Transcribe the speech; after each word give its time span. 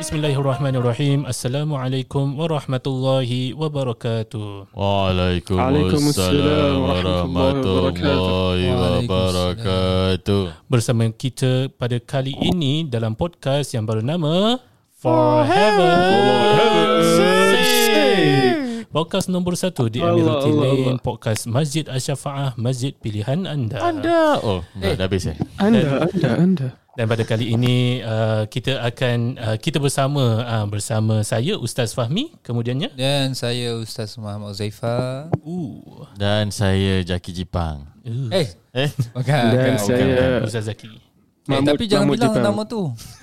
Bismillahirrahmanirrahim. 0.00 1.28
Assalamualaikum 1.28 2.40
warahmatullahi 2.40 3.52
wabarakatuh. 3.52 4.72
Waalaikumsalam 4.72 6.72
warahmatullahi 6.88 8.72
wabarakatuh. 8.72 10.56
Bersama 10.72 11.04
kita 11.12 11.68
pada 11.76 12.00
kali 12.00 12.32
ini 12.32 12.88
dalam 12.88 13.12
podcast 13.12 13.76
yang 13.76 13.84
bernama 13.84 14.56
For 14.96 15.44
Heaven's 15.44 17.08
Sake. 17.20 18.88
Podcast 18.88 19.28
nombor 19.28 19.60
satu 19.60 19.92
di 19.92 20.00
Emirati 20.00 20.48
Lane, 20.48 20.96
podcast 20.96 21.44
Masjid 21.44 21.84
Asy-Syafaah, 21.84 22.56
masjid 22.56 22.96
pilihan 22.96 23.44
anda. 23.44 23.84
Anda. 23.84 24.40
Oh, 24.40 24.64
dah, 24.80 24.96
dah 24.96 25.04
habis 25.04 25.28
eh? 25.28 25.36
Anda, 25.60 26.08
anda, 26.08 26.30
anda. 26.40 26.68
Dan 27.00 27.08
pada 27.08 27.24
kali 27.24 27.56
ini 27.56 28.04
uh, 28.04 28.44
kita 28.44 28.76
akan 28.84 29.18
uh, 29.34 29.56
kita 29.56 29.80
bersama 29.80 30.20
uh, 30.44 30.68
bersama 30.68 31.24
saya 31.24 31.56
Ustaz 31.56 31.96
Fahmi 31.96 32.36
kemudiannya 32.44 32.92
Dan 32.92 33.32
saya 33.32 33.72
Ustaz 33.72 34.20
Muhammad 34.20 34.52
Uzaifa. 34.52 35.32
uh, 35.32 36.04
Dan 36.12 36.52
saya 36.52 37.00
Jaki 37.00 37.32
Jipang. 37.32 37.88
uh 38.04 38.28
Eh, 38.28 38.52
Eh? 38.76 38.92
bukan. 39.16 39.44
Dan 39.48 39.56
bukan, 39.56 39.74
saya 39.80 40.44
Ustaz 40.44 40.68
Zaki. 40.68 40.92
Eh, 40.92 41.00
Mahmud- 41.48 41.72
tapi 41.72 41.88
jangan 41.88 42.04
Mahmud 42.04 42.16
bilang 42.20 42.34
Jepang. 42.36 42.44
nama 42.44 42.62
tu. 42.68 42.82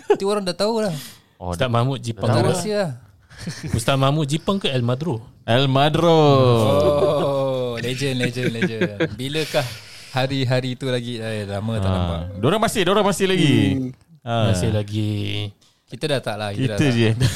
Nanti 0.09 0.23
orang 0.25 0.43
dah 0.43 0.57
tahu 0.57 0.73
lah. 0.81 0.95
Oh, 1.37 1.53
Ustaz 1.53 1.69
Mahmud 1.69 2.01
Jipang. 2.01 2.27
Tak 2.27 2.41
ke? 2.41 2.49
rahsia 2.49 2.73
lah. 2.73 2.91
Ustaz 3.71 3.93
Mahmud 3.95 4.25
Jipang 4.25 4.57
ke 4.57 4.73
El 4.73 4.81
Madro? 4.81 5.21
El 5.45 5.69
Madro. 5.69 6.17
Oh, 6.17 7.73
legend, 7.77 8.17
legend, 8.17 8.49
legend. 8.51 9.13
Bilakah 9.13 9.61
hari-hari 10.17 10.73
tu 10.73 10.89
lagi? 10.89 11.21
Eh, 11.21 11.45
lama 11.45 11.73
tak 11.77 11.89
nampak. 11.93 12.19
Ha. 12.19 12.33
Diorang 12.41 12.61
masih, 12.61 12.81
diorang 12.81 13.05
masih 13.05 13.25
lagi. 13.29 13.55
Ha. 14.25 14.33
Masih 14.49 14.69
lagi. 14.73 15.11
Kita 15.87 16.03
dah 16.09 16.19
tak 16.19 16.35
lah. 16.35 16.49
Kita, 16.51 16.75
Kita 16.75 16.85
dah 16.89 17.13
tak. 17.15 17.31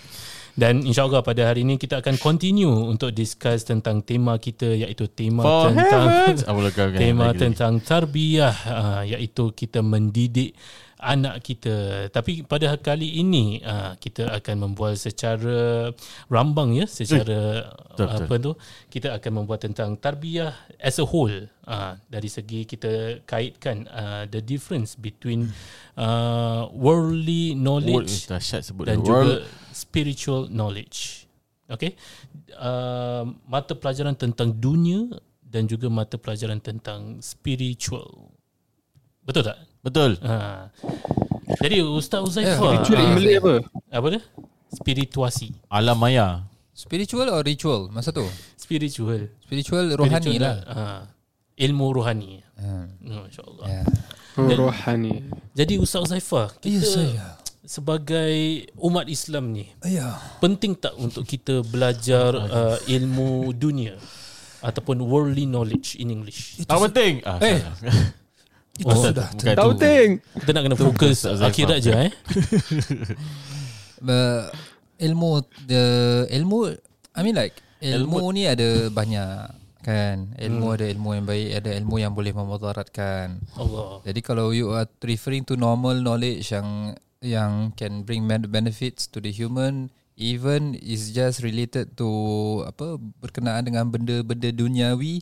Dan 0.54 0.86
insyaAllah 0.86 1.26
pada 1.26 1.50
hari 1.50 1.66
ini 1.66 1.74
kita 1.74 1.98
akan 1.98 2.14
continue 2.22 2.70
untuk 2.70 3.10
discuss 3.10 3.66
tentang 3.66 4.06
tema 4.06 4.38
kita 4.38 4.70
iaitu 4.70 5.10
tema 5.10 5.42
For 5.42 5.74
tentang. 5.74 6.06
Ah, 6.06 6.30
tema 7.02 7.34
lagi, 7.34 7.34
lagi. 7.34 7.42
tentang 7.42 7.82
tarbiyah 7.82 8.56
uh, 8.70 9.02
iaitu 9.02 9.50
kita 9.50 9.82
mendidik 9.82 10.54
anak 11.02 11.42
kita. 11.42 12.06
Tapi 12.14 12.46
pada 12.46 12.78
kali 12.78 13.18
ini 13.18 13.58
uh, 13.66 13.98
kita 13.98 14.30
akan 14.30 14.70
membual 14.70 14.94
secara 14.94 15.90
rambang 16.30 16.78
ya, 16.78 16.86
secara 16.86 17.74
betul, 17.90 18.06
uh, 18.06 18.14
apa 18.14 18.34
tu? 18.38 18.52
Kita 18.94 19.10
akan 19.10 19.42
membuat 19.42 19.66
tentang 19.66 19.98
tarbiyah 19.98 20.54
as 20.78 21.02
a 21.02 21.06
whole. 21.06 21.50
Uh, 21.66 21.98
dari 22.06 22.30
segi 22.30 22.62
kita 22.62 23.26
kaitkan 23.26 23.90
uh, 23.90 24.22
the 24.30 24.38
difference 24.38 24.94
between 24.94 25.50
uh, 25.98 26.70
worldly 26.70 27.58
World, 27.58 27.58
knowledge 27.58 28.30
dahsyat 28.30 28.62
sebut 28.62 28.86
dan. 28.86 29.02
World. 29.02 29.42
juga 29.42 29.63
spiritual 29.74 30.46
knowledge. 30.48 31.26
Okay, 31.64 31.96
uh, 32.60 33.24
mata 33.48 33.72
pelajaran 33.74 34.14
tentang 34.14 34.52
dunia 34.52 35.08
dan 35.40 35.64
juga 35.64 35.88
mata 35.88 36.20
pelajaran 36.20 36.60
tentang 36.60 37.18
spiritual. 37.24 38.30
Betul 39.24 39.42
tak? 39.48 39.58
Betul. 39.80 40.20
Ha. 40.24 40.68
Jadi 41.60 41.80
Ustaz 41.84 42.24
Uzaifah 42.24 42.84
Spiritual 42.84 43.00
in 43.00 43.08
ah, 43.08 43.14
Malay 43.16 43.34
apa? 43.40 43.54
apa 43.92 44.06
dia? 44.16 44.22
Spirituasi. 44.74 45.48
Alam 45.72 45.96
maya. 46.00 46.44
Spiritual 46.74 47.30
or 47.30 47.40
ritual? 47.46 47.88
Masa 47.94 48.10
tu? 48.10 48.26
Spiritual. 48.58 49.30
Spiritual 49.44 49.94
rohani 49.94 50.36
Spiritual 50.36 50.42
lah. 50.42 50.56
Ha. 50.66 50.84
Ilmu 51.54 51.86
rohani. 51.94 52.42
Ha. 52.58 52.68
Oh, 53.14 53.24
InsyaAllah. 53.30 53.66
Ya. 53.70 53.82
Oh, 54.34 54.50
rohani. 54.66 55.22
Jadi 55.54 55.78
Ustaz 55.78 56.02
Uzaifah, 56.02 56.50
Ya, 56.50 56.58
kita 56.58 56.82
saya. 56.82 57.24
Sebagai 57.64 58.34
umat 58.76 59.08
Islam 59.08 59.50
ni, 59.50 59.72
Ya. 59.82 60.20
penting 60.38 60.72
tak 60.74 60.92
untuk 60.94 61.24
kita 61.24 61.60
belajar 61.62 62.30
uh, 62.32 62.76
ilmu 62.86 63.50
dunia 63.52 63.96
ataupun 64.60 65.00
worldly 65.00 65.44
knowledge 65.44 65.96
in 65.96 66.08
English? 66.08 66.60
Tak 66.62 66.76
penting. 66.82 67.24
Ah, 67.24 67.40
Eh. 67.40 67.58
Itu 68.74 68.90
Oh, 68.90 68.98
sudah. 69.00 69.30
bukan 69.30 69.54
Tahu 69.54 69.70
tu. 69.70 69.80
ting. 69.80 70.08
Kita 70.34 70.50
nak 70.50 70.62
kena 70.64 70.76
fokus 70.76 71.18
akhirat 71.24 71.78
je 71.78 71.92
eh. 71.94 72.10
Uh, 74.04 74.44
ilmu 75.00 75.40
the 75.64 75.84
ilmu 76.28 76.76
I 77.14 77.20
mean 77.22 77.32
like 77.32 77.56
ilmu, 77.80 78.36
ni 78.36 78.44
ada 78.44 78.92
banyak 78.92 79.48
kan 79.80 80.28
ilmu 80.36 80.76
ada 80.76 80.84
ilmu 80.84 81.14
yang 81.14 81.24
baik 81.24 81.48
ada 81.54 81.70
ilmu 81.72 81.96
yang 81.96 82.12
boleh 82.12 82.32
memudaratkan 82.32 83.40
Allah. 83.54 84.00
jadi 84.02 84.20
kalau 84.20 84.50
you 84.50 84.68
are 84.70 84.84
referring 85.00 85.40
to 85.40 85.56
normal 85.56 85.96
knowledge 85.96 86.44
yang 86.50 86.92
yang 87.24 87.72
can 87.72 88.02
bring 88.02 88.24
ben- 88.24 88.46
benefits 88.46 89.04
to 89.04 89.18
the 89.18 89.28
human 89.28 89.88
even 90.14 90.76
is 90.76 91.10
just 91.10 91.40
related 91.40 91.92
to 91.92 92.06
apa 92.62 92.94
berkenaan 93.18 93.64
dengan 93.64 93.88
benda-benda 93.88 94.46
duniawi 94.48 95.18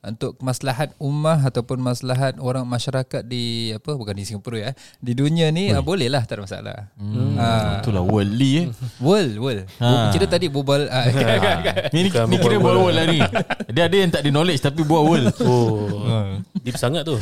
untuk 0.00 0.40
maslahat 0.40 0.96
ummah 0.96 1.44
ataupun 1.44 1.76
maslahat 1.76 2.40
orang 2.40 2.64
masyarakat 2.64 3.20
di 3.20 3.68
apa 3.70 3.92
bukan 3.92 4.16
di 4.16 4.24
Singapura 4.24 4.56
ya 4.58 4.72
di 4.96 5.12
dunia 5.12 5.52
ni 5.52 5.68
ah, 5.68 5.84
boleh 5.84 6.08
lah 6.08 6.24
tak 6.24 6.40
ada 6.40 6.48
masalah 6.48 6.76
Hmm, 6.96 7.36
Ah. 7.36 7.84
itulah 7.84 8.00
worldly 8.00 8.52
eh. 8.58 8.66
World, 9.04 9.36
world. 9.36 9.68
Ha. 9.76 10.08
Kita 10.08 10.24
tadi 10.26 10.48
berbual 10.48 10.88
ah, 10.88 11.04
Ni, 11.92 12.00
ni, 12.00 12.08
ni 12.08 12.36
kira 12.38 12.56
berbual 12.56 12.56
buat 12.56 12.76
world 12.80 12.96
lah 12.96 13.06
ni. 13.06 13.20
Dia 13.76 13.92
ada 13.92 13.96
yang 13.96 14.08
tak 14.08 14.24
ada 14.24 14.30
knowledge 14.30 14.60
tapi 14.62 14.80
buat 14.82 15.04
world. 15.04 15.36
Oh, 15.44 16.40
deep 16.58 16.76
sangat 16.76 17.04
tu. 17.04 17.20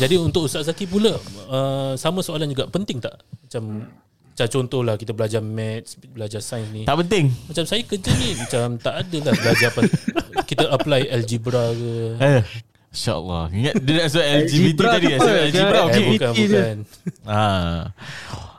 Jadi 0.00 0.14
untuk 0.16 0.48
Ustaz 0.48 0.64
Zaki 0.64 0.88
pula 0.88 1.12
uh, 1.46 1.92
sama 1.94 2.24
soalan 2.24 2.48
juga 2.48 2.64
penting 2.66 2.98
tak? 2.98 3.20
Macam 3.44 3.84
macam 4.30 4.46
contohlah 4.48 4.96
kita 4.96 5.12
belajar 5.12 5.44
maths, 5.44 6.00
belajar 6.00 6.40
sains 6.40 6.72
ni. 6.72 6.88
Tak 6.88 6.96
penting. 7.04 7.28
Macam 7.44 7.64
saya 7.68 7.84
kerja 7.84 8.08
ni 8.16 8.32
macam 8.34 8.80
tak 8.80 8.94
ada 9.04 9.16
lah 9.20 9.34
belajar 9.36 9.68
apa. 9.68 9.80
Kita 10.48 10.64
apply 10.72 11.12
algebra 11.12 11.76
ke. 11.76 11.90
Eh. 12.18 12.42
InsyaAllah 12.90 13.54
Ingat 13.54 13.74
dia 13.86 13.92
nak 14.02 14.08
sebut 14.10 14.26
LGBT 14.26 14.66
Algebra 14.66 14.88
tadi 14.90 15.06
algebra 15.14 15.78
Eh, 15.78 15.86
bukan 15.86 15.86
Activity 15.86 16.42
je. 16.42 16.50
bukan. 16.50 16.76
Ah. 17.22 17.80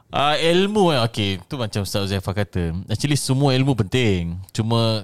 Ah, 0.08 0.36
ilmu 0.40 0.92
eh 0.92 1.00
okey 1.04 1.30
tu 1.48 1.56
macam 1.56 1.84
Ustaz 1.84 2.08
Uzaifah 2.08 2.36
kata 2.36 2.72
actually 2.88 3.20
semua 3.20 3.52
ilmu 3.52 3.76
penting 3.76 4.40
cuma 4.52 5.04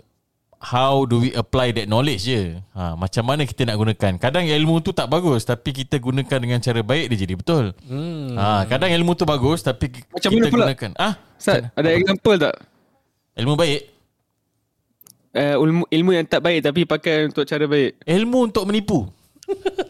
how 0.59 1.03
do 1.03 1.19
we 1.19 1.29
apply 1.31 1.69
that 1.69 1.85
knowledge 1.85 2.23
je 2.23 2.57
ha, 2.72 2.94
macam 2.94 3.23
mana 3.23 3.44
kita 3.44 3.62
nak 3.63 3.78
gunakan 3.78 4.13
kadang 4.18 4.41
ilmu 4.44 4.79
tu 4.79 4.90
tak 4.90 5.06
bagus 5.06 5.44
tapi 5.44 5.69
kita 5.72 5.97
gunakan 5.97 6.38
dengan 6.40 6.57
cara 6.57 6.81
baik 6.81 7.06
dia 7.07 7.19
jadi 7.19 7.35
betul 7.35 7.66
Hmm. 7.84 8.34
ha, 8.34 8.66
kadang 8.66 8.90
ilmu 8.91 9.13
tu 9.13 9.23
bagus 9.23 9.62
tapi 9.62 9.94
Macam 10.07 10.29
kita 10.29 10.38
mana 10.40 10.50
pula? 10.50 10.66
gunakan 10.68 10.91
ah 10.95 11.13
Ustaz, 11.31 11.69
ada 11.69 11.90
example 11.91 12.38
tak? 12.38 12.56
ilmu 13.35 13.53
baik 13.53 13.81
Uh, 15.29 15.53
ilmu, 15.59 15.85
ilmu 15.85 16.12
yang 16.12 16.25
tak 16.25 16.41
baik 16.41 16.66
tapi 16.66 16.81
pakai 16.84 17.29
untuk 17.29 17.45
cara 17.45 17.62
baik. 17.63 18.01
ilmu 18.01 18.50
untuk 18.50 18.66
menipu 18.66 19.06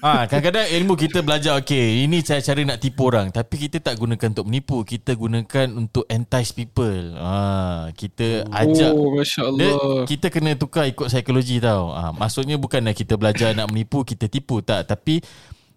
Ah, 0.00 0.24
kadang-kadang 0.24 0.66
ilmu 0.72 0.94
kita 0.94 1.18
belajar 1.20 1.54
okey, 1.56 2.02
ini 2.02 2.20
cara-cara 2.20 2.60
nak 2.64 2.78
tipu 2.78 3.06
orang, 3.06 3.28
tapi 3.28 3.54
kita 3.60 3.78
tak 3.78 3.94
gunakan 3.94 4.28
untuk 4.30 4.46
menipu, 4.46 4.82
kita 4.82 5.12
gunakan 5.12 5.66
untuk 5.72 6.04
entice 6.06 6.50
people. 6.50 7.14
Ah, 7.16 7.88
kita 7.92 8.46
ajak 8.48 8.90
Oh, 8.90 9.14
Masya 9.14 9.44
dia, 9.54 9.72
kita 10.04 10.26
kena 10.28 10.52
tukar 10.52 10.84
ikut 10.84 11.06
psikologi 11.06 11.58
tau. 11.58 11.90
Ah, 11.90 12.10
maksudnya 12.10 12.54
bukanlah 12.54 12.90
kita 12.90 13.14
belajar 13.14 13.52
nak 13.52 13.68
menipu, 13.68 14.02
kita 14.02 14.26
tipu 14.26 14.58
tak, 14.60 14.84
tapi 14.84 15.22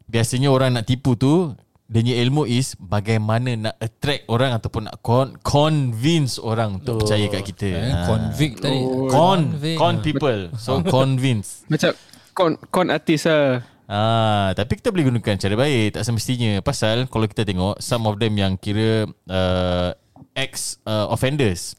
biasanya 0.05 0.49
orang 0.49 0.73
nak 0.73 0.85
tipu 0.85 1.13
tu 1.13 1.53
dia 1.85 2.01
punya 2.01 2.17
ilmu 2.17 2.49
is 2.49 2.73
bagaimana 2.75 3.53
nak 3.55 3.75
attract 3.77 4.25
orang 4.25 4.57
ataupun 4.57 4.89
nak 4.89 4.97
con- 4.99 5.37
convince 5.39 6.41
orang 6.41 6.81
untuk 6.81 6.97
Oh. 6.97 6.99
percaya 7.05 7.29
kat 7.29 7.45
kita. 7.45 7.67
eh, 7.69 7.93
Ah. 7.93 8.05
convict 8.07 8.55
tadi. 8.59 8.81
Oh. 8.81 9.05
con 9.05 9.53
Convict. 9.53 9.77
con 9.77 9.95
people. 10.01 10.41
So 10.57 10.81
convince. 10.81 11.61
Macam 11.69 11.93
kon 12.33 12.51
kon 12.67 12.89
artis 12.89 13.29
lah. 13.29 13.61
Ah, 13.85 14.49
tapi 14.57 14.81
kita 14.81 14.89
boleh 14.89 15.13
gunakan 15.13 15.37
cara 15.37 15.53
baik 15.53 15.93
tak 15.93 16.03
semestinya. 16.03 16.57
Pasal 16.59 17.05
kalau 17.05 17.29
kita 17.29 17.45
tengok 17.45 17.77
some 17.77 18.09
of 18.09 18.17
them 18.17 18.33
yang 18.33 18.57
kira 18.57 19.05
uh, 19.29 19.89
ex 20.33 20.81
uh, 20.83 21.05
offenders. 21.07 21.77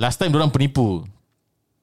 Last 0.00 0.16
time 0.16 0.32
orang 0.32 0.48
penipu. 0.48 1.04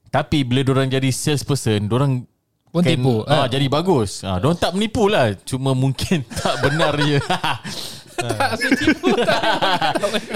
Tapi 0.10 0.42
bila 0.42 0.66
orang 0.74 0.90
jadi 0.90 1.14
salesperson, 1.14 1.86
orang 1.88 2.26
Pun 2.68 2.84
tipu. 2.84 3.22
Ah, 3.24 3.46
Ah. 3.46 3.48
jadi 3.48 3.70
bagus. 3.70 4.26
Ah, 4.26 4.42
orang 4.42 4.58
tak 4.58 4.74
menipu 4.74 5.06
lah. 5.08 5.32
Cuma 5.46 5.72
mungkin 5.72 6.26
tak 6.42 6.56
benar 6.60 6.98
je. 6.98 7.22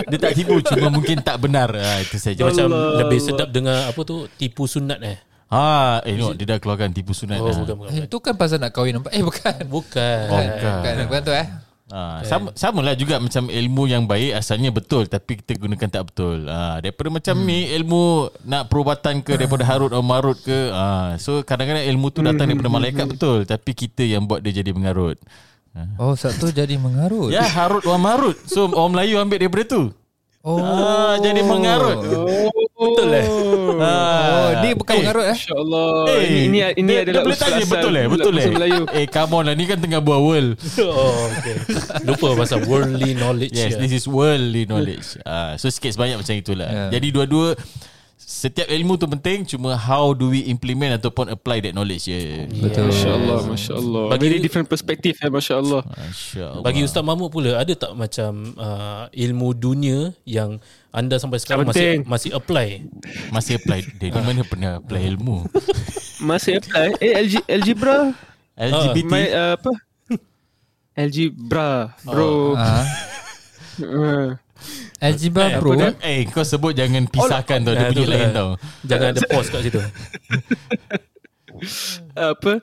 Dia 0.06 0.18
tak 0.22 0.38
tipu 0.38 0.62
cuma 0.62 0.94
mungkin 0.94 1.18
tak 1.20 1.42
benar. 1.42 1.74
Ah, 1.74 1.98
itu 2.00 2.22
saja. 2.22 2.46
Macam 2.46 2.70
Allah. 2.70 3.02
lebih 3.02 3.20
sedap 3.20 3.50
dengar 3.50 3.90
apa 3.90 4.02
tu 4.06 4.30
tipu 4.38 4.70
sunat 4.70 5.02
eh. 5.02 5.18
Ah, 5.52 6.00
eh 6.08 6.16
no, 6.16 6.32
dia 6.32 6.48
dah 6.48 6.58
keluarkan 6.64 6.96
tipu 6.96 7.12
sunat. 7.12 7.44
Oh 7.44 7.52
ah. 7.52 7.52
bukan 7.52 7.76
bukan. 7.76 7.92
Eh, 7.92 8.08
itu 8.08 8.18
kan 8.24 8.40
pasal 8.40 8.64
nak 8.64 8.72
kahwin 8.72 8.96
nampak. 8.96 9.12
Eh 9.12 9.20
bukan. 9.20 9.68
Bukan. 9.68 10.24
Oh, 10.32 10.40
Bukan. 10.40 10.48
bukan. 10.48 10.74
Bukan, 10.80 11.06
bukan 11.12 11.22
tu 11.28 11.34
eh. 11.36 11.48
Ha, 11.92 12.24
sama 12.24 12.56
sama 12.56 12.80
lah 12.80 12.96
juga 12.96 13.20
macam 13.20 13.52
ilmu 13.52 13.84
yang 13.84 14.08
baik 14.08 14.40
asalnya 14.40 14.72
betul 14.72 15.12
tapi 15.12 15.44
kita 15.44 15.60
gunakan 15.60 15.92
tak 15.92 16.08
betul. 16.08 16.48
Ha, 16.48 16.80
daripada 16.80 17.12
macam 17.12 17.36
hmm. 17.36 17.44
ni 17.52 17.60
ilmu 17.68 18.32
nak 18.48 18.72
perubatan 18.72 19.20
ke 19.20 19.36
daripada 19.36 19.68
Harut 19.68 19.92
atau 19.92 20.00
Marut 20.00 20.40
ke. 20.40 20.72
Ha, 20.72 21.20
so 21.20 21.44
kadang-kadang 21.44 21.84
ilmu 21.92 22.08
tu 22.16 22.24
datang 22.24 22.48
daripada 22.48 22.72
malaikat 22.72 23.12
betul 23.12 23.44
tapi 23.44 23.76
kita 23.76 24.08
yang 24.08 24.24
buat 24.24 24.40
dia 24.40 24.64
jadi 24.64 24.72
mengarut. 24.72 25.20
Oh 25.96 26.20
satu 26.20 26.52
jadi 26.52 26.76
mengarut 26.76 27.32
Ya 27.32 27.48
Harut 27.48 27.80
wa 27.88 27.96
Marut 27.96 28.36
So 28.44 28.68
orang 28.76 28.92
Melayu 28.92 29.24
ambil 29.24 29.40
daripada 29.40 29.64
tu 29.64 29.96
Oh 30.44 30.60
ah, 30.60 31.16
Jadi 31.24 31.48
mengarut 31.48 32.04
Betul 32.82 33.10
eh? 33.14 33.26
Oh, 33.30 34.50
dia 34.58 34.74
bukan 34.74 34.94
mengarut 34.98 35.26
eh 35.28 35.38
InsyaAllah 35.38 35.90
Eh, 36.10 36.18
Ini, 36.18 36.38
ini, 36.42 36.60
ini 36.76 36.90
dia, 36.90 37.00
adalah 37.00 37.14
dia 37.14 37.22
boleh 37.24 37.38
tanya 37.38 37.66
betul 37.68 37.94
eh 37.94 38.06
betul 38.08 38.34
eh 38.36 38.48
Melayu 38.50 38.84
eh 38.90 39.06
come 39.06 39.32
on 39.32 39.44
lah 39.46 39.54
ni 39.54 39.66
kan 39.66 39.78
tengah 39.78 40.02
buat 40.02 40.18
world 40.20 40.58
Oh, 40.82 41.30
okay. 41.30 41.56
Lupa 42.02 42.34
pasal 42.36 42.66
worldly 42.66 43.14
knowledge. 43.14 43.54
yes 43.54 43.74
ya. 43.74 43.78
this 43.78 43.94
is 43.94 44.06
worldly 44.06 44.66
knowledge 44.66 45.22
ah 45.24 45.54
so 45.56 45.70
sikit 45.70 45.94
sebanyak 45.94 46.18
macam 46.18 46.34
itulah 46.34 46.70
Yeah. 46.72 46.90
jadi 46.94 47.08
dua-dua 47.12 47.54
setiap 48.22 48.70
ilmu 48.70 48.96
tu 48.96 49.10
penting 49.10 49.44
cuma 49.44 49.74
how 49.74 50.14
do 50.14 50.30
we 50.30 50.46
implement 50.46 50.96
ataupun 50.96 51.28
apply 51.28 51.58
that 51.60 51.74
knowledge 51.74 52.06
Betul 52.54 52.88
Masya 52.88 53.10
Allah 53.12 53.40
Masya 53.44 53.74
Allah 53.76 54.04
Bagi- 54.08 54.24
Very 54.30 54.40
different 54.40 54.70
perspective 54.70 55.18
eh 55.20 55.28
Masya 55.28 55.58
Allah 55.58 55.82
Masya-Allah. 55.84 56.62
Bagi 56.62 56.86
Ustaz 56.86 57.02
Mahmud 57.02 57.28
pula 57.28 57.58
ada 57.58 57.74
tak 57.74 57.92
macam 57.92 58.56
uh, 58.56 59.10
ilmu 59.12 59.52
dunia 59.52 60.14
yang 60.24 60.62
anda 60.92 61.18
sampai 61.18 61.40
sekarang 61.40 61.66
masih 61.66 62.04
masih 62.04 62.30
apply? 62.32 62.84
masih 63.32 63.56
apply. 63.58 63.80
Dari 63.96 64.12
mana 64.12 64.44
pernah 64.44 64.72
apply 64.78 65.02
ilmu? 65.08 65.48
Masih 66.22 66.62
apply. 66.62 67.02
Eh 67.02 67.18
LG, 67.18 67.42
algebra. 67.50 68.14
LGBT 68.54 69.08
My 69.10 69.26
uh, 69.32 69.52
apa? 69.58 69.72
Algebra 71.02 71.96
Bro. 72.04 72.54
Ah. 72.54 72.86
uh, 73.82 74.30
Algebra 75.00 75.46
Eh, 75.48 75.58
Pro. 75.58 75.72
apa 75.72 75.88
Eh 76.02 76.26
kau 76.26 76.42
sebut 76.42 76.72
jangan 76.72 77.06
pisahkan 77.06 77.60
tau 77.62 77.74
Dia 77.74 77.90
tu 77.90 78.04
lain 78.04 78.30
lah. 78.30 78.32
tau. 78.32 78.50
Jangan 78.84 79.08
ada 79.12 79.22
pause 79.26 79.50
kat 79.50 79.62
situ. 79.64 79.82
apa? 82.16 82.54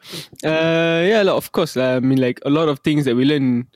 Uh, 0.42 0.98
yeah 1.04 1.22
lah 1.22 1.34
of 1.34 1.50
course 1.50 1.74
lah. 1.74 1.98
I 1.98 2.00
mean 2.00 2.18
like 2.18 2.40
a 2.42 2.50
lot 2.50 2.66
of 2.66 2.80
things 2.80 3.04
that 3.04 3.14
we 3.14 3.22
learn 3.22 3.66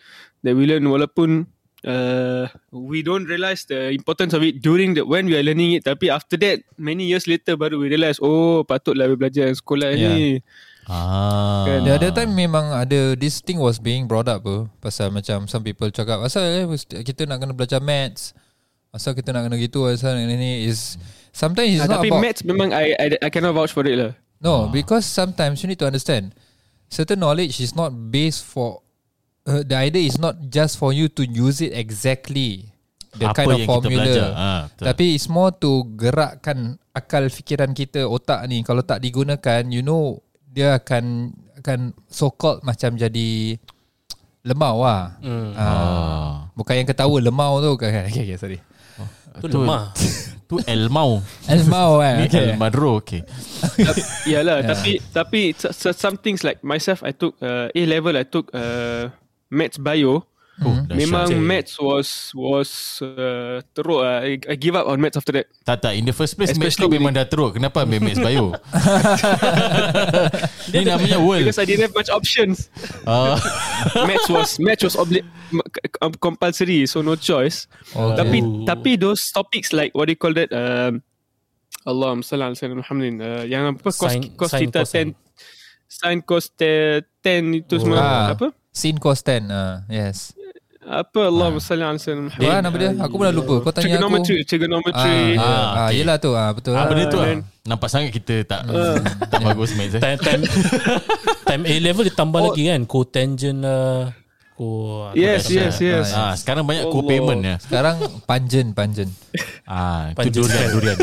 that 0.42 0.54
we 0.54 0.64
learn 0.64 0.82
walaupun 0.84 1.46
uh, 1.84 2.46
we 2.70 3.02
don't 3.02 3.26
realize 3.26 3.66
the 3.66 3.90
importance 3.90 4.32
of 4.32 4.42
it 4.42 4.58
during 4.58 4.94
the 4.94 5.04
when 5.04 5.26
we 5.26 5.36
are 5.36 5.44
learning 5.44 5.76
it. 5.76 5.84
Tapi 5.84 6.08
after 6.08 6.34
that 6.40 6.62
many 6.74 7.06
years 7.06 7.26
later 7.26 7.54
baru 7.54 7.78
we 7.78 7.86
realise 7.86 8.18
oh 8.18 8.62
patutlah 8.62 9.06
we 9.06 9.14
belajar 9.14 9.50
sekolah 9.52 9.92
Yeah. 9.92 10.10
ni 10.10 10.20
ah. 10.90 11.62
Kan. 11.68 11.86
The 11.86 11.92
other 11.94 12.10
time 12.10 12.32
memang 12.32 12.72
ada 12.72 13.14
This 13.14 13.38
thing 13.38 13.58
was 13.58 13.78
being 13.78 14.10
brought 14.10 14.26
up 14.26 14.42
pun 14.42 14.66
Pasal 14.78 15.10
macam 15.10 15.46
Some 15.46 15.62
people 15.62 15.90
cakap 15.90 16.18
Asal 16.22 16.42
eh 16.42 16.64
Kita 17.02 17.26
nak 17.26 17.38
kena 17.38 17.52
belajar 17.54 17.78
maths 17.78 18.34
Asal 18.90 19.14
kita 19.14 19.30
nak 19.30 19.46
kena 19.46 19.56
gitu 19.56 19.86
Asal 19.86 20.18
ni 20.18 20.34
ni 20.34 20.52
is 20.66 20.98
Sometimes 21.30 21.70
it's 21.78 21.84
Ah, 21.84 21.88
not 21.88 22.02
tapi 22.02 22.10
about 22.12 22.22
maths 22.22 22.42
memang 22.42 22.74
I, 22.74 22.92
I 22.98 23.06
I 23.24 23.28
cannot 23.30 23.54
vouch 23.54 23.72
for 23.72 23.86
it 23.86 23.96
lah 23.96 24.12
No 24.42 24.66
because 24.68 25.06
sometimes 25.06 25.62
You 25.62 25.70
need 25.70 25.80
to 25.80 25.86
understand 25.86 26.34
Certain 26.92 27.22
knowledge 27.22 27.56
is 27.56 27.72
not 27.72 27.94
based 28.10 28.44
for 28.44 28.82
uh, 29.46 29.62
The 29.62 29.78
idea 29.78 30.02
is 30.02 30.18
not 30.18 30.50
just 30.50 30.76
for 30.76 30.92
you 30.92 31.08
To 31.08 31.22
use 31.24 31.62
it 31.62 31.72
exactly 31.72 32.68
The 33.12 33.28
Apa 33.28 33.44
kind 33.44 33.48
of 33.52 33.60
formula. 33.68 34.12
Ah, 34.32 34.60
betul. 34.72 34.84
Tapi 34.88 35.04
it's 35.14 35.28
more 35.28 35.52
to 35.52 35.84
Gerakkan 35.94 36.80
Akal 36.92 37.28
fikiran 37.28 37.72
kita 37.72 38.04
Otak 38.04 38.40
ni 38.44 38.60
Kalau 38.60 38.80
tak 38.82 39.00
digunakan 39.00 39.62
You 39.68 39.80
know 39.80 40.20
Dia 40.52 40.76
akan 40.76 41.32
Akan 41.56 41.78
so 42.06 42.28
called 42.28 42.60
Macam 42.60 42.94
jadi 42.94 43.56
Lemau 44.42 44.82
lah 44.82 45.16
Hmm. 45.18 45.54
ah. 45.54 45.64
ah. 45.64 46.30
Bukan 46.52 46.74
yang 46.74 46.84
ketawa 46.84 47.16
lemau 47.18 47.58
tu 47.58 47.72
kan 47.76 48.04
Okay, 48.10 48.26
okay 48.26 48.36
sorry 48.36 48.58
Tu 49.32 49.48
lemah. 49.48 49.94
Tu 50.50 50.60
Elmau 50.66 51.24
Lemau 51.46 51.90
kan 51.96 52.20
Ni 52.20 52.26
okay. 52.26 52.44
El 52.44 52.60
Madro 52.60 53.00
okay. 53.00 53.24
Tapi- 53.88 54.04
Yalah 54.28 54.58
tapi 54.62 54.92
tapi 55.08 55.40
so- 55.54 55.72
so- 55.72 55.96
some 55.96 56.16
things 56.16 56.42
like 56.42 56.60
myself 56.60 57.00
I 57.00 57.10
took 57.10 57.40
uh, 57.40 57.72
A 57.72 57.82
level 57.82 58.12
I 58.12 58.26
took 58.26 58.52
uh, 58.52 59.08
maths 59.48 59.80
bio 59.80 60.28
oh, 60.60 60.84
dahsyat. 60.84 60.96
memang 60.98 61.26
Cik. 61.26 61.40
maths 61.40 61.72
was 61.76 62.08
was 62.34 62.68
uh, 63.00 63.58
teruk 63.72 64.00
lah. 64.00 64.20
I, 64.20 64.36
I 64.44 64.54
give 64.54 64.74
up 64.74 64.84
on 64.84 64.98
maths 64.98 65.16
after 65.16 65.32
that 65.32 65.46
Tak 65.64 65.80
tak 65.80 65.92
In 65.94 66.04
the 66.04 66.12
first 66.12 66.34
place 66.34 66.52
Maths 66.52 66.76
Especially 66.76 66.84
kau 66.84 66.92
memang 66.92 67.10
dah 67.10 67.24
teruk 67.24 67.56
Kenapa 67.56 67.82
ambil 67.82 67.98
Maths 67.98 68.18
Bio 68.18 68.52
Ni 70.72 70.84
namanya 70.84 71.18
world 71.18 71.44
because 71.44 71.56
I 71.56 71.64
didn't 71.64 71.86
have 71.86 71.94
much 71.94 72.08
options 72.08 72.68
ah. 73.04 73.36
maths 74.08 74.28
was 74.28 74.58
maths 74.58 74.82
was 74.82 74.94
obli- 74.94 75.24
m- 75.50 75.64
c- 75.64 76.18
compulsory 76.18 76.84
so 76.84 77.00
no 77.00 77.14
choice 77.14 77.66
Okay. 77.92 78.16
tapi 78.16 78.36
Oh. 78.42 78.64
tapi 78.64 78.90
those 78.96 79.28
topics 79.30 79.70
like 79.70 79.92
what 79.92 80.06
do 80.06 80.12
you 80.12 80.18
call 80.20 80.32
that 80.32 80.48
um, 80.50 81.00
Allah 81.82 82.14
salli 82.22 82.42
ala 82.42 82.54
sayyidina 82.54 82.78
Muhammadin 82.78 83.14
uh, 83.18 83.42
yang 83.44 83.62
apa 83.72 83.84
cos 83.84 83.96
Sin- 84.12 84.32
cos 84.34 84.50
sin 84.50 84.68
theta 84.68 84.82
cosine. 84.82 85.10
10 85.12 85.92
sin 85.92 86.16
cos 86.22 86.44
te- 86.52 87.02
10 87.20 87.62
itu 87.64 87.74
semua 87.78 87.96
Ah. 87.98 88.26
apa 88.32 88.46
Sin 88.72 88.96
cos 88.96 89.20
10 89.20 89.50
ah, 89.50 89.84
Yes 89.86 90.32
apa 90.82 91.20
Allah 91.30 91.48
salli 91.62 91.84
ala 91.86 91.94
sayyidina 91.94 92.26
Wah 92.26 92.58
Muhammadin 92.58 92.62
nama 92.62 92.76
dia? 92.76 92.90
Aku 93.06 93.14
pun 93.14 93.24
dah 93.24 93.34
lupa. 93.34 93.54
Kau 93.62 93.70
tanya 93.70 93.86
aku. 93.86 94.02
Trigonometry 94.02 94.38
trigonometry. 94.42 95.18
Ah, 95.38 95.38
ah, 95.38 95.46
Ah, 95.46 95.46
ah, 95.46 95.86
okay. 95.86 95.94
Yelah 96.02 96.16
tu. 96.18 96.30
Ah, 96.34 96.50
Betul. 96.50 96.72
Ah, 96.74 96.82
lah 96.82 96.86
Benda 96.90 97.04
tu 97.06 97.18
lah. 97.22 97.28
Nampak 97.62 97.88
sangat 97.88 98.10
kita 98.10 98.34
tak 98.42 98.60
Tak 99.30 99.40
bagus 99.40 99.70
Maths 99.78 99.94
eh. 99.94 100.02
Time 100.02 100.18
time 100.18 100.42
time 101.48 101.62
A 101.62 101.74
level 101.78 102.02
dia 102.02 102.14
tambah 102.14 102.40
lagi 102.42 102.66
kan? 102.66 102.82
Cotangent 102.84 103.58
lah. 103.62 104.10
Co 104.52 104.66
yes 105.16 105.48
yes 105.48 105.80
yes. 105.80 106.12
Ah, 106.12 106.34
sekarang 106.34 106.66
banyak 106.66 106.84
Allah. 106.84 106.94
co-payment 106.98 107.40
ya. 107.40 107.56
Sekarang 107.62 107.96
panjen 108.26 108.74
Panjen. 108.74 109.08
Ah, 109.64 110.10
itu 110.12 110.18
Pungent 110.18 110.34
durian, 110.36 110.68
durian. 110.74 110.98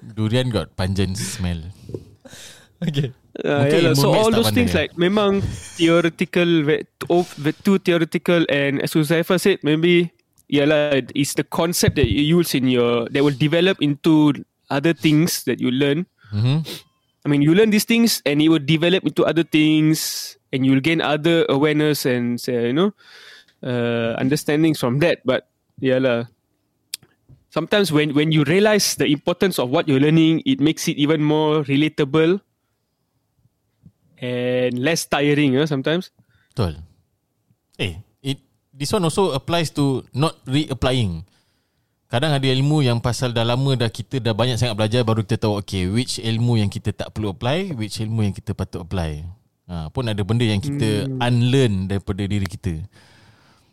durian 0.00 0.46
got 0.48 0.66
pungent 0.72 1.18
smell. 1.18 1.60
Okay 2.80 3.10
Uh, 3.30 3.62
Mungkin 3.62 3.82
yeah, 3.82 3.94
so 3.94 4.10
all 4.10 4.34
those 4.34 4.50
things 4.50 4.74
ya? 4.74 4.82
like 4.82 4.92
memang 4.98 5.38
theoretical 5.78 6.66
ve- 6.66 6.82
oh, 7.06 7.22
too 7.62 7.78
theoretical 7.78 8.42
and 8.50 8.82
as 8.82 8.90
Uzaifa 8.90 9.38
said 9.38 9.62
maybe 9.62 10.10
ialah 10.50 10.98
it's 11.14 11.38
the 11.38 11.46
concept 11.46 11.94
that 11.94 12.10
you 12.10 12.26
use 12.42 12.58
in 12.58 12.66
your 12.66 13.06
that 13.14 13.22
will 13.22 13.36
develop 13.38 13.78
into 13.78 14.34
other 14.66 14.90
things 14.90 15.46
that 15.46 15.62
you 15.62 15.70
learn 15.70 16.10
Mhm. 16.34 16.66
I 17.22 17.26
mean 17.30 17.38
you 17.46 17.54
learn 17.54 17.70
these 17.70 17.86
things 17.86 18.18
and 18.26 18.42
it 18.42 18.50
will 18.50 18.62
develop 18.62 19.06
into 19.06 19.22
other 19.22 19.46
things 19.46 20.34
and 20.50 20.66
you'll 20.66 20.82
gain 20.82 20.98
other 20.98 21.46
awareness 21.46 22.02
and 22.02 22.34
say, 22.42 22.70
you 22.70 22.74
know 22.74 22.90
uh, 23.62 24.18
understandings 24.18 24.82
from 24.82 24.98
that 25.06 25.22
but 25.22 25.46
ialah 25.78 26.26
sometimes 27.54 27.94
when 27.94 28.10
when 28.14 28.34
you 28.34 28.42
realize 28.42 28.98
the 28.98 29.06
importance 29.06 29.58
of 29.62 29.70
what 29.70 29.86
you're 29.86 30.02
learning 30.02 30.42
it 30.42 30.58
makes 30.58 30.90
it 30.90 30.98
even 30.98 31.22
more 31.22 31.62
relatable 31.70 32.42
and 34.20 34.76
less 34.78 35.08
tiring 35.08 35.56
uh, 35.56 35.64
sometimes 35.64 36.12
Betul. 36.50 36.82
Eh, 37.80 37.96
it, 38.20 38.42
this 38.74 38.90
one 38.92 39.06
also 39.06 39.32
applies 39.32 39.70
to 39.72 40.04
not 40.12 40.36
reapplying. 40.44 41.24
Kadang 42.10 42.34
ada 42.34 42.42
ilmu 42.42 42.82
yang 42.82 42.98
pasal 42.98 43.30
dah 43.30 43.46
lama 43.46 43.78
dah 43.78 43.86
kita 43.86 44.18
dah 44.18 44.34
banyak 44.34 44.58
sangat 44.58 44.74
belajar 44.74 45.06
baru 45.06 45.22
kita 45.22 45.46
tahu 45.46 45.62
okay 45.62 45.86
which 45.86 46.18
ilmu 46.18 46.58
yang 46.58 46.66
kita 46.66 46.90
tak 46.90 47.14
perlu 47.14 47.30
apply, 47.30 47.70
which 47.78 48.02
ilmu 48.02 48.26
yang 48.26 48.34
kita 48.34 48.50
patut 48.50 48.82
apply. 48.82 49.22
Ha, 49.70 49.86
pun 49.94 50.02
ada 50.10 50.18
benda 50.26 50.42
yang 50.42 50.58
kita 50.58 51.06
hmm. 51.06 51.22
unlearn 51.22 51.74
daripada 51.86 52.26
diri 52.26 52.44
kita. 52.44 52.82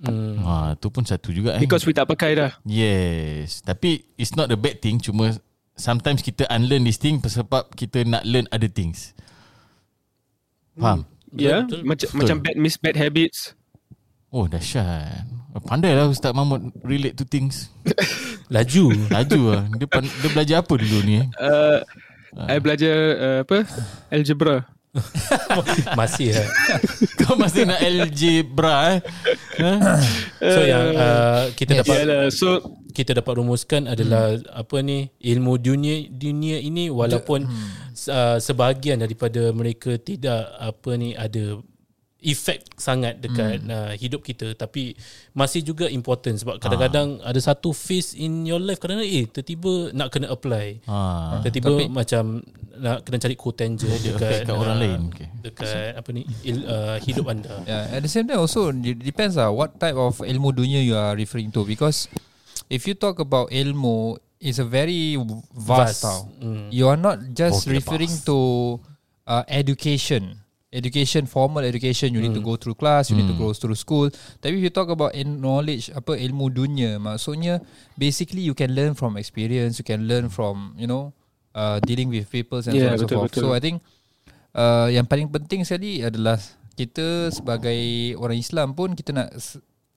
Hmm. 0.06 0.38
Ha, 0.46 0.78
tu 0.78 0.94
pun 0.94 1.02
satu 1.02 1.34
juga 1.34 1.58
eh. 1.58 1.66
because 1.66 1.82
we 1.82 1.90
tak 1.90 2.06
pakai 2.06 2.38
dah 2.38 2.54
Yes 2.62 3.66
Tapi 3.66 4.06
It's 4.14 4.38
not 4.38 4.46
a 4.46 4.54
bad 4.54 4.78
thing 4.78 5.02
Cuma 5.02 5.34
Sometimes 5.74 6.22
kita 6.22 6.46
unlearn 6.54 6.86
this 6.86 7.02
thing 7.02 7.18
Sebab 7.18 7.74
kita 7.74 8.06
nak 8.06 8.22
learn 8.22 8.46
other 8.54 8.70
things 8.70 9.18
Faham? 10.78 11.00
yeah 11.34 11.66
betul. 11.66 11.82
macam 11.84 12.08
Betul. 12.08 12.18
macam 12.18 12.36
bad 12.40 12.56
miss 12.56 12.78
bad 12.78 12.96
habits 12.96 13.54
Oh 14.28 14.46
dahsyat 14.46 15.24
Pandai 15.66 15.96
lah 15.98 16.06
Ustaz 16.06 16.36
Mahmud 16.36 16.70
Relate 16.86 17.18
to 17.18 17.26
things 17.26 17.72
Laju. 18.54 18.94
Laju 19.10 19.42
lah 19.50 19.64
dia, 19.74 19.88
pan- 19.88 20.16
dia 20.22 20.30
belajar 20.30 20.56
apa 20.62 20.74
dulu 20.76 20.98
ni 21.02 21.24
eh? 21.24 21.28
uh, 21.40 21.80
I 22.46 22.62
belajar 22.62 22.96
uh, 23.18 23.40
apa 23.42 23.66
algebra 24.08 24.68
Masih 26.00 26.34
lah. 26.34 26.48
Kau 27.22 27.36
masih 27.38 27.70
nak 27.70 27.80
algebra 27.84 28.98
eh 28.98 29.00
ha? 29.62 29.72
So 30.56 30.60
yang 30.64 30.86
uh, 30.96 31.42
kita 31.54 31.72
Yes. 31.78 31.80
dapat 31.86 31.96
Yalah, 32.02 32.24
so 32.34 32.48
kita 32.98 33.14
dapat 33.14 33.38
rumuskan 33.38 33.86
adalah 33.86 34.42
apa 34.50 34.82
ni 34.82 35.14
ilmu 35.22 35.62
dunia 35.62 36.10
dunia 36.10 36.58
ini 36.58 36.90
walaupun 36.90 37.46
uh, 38.10 38.38
sebahagian 38.42 38.98
daripada 38.98 39.54
mereka 39.54 40.02
tidak 40.02 40.50
apa 40.58 40.98
ni 40.98 41.14
ada 41.14 41.62
efek 42.28 42.68
sangat 42.76 43.24
dekat 43.24 43.64
hmm. 43.64 43.72
uh, 43.72 43.94
hidup 43.96 44.20
kita 44.20 44.52
tapi 44.52 45.00
masih 45.32 45.64
juga 45.64 45.88
important 45.88 46.36
sebab 46.36 46.60
kadang-kadang 46.60 47.24
ada 47.24 47.40
satu 47.40 47.72
phase 47.72 48.20
in 48.20 48.44
your 48.44 48.60
life 48.60 48.84
kadang-kadang 48.84 49.08
eh 49.08 49.24
tiba-tiba 49.32 49.96
nak 49.96 50.12
kena 50.12 50.28
apply 50.28 50.84
ha. 50.92 51.40
tiba-tiba 51.40 51.88
Tapi- 51.88 51.88
macam 51.88 52.24
nak 52.78 53.02
kena 53.08 53.18
cari 53.18 53.36
cotangent 53.40 53.90
Dia 54.04 54.14
dekat 54.14 54.22
affect 54.22 54.46
kat 54.46 54.54
orang 54.54 54.78
uh, 54.78 54.82
lain. 54.84 55.00
Okay. 55.10 55.28
dekat 55.42 55.92
apa 55.98 56.10
ni 56.14 56.22
il, 56.46 56.58
uh, 56.68 57.00
hidup 57.02 57.26
anda 57.32 57.56
Yeah, 57.72 57.96
at 57.96 58.02
the 58.04 58.12
same 58.12 58.28
time 58.28 58.44
also 58.44 58.70
it 58.70 59.02
depends 59.02 59.40
lah 59.40 59.50
what 59.50 59.80
type 59.80 59.98
of 59.98 60.20
ilmu 60.22 60.52
dunia 60.54 60.84
you 60.84 60.94
are 60.94 61.16
referring 61.16 61.50
to 61.56 61.64
because 61.66 62.12
if 62.68 62.86
you 62.86 62.94
talk 62.94 63.18
about 63.24 63.50
ilmu 63.50 64.20
it's 64.38 64.60
a 64.62 64.68
very 64.68 65.18
vast, 65.58 65.58
Vast. 65.58 66.02
tau. 66.06 66.20
Mm. 66.42 66.70
You 66.70 66.86
are 66.94 67.00
not 67.00 67.34
just 67.34 67.66
Okay, 67.66 67.82
referring 67.82 68.14
vast. 68.14 68.30
to 68.30 68.38
uh, 69.26 69.44
education. 69.50 70.38
Education 70.68 71.24
formal 71.24 71.64
education 71.64 72.12
you 72.12 72.20
need 72.20 72.36
to 72.36 72.44
go 72.44 72.60
through 72.60 72.76
class 72.76 73.08
you 73.08 73.16
need 73.16 73.30
to 73.30 73.38
go 73.40 73.56
through 73.56 73.78
school 73.78 74.12
tapi 74.44 74.60
if 74.60 74.68
you 74.68 74.74
talk 74.74 74.92
about 74.92 75.16
in 75.16 75.40
knowledge 75.40 75.88
apa 75.96 76.20
ilmu 76.20 76.52
dunia 76.52 77.00
maksudnya 77.00 77.64
basically 77.96 78.44
you 78.44 78.52
can 78.52 78.76
learn 78.76 78.92
from 78.92 79.16
experience 79.16 79.80
you 79.80 79.88
can 79.88 80.04
learn 80.12 80.28
from 80.28 80.76
you 80.76 80.84
know 80.84 81.16
uh, 81.56 81.80
dealing 81.88 82.12
with 82.12 82.28
people 82.28 82.60
and 82.60 82.76
Yeah, 82.76 83.00
so 83.00 83.00
on 83.00 83.00
and 83.00 83.02
so 83.02 83.08
forth 83.16 83.32
betul. 83.32 83.44
so 83.48 83.56
I 83.56 83.64
think 83.64 83.80
uh, 84.52 84.92
yang 84.92 85.08
paling 85.08 85.32
penting 85.32 85.64
sekali 85.64 86.04
adalah 86.04 86.36
kita 86.76 87.32
sebagai 87.32 87.80
orang 88.20 88.38
Islam 88.38 88.76
pun 88.76 88.92
kita 88.92 89.16
nak 89.16 89.32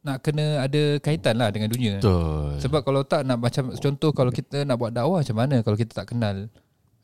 nak 0.00 0.24
kena 0.24 0.64
ada 0.64 0.96
kaitan 1.04 1.36
lah 1.36 1.52
dengan 1.52 1.68
dunia 1.68 2.00
Betul. 2.00 2.56
sebab 2.56 2.80
kalau 2.86 3.04
tak 3.04 3.26
nak 3.28 3.36
macam 3.36 3.68
contoh 3.76 4.16
kalau 4.16 4.32
kita 4.32 4.64
nak 4.64 4.80
buat 4.80 4.96
dakwah 4.96 5.20
macam 5.20 5.36
mana 5.36 5.60
kalau 5.60 5.76
kita 5.76 5.92
tak 5.92 6.14
kenal 6.16 6.48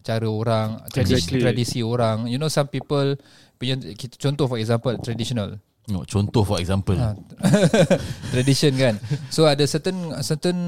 cara 0.01 0.25
orang 0.31 0.81
tradisi, 0.89 1.19
Exactly. 1.19 1.41
tradisi 1.45 1.79
orang 1.85 2.25
you 2.25 2.41
know 2.41 2.49
some 2.49 2.71
people 2.71 3.19
kita 3.93 4.15
contoh 4.17 4.47
for 4.47 4.57
example 4.57 4.93
traditional. 5.01 5.57
Tengok, 5.87 6.03
Contoh 6.05 6.43
for 6.43 6.59
example. 6.59 6.99
ha, 6.99 7.15
tradition 8.35 8.75
kan? 8.75 8.99
So 9.31 9.47
ada 9.47 9.63
certain 9.65 9.95
certain 10.19 10.59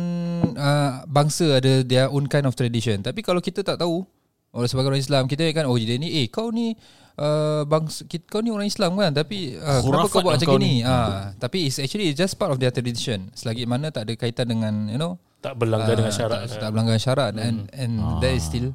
uh, 0.55 1.03
bangsa 1.05 1.59
ada 1.59 1.83
their 1.83 2.07
own 2.07 2.31
kind 2.31 2.47
of 2.47 2.55
tradition. 2.55 3.03
Tapi 3.03 3.21
kalau 3.21 3.43
kita 3.43 3.67
tak 3.67 3.83
tahu 3.83 4.07
orang 4.55 4.71
sebagai 4.71 4.89
orang 4.89 5.03
Islam 5.03 5.27
kita 5.27 5.43
kan 5.51 5.67
oh 5.67 5.75
dia 5.75 5.99
ni 5.99 6.23
eh 6.23 6.31
kau 6.31 6.49
ni 6.49 6.79
uh, 7.19 7.67
bangsa 7.67 8.07
kita, 8.07 8.31
kau 8.31 8.41
ni 8.41 8.55
orang 8.55 8.71
Islam 8.71 8.95
kan? 8.95 9.11
Tapi 9.11 9.59
uh, 9.59 9.83
kenapa 9.83 10.07
kau 10.07 10.23
buat 10.23 10.39
lah 10.39 10.41
macam 10.41 10.63
ni. 10.63 10.87
ah 10.87 11.35
tapi 11.35 11.67
it's 11.67 11.83
actually 11.83 12.15
just 12.15 12.39
part 12.39 12.55
of 12.55 12.63
their 12.63 12.71
tradition. 12.71 13.27
Selagi 13.35 13.67
mana 13.67 13.91
tak 13.91 14.07
ada 14.07 14.15
kaitan 14.15 14.47
dengan 14.47 14.87
you 14.87 15.03
know 15.03 15.19
Tak 15.39 15.55
berlanggar 15.55 15.95
dengan 15.95 16.11
Ah, 16.11 16.19
syarat. 16.19 16.39
tak, 16.47 16.63
tak 16.63 16.71
melanggar 16.71 16.95
syarat. 16.97 17.33
And 17.35 17.67
and 17.75 17.93
that 18.23 18.31
is 18.31 18.47
still 18.47 18.71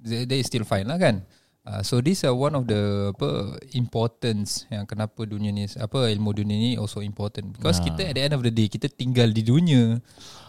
that 0.00 0.32
is 0.32 0.48
still 0.48 0.64
fine 0.64 0.84
lah 0.84 0.96
kan 0.96 1.28
uh, 1.64 1.80
so 1.80 1.98
these 1.98 2.22
are 2.22 2.32
one 2.32 2.52
of 2.52 2.64
the 2.64 2.80
apa 3.10 3.28
importance 3.74 4.64
yang 4.68 4.84
kenapa 4.84 5.24
dunia 5.24 5.48
ni 5.48 5.68
apa 5.74 6.08
ilmu 6.08 6.30
dunia 6.32 6.54
ni 6.54 6.70
also 6.74 7.00
important 7.00 7.50
because 7.50 7.78
Ah. 7.78 7.84
kita 7.84 8.02
at 8.04 8.14
the 8.14 8.22
end 8.22 8.32
of 8.32 8.40
the 8.40 8.50
day 8.50 8.66
kita 8.66 8.86
tinggal 8.86 9.28
di 9.28 9.40
dunia 9.40 9.98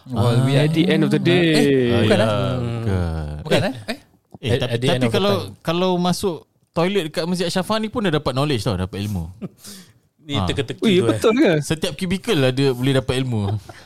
while 0.06 0.40
we 0.42 0.54
are 0.54 0.64
At 0.64 0.72
the 0.72 0.84
end 0.84 1.02
of 1.02 1.10
the 1.10 1.18
day. 1.18 1.44
eh, 1.52 1.64
bukan 2.00 2.16
ya, 2.16 2.26
eh 2.26 2.56
bukan. 2.56 3.26
bukan 3.42 3.60
eh 3.62 3.74
eh 3.88 3.98
Eh, 4.36 4.52
At- 4.52 4.68
tapi, 4.68 4.84
at 4.84 5.00
tapi 5.00 5.08
kalau 5.08 5.34
time. 5.48 5.56
kalau 5.64 5.90
masuk 5.96 6.44
toilet 6.70 7.08
dekat 7.08 7.24
Masjid 7.24 7.48
Ashrafah 7.48 7.80
ni 7.80 7.88
pun 7.88 8.04
dah 8.04 8.12
dapat 8.12 8.36
knowledge 8.36 8.60
tau, 8.62 8.76
dapat 8.76 9.00
ilmu. 9.00 9.32
Ni 10.26 10.36
Ah. 10.36 10.44
teka-teki 10.44 10.82
Ui, 10.82 10.92
tu 10.92 11.00
eh. 11.00 11.08
betul 11.08 11.32
ke? 11.34 11.52
Setiap 11.62 11.94
kubikel 11.94 12.36
ada 12.42 12.66
boleh 12.70 12.92
dapat 12.94 13.16
ilmu. 13.16 13.46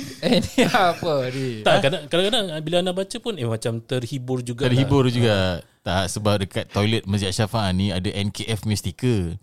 eh 0.24 0.38
ni 0.38 0.62
apa 0.64 1.14
ni 1.28 1.60
Tak, 1.60 1.76
kadang- 1.80 2.04
kadang-kadang 2.06 2.44
bila 2.60 2.76
anda 2.78 2.92
baca 2.92 3.16
pun 3.16 3.34
eh 3.34 3.44
macam 3.44 3.78
terhibur 3.78 4.40
juga. 4.40 4.64
Terhibur 4.64 5.04
juga. 5.06 5.60
Tak 5.80 6.08
sebab 6.08 6.34
dekat 6.40 6.64
toilet 6.68 7.02
Masjid 7.04 7.28
Ashrafah 7.28 7.68
ni 7.70 7.88
ada 7.88 8.06
NKF 8.06 8.60
punya 8.60 8.76
stiker. 8.76 9.34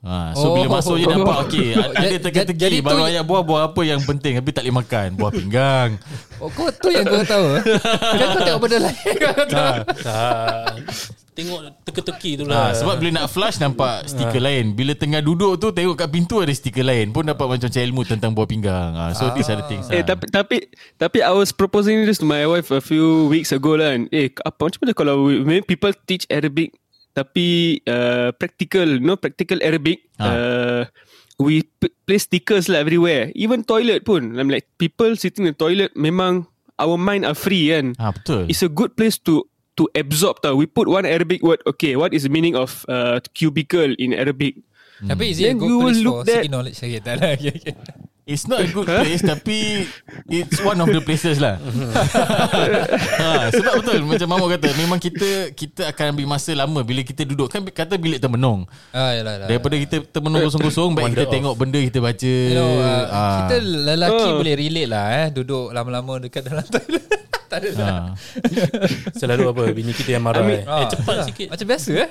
Ha, 0.00 0.30
so 0.32 0.52
Oh. 0.52 0.54
bila 0.54 0.68
masuk 0.74 0.96
je 0.96 1.06
nampak 1.06 1.48
okey 1.48 1.72
ada 1.80 1.96
Jadi- 1.98 2.20
teka-teki 2.20 2.60
jadi 2.60 2.76
tu- 2.76 2.84
baru 2.84 3.08
ayat 3.08 3.24
buah 3.24 3.40
buah 3.40 3.62
apa 3.66 3.80
yang 3.82 3.96
penting 3.98 4.36
tapi 4.36 4.52
tak 4.52 4.62
boleh 4.62 4.76
makan 4.78 5.08
buah 5.16 5.32
pinggang 5.32 5.90
oh, 6.36 6.52
kau 6.52 6.68
tu 6.68 6.92
yang 6.92 7.08
kau 7.08 7.24
tahu 7.24 7.56
eh? 7.56 7.62
kan 8.20 8.26
kau 8.28 8.40
tengok 8.44 8.60
benda 8.60 8.78
lain 8.84 9.16
Tak, 9.48 9.76
tak. 9.98 10.64
Tengok 11.34 11.60
teka-teki 11.82 12.30
tu 12.38 12.44
lah. 12.46 12.70
ha, 12.70 12.72
sebab 12.72 12.94
bila 12.96 13.10
nak 13.12 13.26
flush 13.26 13.58
nampak 13.58 14.06
stiker 14.06 14.38
lain 14.38 14.70
bila 14.70 14.94
tengah 14.94 15.18
duduk 15.18 15.58
tu 15.58 15.68
tengok 15.68 15.94
kat 15.96 16.06
pintu 16.06 16.38
ada 16.38 16.50
stiker 16.50 16.80
lain 16.80 17.10
pun 17.10 17.22
dapat 17.22 17.58
macam 17.58 17.66
ilmu 17.66 18.02
tentang 18.04 18.30
buah 18.30 18.46
pinggang 18.46 18.94
ha, 18.94 19.10
so 19.10 19.34
these 19.34 19.46
are 19.46 19.58
the 19.58 19.66
things 19.66 19.90
Eh 19.90 19.98
ha. 19.98 20.06
tapi 20.06 20.24
tapi 20.28 20.56
tapi 20.94 21.18
I 21.20 21.30
was 21.30 21.50
proposing 21.50 22.06
this 22.06 22.18
to 22.18 22.24
my 22.24 22.42
wife 22.44 22.70
a 22.70 22.78
few 22.78 23.26
weeks 23.26 23.50
ago 23.50 23.74
lah. 23.74 23.92
kan. 23.92 24.06
Eh 24.10 24.30
apa 24.38 24.60
macam 24.64 24.78
mana 24.80 24.92
kalau 24.92 25.14
we, 25.26 25.42
maybe 25.42 25.66
people 25.66 25.90
teach 26.04 26.22
Arabic 26.28 26.70
tapi 27.10 27.78
uh, 27.84 28.34
practical, 28.34 28.86
no 28.98 29.14
practical 29.14 29.58
Arabic. 29.60 30.02
Ah. 30.16 30.26
Uh, 30.26 30.82
we 31.36 31.62
p- 31.62 31.90
place 32.04 32.24
stickers 32.24 32.66
lah 32.66 32.78
everywhere. 32.78 33.34
Even 33.34 33.62
toilet 33.62 34.02
pun. 34.02 34.34
I'm 34.34 34.46
like 34.46 34.70
people 34.76 35.14
sitting 35.14 35.46
in 35.46 35.54
the 35.54 35.56
toilet 35.56 35.94
memang 35.94 36.46
our 36.74 36.94
mind 36.94 37.22
are 37.22 37.34
free 37.34 37.70
kan. 37.70 37.94
ha, 37.96 38.10
betul 38.10 38.46
It's 38.46 38.62
a 38.62 38.70
good 38.70 38.94
place 38.94 39.18
to 39.26 39.46
to 39.74 39.90
absorb 39.92 40.38
tau. 40.38 40.54
We 40.54 40.64
put 40.64 40.86
one 40.86 41.04
Arabic 41.04 41.40
word. 41.40 41.62
Okay, 41.66 41.94
what 41.94 42.10
is 42.10 42.22
the 42.22 42.30
meaning 42.30 42.54
of 42.54 42.86
uh, 42.86 43.18
cubicle 43.32 43.94
in 43.96 44.12
Arabic? 44.12 44.62
tapi 45.04 45.26
is 45.26 45.42
it 45.42 45.42
a 45.42 45.46
Then 45.50 45.58
good 45.58 45.68
you 45.68 45.76
will 45.76 45.90
place 45.90 46.00
look 46.00 46.14
for 46.14 46.22
that- 46.24 46.34
seeking 46.40 46.54
knowledge 46.54 46.78
okay, 46.78 47.00
tak 47.02 47.14
lah 47.18 47.30
okay, 47.36 47.50
okay. 47.52 47.74
It's 48.24 48.48
not 48.48 48.62
a 48.62 48.68
good 48.70 48.88
place 49.02 49.20
tapi 49.20 49.84
it's 50.24 50.56
one 50.58 50.78
of 50.78 50.88
the 50.88 51.02
places 51.02 51.36
lah. 51.36 51.60
ha, 53.20 53.52
sebab 53.52 53.84
betul 53.84 54.00
macam 54.06 54.28
Mahmud 54.30 54.48
kata 54.54 54.68
memang 54.74 54.96
kita 54.96 55.52
kita 55.52 55.92
akan 55.92 56.16
ambil 56.16 56.26
masa 56.30 56.56
lama 56.56 56.80
bila 56.80 57.02
kita 57.02 57.20
duduk 57.22 57.50
kan 57.50 57.60
kata 57.60 58.00
bilik 58.00 58.18
termenung. 58.18 58.64
ah 58.90 59.12
yalah 59.12 59.36
yalah. 59.36 59.48
Daripada 59.50 59.76
kita 59.76 59.96
termenung 60.08 60.40
kosong-kosong 60.40 60.94
baik 60.94 61.12
kita 61.12 61.26
tengok 61.28 61.54
benda 61.54 61.78
kita 61.78 61.98
baca. 62.00 62.32
You 62.48 62.56
know, 62.56 62.72
uh, 62.80 63.04
Ah. 63.10 63.36
kita 63.44 63.54
lelaki 63.60 64.24
Oh. 64.24 64.38
boleh 64.40 64.54
relate 64.56 64.88
lah 64.88 65.04
eh 65.12 65.26
duduk 65.28 65.68
lama-lama 65.70 66.12
dekat 66.18 66.48
dalam 66.48 66.64
toilet. 66.64 67.04
Tak 67.54 67.62
ada 67.62 67.70
lah. 67.78 67.86
ha. 67.86 67.94
Selalu 69.22 69.44
apa 69.54 69.62
Bini 69.70 69.94
kita 69.94 70.18
yang 70.18 70.26
marah 70.26 70.42
I 70.42 70.46
mean- 70.50 70.62
eh. 70.62 70.66
eh 70.66 70.74
Ah, 70.74 70.86
cepat 70.90 71.14
ah, 71.14 71.26
sikit 71.30 71.46
Macam 71.54 71.66
biasa 71.70 71.90
eh. 71.94 72.10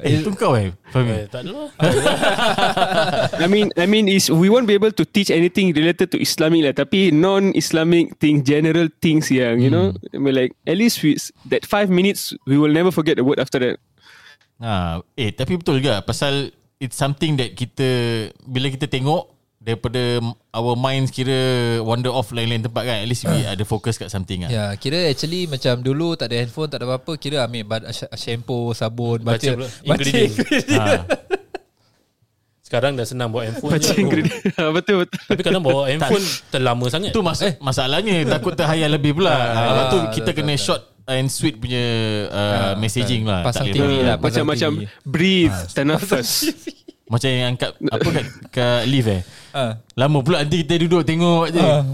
Eh, 0.00 0.10
itu 0.24 0.30
kau 0.32 0.56
eh. 0.56 0.72
Fahmi. 0.88 1.12
eh, 1.12 1.24
Tak 1.28 1.44
ada 1.44 1.50
lah 1.52 1.68
I 3.44 3.46
mean, 3.46 3.68
I 3.76 3.84
mean, 3.84 4.08
is 4.08 4.32
we 4.32 4.48
won't 4.48 4.64
be 4.64 4.72
able 4.72 4.92
to 4.92 5.04
teach 5.04 5.28
anything 5.28 5.76
related 5.76 6.08
to 6.12 6.18
Islamic 6.18 6.64
lah. 6.64 6.74
Tapi 6.74 7.12
non-Islamic 7.12 8.16
things, 8.16 8.40
general 8.42 8.88
things 9.00 9.28
yang 9.28 9.60
you 9.60 9.68
know, 9.68 9.92
I 10.14 10.18
mean, 10.18 10.34
like 10.34 10.52
at 10.64 10.76
least 10.76 11.02
we, 11.02 11.16
that 11.48 11.68
five 11.68 11.92
minutes 11.92 12.32
we 12.48 12.56
will 12.56 12.72
never 12.72 12.88
forget 12.88 13.20
the 13.20 13.24
word 13.26 13.36
after 13.36 13.60
that. 13.60 13.76
Ha, 14.62 15.02
eh 15.18 15.34
tapi 15.34 15.58
betul 15.58 15.82
juga 15.82 15.98
pasal 16.00 16.54
it's 16.78 16.94
something 16.94 17.34
that 17.36 17.58
kita 17.58 17.88
bila 18.46 18.70
kita 18.70 18.86
tengok 18.86 19.33
daripada 19.64 20.20
our 20.52 20.76
minds 20.76 21.08
kira 21.08 21.32
wander 21.80 22.12
off 22.12 22.28
lain-lain 22.30 22.60
tempat 22.60 22.84
kan 22.84 22.96
at 23.00 23.08
least 23.08 23.24
we 23.24 23.40
ada 23.42 23.64
fokus 23.64 23.96
kat 23.96 24.06
something 24.06 24.44
kan. 24.44 24.50
Ya, 24.50 24.64
kira 24.76 25.08
actually 25.08 25.48
macam 25.48 25.80
dulu 25.80 26.12
tak 26.14 26.28
ada 26.28 26.36
handphone, 26.38 26.68
tak 26.68 26.78
ada 26.78 26.86
apa-apa, 26.86 27.16
kira 27.16 27.40
ambil 27.42 27.64
bad, 27.64 27.82
shampoo, 28.12 28.70
sabun, 28.70 29.24
baca, 29.24 29.40
Baca 29.56 30.04
ingredient. 30.04 30.36
Ha. 30.70 31.08
Sekarang 32.60 32.92
dah 32.92 33.04
senang 33.04 33.28
bawa 33.28 33.44
handphone 33.46 33.72
Baca 33.72 33.84
je. 33.86 33.96
ingredient. 33.96 34.40
betul 34.76 34.94
betul. 35.00 35.20
Tapi 35.22 35.40
kadang 35.40 35.60
bawa 35.60 35.84
handphone 35.86 36.24
terlama 36.48 36.84
sangat 36.88 37.08
Itu 37.08 37.20
mas- 37.20 37.40
eh. 37.40 37.56
masalahnya 37.56 38.24
takut 38.26 38.52
terhayal 38.52 38.88
lebih 38.90 39.16
pula. 39.16 39.32
Ha, 39.32 39.60
lepas 39.64 39.84
tu 39.86 39.98
Ah, 39.98 40.04
kita 40.10 40.28
betul, 40.28 40.38
kena 40.38 40.52
betul. 40.54 40.64
short 40.66 40.82
and 41.06 41.28
sweet 41.28 41.56
punya 41.56 41.84
uh, 42.28 42.72
messaging 42.76 43.24
lah. 43.24 43.44
Pasang 43.44 43.68
Tak 43.68 43.76
TV 43.76 43.90
lah. 44.02 44.16
Macam-macam 44.16 44.70
breathe, 45.04 45.56
tanafas. 45.72 46.52
Macam 47.04 47.28
yang 47.28 47.52
angkat 47.52 47.70
apa 47.84 48.08
kat, 48.10 48.26
kat 48.50 48.82
lift 48.84 49.08
eh. 49.08 49.22
Ah. 49.54 49.78
Lama 49.94 50.18
pula 50.18 50.42
nanti 50.42 50.66
kita 50.66 50.82
duduk 50.82 51.06
tengok 51.06 51.46
je. 51.48 51.62
Ah. 51.62 51.86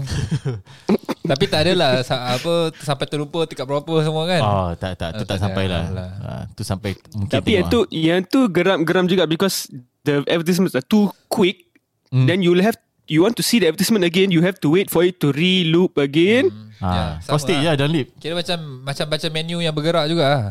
Tapi 1.31 1.45
tak 1.45 1.61
adalah 1.63 2.01
apa 2.01 2.53
sampai 2.75 3.05
terlupa 3.05 3.45
tikat 3.45 3.63
berapa 3.63 3.93
semua 4.01 4.25
kan. 4.25 4.41
Oh, 4.41 4.69
tak 4.73 4.97
tak 4.97 5.09
tu 5.13 5.23
Ah, 5.23 5.27
tak 5.29 5.29
tak 5.29 5.39
sampai 5.39 5.65
lah. 5.69 5.85
lah. 5.87 6.09
Ha, 6.17 6.31
tu 6.51 6.65
sampai 6.65 6.97
mungkin 7.13 7.29
Tapi 7.31 7.49
yang 7.53 7.65
tu, 7.69 7.79
yang 7.87 8.21
tu 8.25 8.49
geram-geram 8.49 9.05
juga 9.05 9.23
because 9.23 9.69
the 10.01 10.25
advertisements 10.25 10.73
are 10.73 10.81
too 10.81 11.13
quick. 11.27 11.69
Hmm. 12.09 12.25
Then 12.25 12.41
you'll 12.41 12.59
have 12.59 12.75
you 13.05 13.21
want 13.21 13.37
to 13.37 13.43
see 13.43 13.61
the 13.61 13.69
advertisement 13.69 14.01
again, 14.01 14.33
you 14.33 14.41
have 14.41 14.57
to 14.57 14.67
wait 14.67 14.89
for 14.89 15.05
it 15.05 15.21
to 15.21 15.29
re-loop 15.29 15.95
again. 15.95 16.49
Ha, 16.79 16.89
Ya, 16.89 17.03
kau 17.21 17.37
sama 17.37 17.45
stay 17.45 17.57
lah. 17.61 17.77
je 17.77 17.79
dalam 17.79 17.93
lift. 17.93 18.09
Kira 18.17 18.33
macam 18.33 18.57
macam 18.81 19.05
baca 19.05 19.27
menu 19.29 19.57
yang 19.61 19.69
bergerak 19.71 20.05
juga 20.09 20.25
lah. 20.25 20.43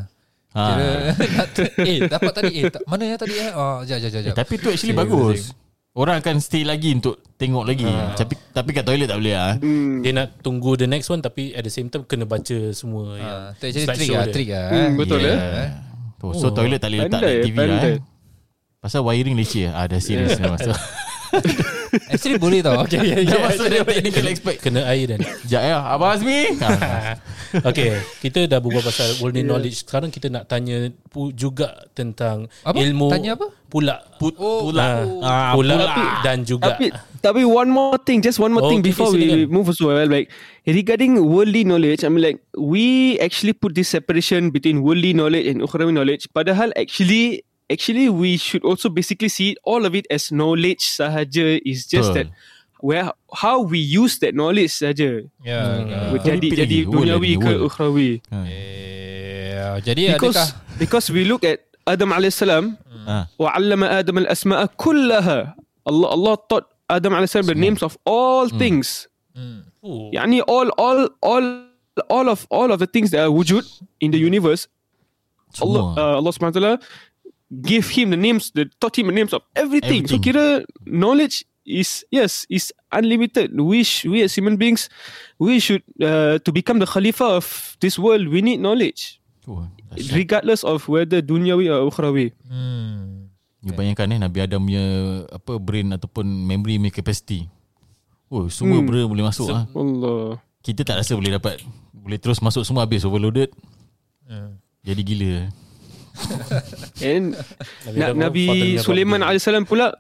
Ha. 0.51 0.63
Kira 0.63 0.87
nak 1.37 1.49
eh 1.81 1.99
dapat 2.07 2.33
tadi 2.33 2.51
eh 2.57 2.65
tak, 2.69 2.83
mana 2.83 3.03
ya 3.05 3.15
tadi 3.15 3.35
eh 3.35 3.51
oh 3.51 3.83
jap 3.83 3.99
jap 3.99 4.11
jap 4.13 4.23
Eh, 4.25 4.35
tapi 4.35 4.55
tu 4.57 4.67
actually 4.67 4.95
bagus. 4.95 5.51
same. 5.51 5.59
Orang 6.01 6.17
akan 6.17 6.41
stay 6.41 6.65
lagi 6.65 6.91
untuk 6.91 7.21
tengok 7.37 7.61
lagi. 7.63 7.85
Tapi 8.15 8.33
tapi 8.51 8.71
kat 8.73 8.83
toilet 8.83 9.05
tak 9.05 9.21
boleh 9.21 9.35
ah. 9.35 9.53
Hmm. 9.55 10.01
Dia 10.01 10.13
nak 10.15 10.41
tunggu 10.41 10.73
the 10.75 10.87
next 10.87 11.07
one 11.07 11.21
Tapi 11.21 11.53
at 11.53 11.61
the 11.61 11.69
same 11.69 11.87
time 11.87 12.03
Kena 12.03 12.25
baca 12.25 12.57
semua 12.73 13.15
yang 13.15 13.29
Ah, 13.29 13.49
tu 13.53 13.69
actually 13.69 13.85
slideshow 13.85 14.01
trick 14.01 14.11
lah, 14.11 14.25
dia. 14.25 14.33
trick 14.33 14.49
lah. 14.49 14.65
Hmm, 14.67 14.81
eh. 14.81 14.89
betul 14.97 15.19
Yeah. 15.21 15.37
eh. 15.37 15.71
Tu, 16.17 16.27
so 16.35 16.47
Oh. 16.47 16.51
toilet 16.51 16.79
tak 16.79 16.89
boleh 16.89 17.01
letak 17.03 17.21
Pandai, 17.21 17.35
TV 17.43 17.57
lah 17.57 17.65
pandai. 17.71 17.93
eh. 17.93 17.99
Pasal 18.79 19.01
wiring 19.03 19.37
leceh 19.37 19.69
ah. 19.69 19.85
Dah 19.85 20.01
serius 20.01 20.41
masuk. 20.41 20.73
Actually 22.09 22.39
boleh 22.39 22.61
tau. 22.61 22.83
Okay, 22.83 22.99
yeah, 23.01 23.21
Dah 23.21 23.33
yeah. 23.33 23.43
masuk 23.47 23.67
dia 23.67 23.83
technical 23.83 24.27
expert. 24.27 24.57
Kena 24.59 24.81
air 24.87 25.05
dan 25.07 25.19
Sekejap 25.21 25.63
ya. 25.63 25.79
Abang 25.85 26.11
Azmi. 26.13 26.41
Ha. 26.57 26.69
Okay 27.63 27.91
Kita 28.21 28.47
dah 28.47 28.59
berbual 28.59 28.79
pasal 28.81 29.11
Worldly 29.19 29.43
knowledge 29.43 29.83
Sekarang 29.83 30.07
kita 30.07 30.31
nak 30.31 30.47
tanya 30.47 30.87
pu- 31.05 31.35
Juga 31.35 31.83
tentang 31.91 32.47
Apa? 32.63 32.79
Ilmu 32.79 33.11
Tanya 33.11 33.35
apa? 33.35 33.51
Pula 33.67 33.99
Put, 34.17 34.39
Oh, 34.39 34.71
pula. 34.71 35.03
oh. 35.03 35.19
Ah, 35.21 35.51
Pula 35.51 35.75
pula. 35.75 35.95
Dan 36.23 36.43
juga 36.43 36.73
Tapi 36.73 36.95
tapi 37.21 37.45
one 37.45 37.69
more 37.69 38.01
thing, 38.01 38.19
just 38.19 38.41
one 38.41 38.49
more 38.49 38.65
Oh, 38.65 38.73
thing 38.73 38.81
okay, 38.81 38.97
before 38.97 39.13
okay, 39.13 39.21
we 39.21 39.45
silakan. 39.45 39.53
move 39.53 39.69
as 39.69 39.77
well. 39.77 40.09
Like 40.09 40.33
regarding 40.65 41.21
worldly 41.21 41.69
knowledge, 41.69 42.01
I 42.01 42.09
mean 42.09 42.25
like 42.25 42.41
we 42.57 42.87
actually 43.21 43.53
put 43.53 43.77
this 43.77 43.93
separation 43.93 44.49
between 44.49 44.81
worldly 44.81 45.13
knowledge 45.13 45.45
and 45.45 45.61
ukhrawi 45.61 45.93
knowledge. 45.93 46.33
Padahal 46.33 46.73
actually 46.73 47.45
actually 47.71 48.11
we 48.11 48.37
should 48.37 48.67
also 48.67 48.91
basically 48.91 49.31
see 49.31 49.57
all 49.65 49.87
of 49.87 49.95
it 49.95 50.05
as 50.11 50.35
knowledge 50.35 50.83
sahaja. 50.83 51.63
It's 51.65 51.87
just 51.87 52.11
uh. 52.11 52.15
that 52.21 52.27
where 52.83 53.13
how 53.33 53.61
we 53.61 53.79
use 53.79 54.19
that 54.25 54.33
knowledge 54.35 54.73
saja 54.73 55.29
yeah 55.45 55.85
kan. 55.85 56.17
jadi 56.25 56.49
jadi 56.65 56.79
duniawi 56.89 57.37
ke 57.37 57.53
ukhrawi? 57.61 58.11
Yeah 58.33 59.79
jadi 59.85 60.17
because 60.17 60.37
adakah? 60.37 60.49
because 60.81 61.07
we 61.13 61.29
look 61.29 61.45
at 61.45 61.61
adam 61.85 62.11
alaihissalam 62.17 62.81
hmm. 62.81 63.23
wa 63.37 63.49
'allama 63.53 63.87
adam 63.89 64.25
al-asma'a 64.25 64.67
kullaha. 64.81 65.53
Allah 65.85 66.09
allah 66.09 66.35
taught 66.49 66.67
adam 66.89 67.13
alaihissalam 67.13 67.53
the 67.53 67.57
names 67.57 67.85
of 67.85 68.01
all 68.09 68.49
mm. 68.49 68.57
things. 68.57 69.07
Mm. 69.37 69.63
yani 70.13 70.45
all 70.45 70.69
all 70.77 71.09
all 71.25 71.45
all 72.13 72.27
of 72.29 72.45
all 72.51 72.69
of 72.73 72.81
the 72.81 72.89
things 72.89 73.09
that 73.13 73.25
are 73.25 73.33
wujud 73.33 73.65
in 74.01 74.11
the 74.11 74.19
universe 74.21 74.69
Allah, 75.59 75.99
uh, 75.99 76.15
Allah 76.23 76.31
subhanahu 76.31 76.55
wa 76.55 76.59
ta'ala 76.61 76.75
give 77.51 77.91
him 77.91 78.11
the 78.11 78.17
names 78.17 78.55
the 78.55 78.71
taught 78.79 78.95
him 78.95 79.11
the 79.11 79.17
names 79.17 79.35
of 79.35 79.43
everything. 79.53 80.07
So 80.07 80.17
Everything. 80.17 80.23
kira 80.23 80.45
knowledge 80.87 81.43
is 81.67 82.07
yes 82.09 82.47
is 82.47 82.71
unlimited. 82.89 83.51
We 83.53 83.83
sh- 83.83 84.07
we 84.07 84.23
as 84.23 84.33
human 84.33 84.55
beings 84.55 84.87
we 85.37 85.59
should 85.59 85.83
uh, 85.99 86.39
to 86.41 86.51
become 86.51 86.79
the 86.79 86.87
khalifah 86.87 87.37
of 87.37 87.47
this 87.79 87.95
world 87.95 88.27
we 88.27 88.39
need 88.41 88.59
knowledge 88.59 89.19
Oh, 89.45 89.67
regardless 90.15 90.63
of 90.63 90.87
whether 90.87 91.19
dunyawi 91.19 91.67
or 91.67 91.83
ukhrawi. 91.85 92.31
You 93.61 93.77
bayangkan 93.77 94.15
eh 94.15 94.19
Nabi 94.19 94.39
Adam 94.41 94.63
punya 94.65 94.85
apa 95.29 95.59
brain 95.59 95.93
ataupun 95.93 96.25
memory 96.25 96.79
punya 96.79 96.95
capacity. 96.95 97.45
Oh, 98.31 98.47
semua 98.49 98.79
Hmm. 98.79 98.87
benda 98.89 99.05
boleh 99.05 99.25
masuk 99.27 99.51
ah. 99.51 99.67
Allah. 99.69 100.39
Kita 100.63 100.81
tak 100.81 101.03
rasa 101.03 101.13
boleh 101.13 101.35
dapat 101.35 101.61
boleh 101.91 102.17
terus 102.17 102.39
masuk 102.39 102.63
semua 102.63 102.87
habis 102.87 103.03
overloaded. 103.03 103.51
Jadi 104.81 105.03
gila. 105.03 105.51
And 107.01 107.33
Nabi 107.87 107.97
Na- 107.97 108.15
Nabi 108.15 108.45
Sulaiman 108.79 109.21
alaihissalam 109.21 109.65
pula 109.65 109.93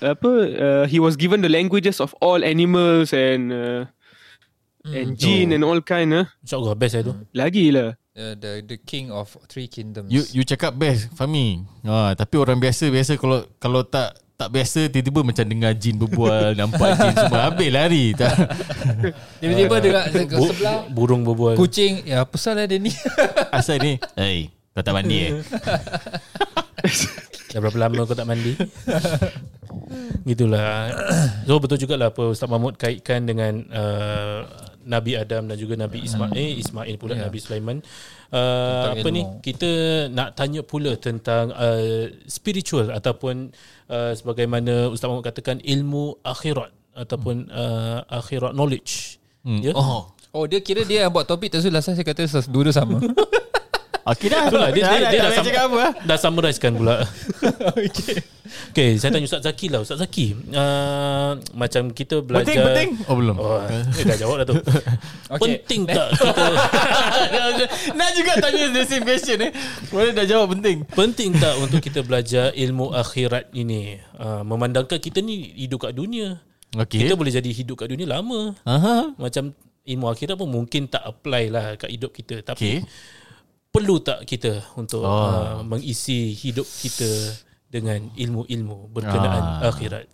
apa 0.00 0.30
uh, 0.48 0.84
he 0.88 0.96
was 0.96 1.14
given 1.14 1.40
the 1.40 1.52
languages 1.52 2.00
of 2.00 2.16
all 2.18 2.40
animals 2.40 3.12
and 3.12 3.52
uh, 3.52 3.84
and 4.86 5.12
jinn 5.14 5.52
and 5.52 5.60
all 5.60 5.80
kind 5.80 6.14
uh. 6.14 6.24
InsyaAllah 6.40 6.74
best 6.74 6.96
lah 6.96 7.02
tu. 7.04 7.12
Lagi 7.32 7.68
lah. 7.68 7.92
Uh, 8.10 8.34
the 8.34 8.64
the 8.64 8.76
king 8.76 9.08
of 9.08 9.28
three 9.46 9.68
kingdoms. 9.68 10.08
You 10.08 10.24
you 10.32 10.42
cakap 10.42 10.74
best 10.74 11.12
Fahmi. 11.14 11.62
Ha, 11.84 12.16
tapi 12.16 12.36
orang 12.36 12.56
biasa 12.56 12.88
biasa 12.88 13.14
kalau 13.16 13.44
kalau 13.60 13.84
tak 13.84 14.16
tak 14.34 14.48
biasa 14.48 14.88
tiba-tiba 14.88 15.20
macam 15.20 15.44
dengar 15.44 15.76
jin 15.76 16.00
berbual, 16.00 16.52
nampak 16.58 16.96
jin 16.96 17.12
semua 17.12 17.52
habis 17.52 17.68
lari. 17.68 18.12
Tak. 18.20 18.32
Tiba-tiba 19.36 19.74
dekat 19.78 20.04
ke 20.16 20.36
Bu- 20.36 20.48
sebelah 20.48 20.88
burung 20.88 21.22
berbual. 21.22 21.60
kucing. 21.60 22.08
Ya 22.08 22.24
apa 22.24 22.40
salah 22.40 22.64
dia 22.64 22.80
ni? 22.80 22.88
Asal 23.52 23.78
ni, 23.78 24.00
hey, 24.16 24.48
kau 24.70 24.82
tak 24.86 24.94
mandi 24.94 25.16
eh? 25.26 25.32
Dah 27.50 27.58
berapa 27.58 27.78
lama 27.78 28.06
kau 28.06 28.14
tak 28.14 28.28
mandi? 28.30 28.54
Gitulah. 30.22 30.94
So 31.46 31.58
betul 31.58 31.78
juga 31.82 31.98
lah 31.98 32.14
apa 32.14 32.30
Ustaz 32.30 32.46
Mahmud 32.46 32.78
kaitkan 32.78 33.26
dengan 33.26 33.66
uh, 33.74 34.46
Nabi 34.86 35.18
Adam 35.18 35.50
dan 35.50 35.56
juga 35.58 35.74
Nabi 35.76 36.06
Ismail, 36.06 36.32
eh, 36.34 36.56
Ismail 36.56 36.94
pula 36.96 37.18
Ya. 37.18 37.26
Nabi 37.28 37.38
Sulaiman. 37.42 37.82
Uh, 38.30 38.94
Tentang 38.94 38.96
apa 39.02 39.08
ni? 39.10 39.22
Kita 39.42 39.70
nak 40.08 40.38
tanya 40.38 40.62
pula 40.62 40.94
tentang 40.96 41.50
uh, 41.52 42.06
spiritual 42.30 42.94
ataupun 42.94 43.50
uh, 43.90 44.12
sebagaimana 44.14 44.88
Ustaz 44.88 45.10
Mahmud 45.10 45.26
katakan 45.26 45.58
ilmu 45.60 46.22
akhirat 46.22 46.70
ataupun 46.94 47.50
uh, 47.50 48.06
akhirat 48.08 48.54
knowledge. 48.54 49.18
Hmm. 49.42 49.60
Ya? 49.60 49.74
Oh. 49.74 50.14
Oh 50.30 50.46
dia 50.46 50.62
kira 50.62 50.86
dia 50.86 51.06
yang 51.06 51.10
buat 51.10 51.26
topik 51.26 51.50
tu 51.50 51.58
lah 51.74 51.82
saya 51.82 51.98
kata 52.06 52.30
dua-dua 52.46 52.70
sama. 52.70 53.02
Okey 54.06 54.28
dah. 54.32 54.48
Itulah 54.48 54.68
dia, 54.72 54.82
dia, 54.82 55.08
dia, 55.12 55.18
dah, 55.20 55.28
tak 55.28 55.32
sam- 55.36 55.46
cakap 55.46 55.62
apa. 55.68 55.78
ah? 55.78 55.92
dah 56.04 56.16
summarizekan 56.16 56.72
pula. 56.76 56.96
okay. 57.76 58.16
okay, 58.72 58.90
saya 58.96 59.10
tanya 59.12 59.26
Ustaz 59.28 59.42
Zaki 59.44 59.66
lah. 59.68 59.80
Ustaz 59.84 59.98
Zaki, 60.00 60.26
uh, 60.56 61.36
macam 61.52 61.92
kita 61.92 62.24
belajar... 62.24 62.48
Penting 62.48 62.64
penting. 62.64 62.90
Oh 63.12 63.16
belum. 63.20 63.36
Oh, 63.36 63.60
eh, 63.68 64.04
dah 64.04 64.18
jawab 64.18 64.36
dah 64.42 64.46
tu. 64.48 64.56
Okay. 65.30 65.62
Penting 65.62 65.86
tak 65.86 66.10
kita... 66.18 66.42
Nak 68.02 68.10
juga 68.18 68.32
tanya 68.42 68.66
the 68.74 68.82
same 68.82 69.06
question 69.06 69.38
eh. 69.46 69.54
Boleh 69.94 70.10
dah 70.10 70.26
jawab 70.26 70.58
penting. 70.58 70.82
penting 70.90 71.30
tak 71.38 71.54
untuk 71.62 71.78
kita 71.78 72.02
belajar 72.02 72.50
ilmu 72.50 72.90
akhirat 72.90 73.54
ini? 73.54 74.02
Uh, 74.18 74.42
memandangkan 74.42 74.98
kita 74.98 75.22
ni 75.22 75.54
hidup 75.54 75.86
kat 75.86 75.94
dunia. 75.94 76.42
Okey. 76.74 77.06
Kita 77.06 77.14
boleh 77.14 77.30
jadi 77.30 77.46
hidup 77.46 77.78
kat 77.78 77.94
dunia 77.94 78.10
lama. 78.10 78.58
Aha. 78.66 79.14
Macam 79.14 79.54
ilmu 79.86 80.06
akhirat 80.10 80.34
pun 80.34 80.50
mungkin 80.50 80.90
tak 80.90 81.02
apply 81.06 81.44
lah 81.50 81.78
kat 81.78 81.90
hidup 81.94 82.10
kita. 82.10 82.42
Tapi 82.42 82.82
Okey. 82.82 83.18
Perlu 83.70 83.98
tak 83.98 84.26
kita 84.26 84.66
untuk 84.74 85.00
Oh. 85.00 85.08
uh, 85.08 85.62
mengisi 85.62 86.34
hidup 86.34 86.66
kita 86.66 87.06
dengan 87.66 88.10
ilmu-ilmu 88.12 88.90
berkenaan 88.90 89.62
Ah. 89.62 89.70
akhirat? 89.70 90.10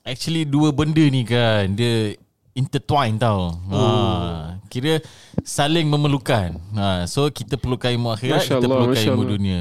Actually 0.00 0.44
dua 0.44 0.70
benda 0.70 1.00
ni 1.02 1.24
kan 1.24 1.72
dia 1.72 2.16
intertwine 2.52 3.16
tau. 3.16 3.56
Oh. 3.68 3.76
Ha, 3.76 4.60
kira 4.68 5.00
saling 5.40 5.86
memerlukan. 5.86 6.56
Ha, 6.74 7.04
so 7.04 7.28
kita 7.28 7.56
perlukan 7.56 7.88
ilmu 7.90 8.08
akhirat, 8.10 8.44
Masya 8.44 8.54
kita 8.54 8.64
Allah, 8.64 8.76
perlukan 8.76 8.96
Masya 8.96 9.10
ilmu 9.10 9.22
Allah. 9.22 9.32
dunia. 9.32 9.60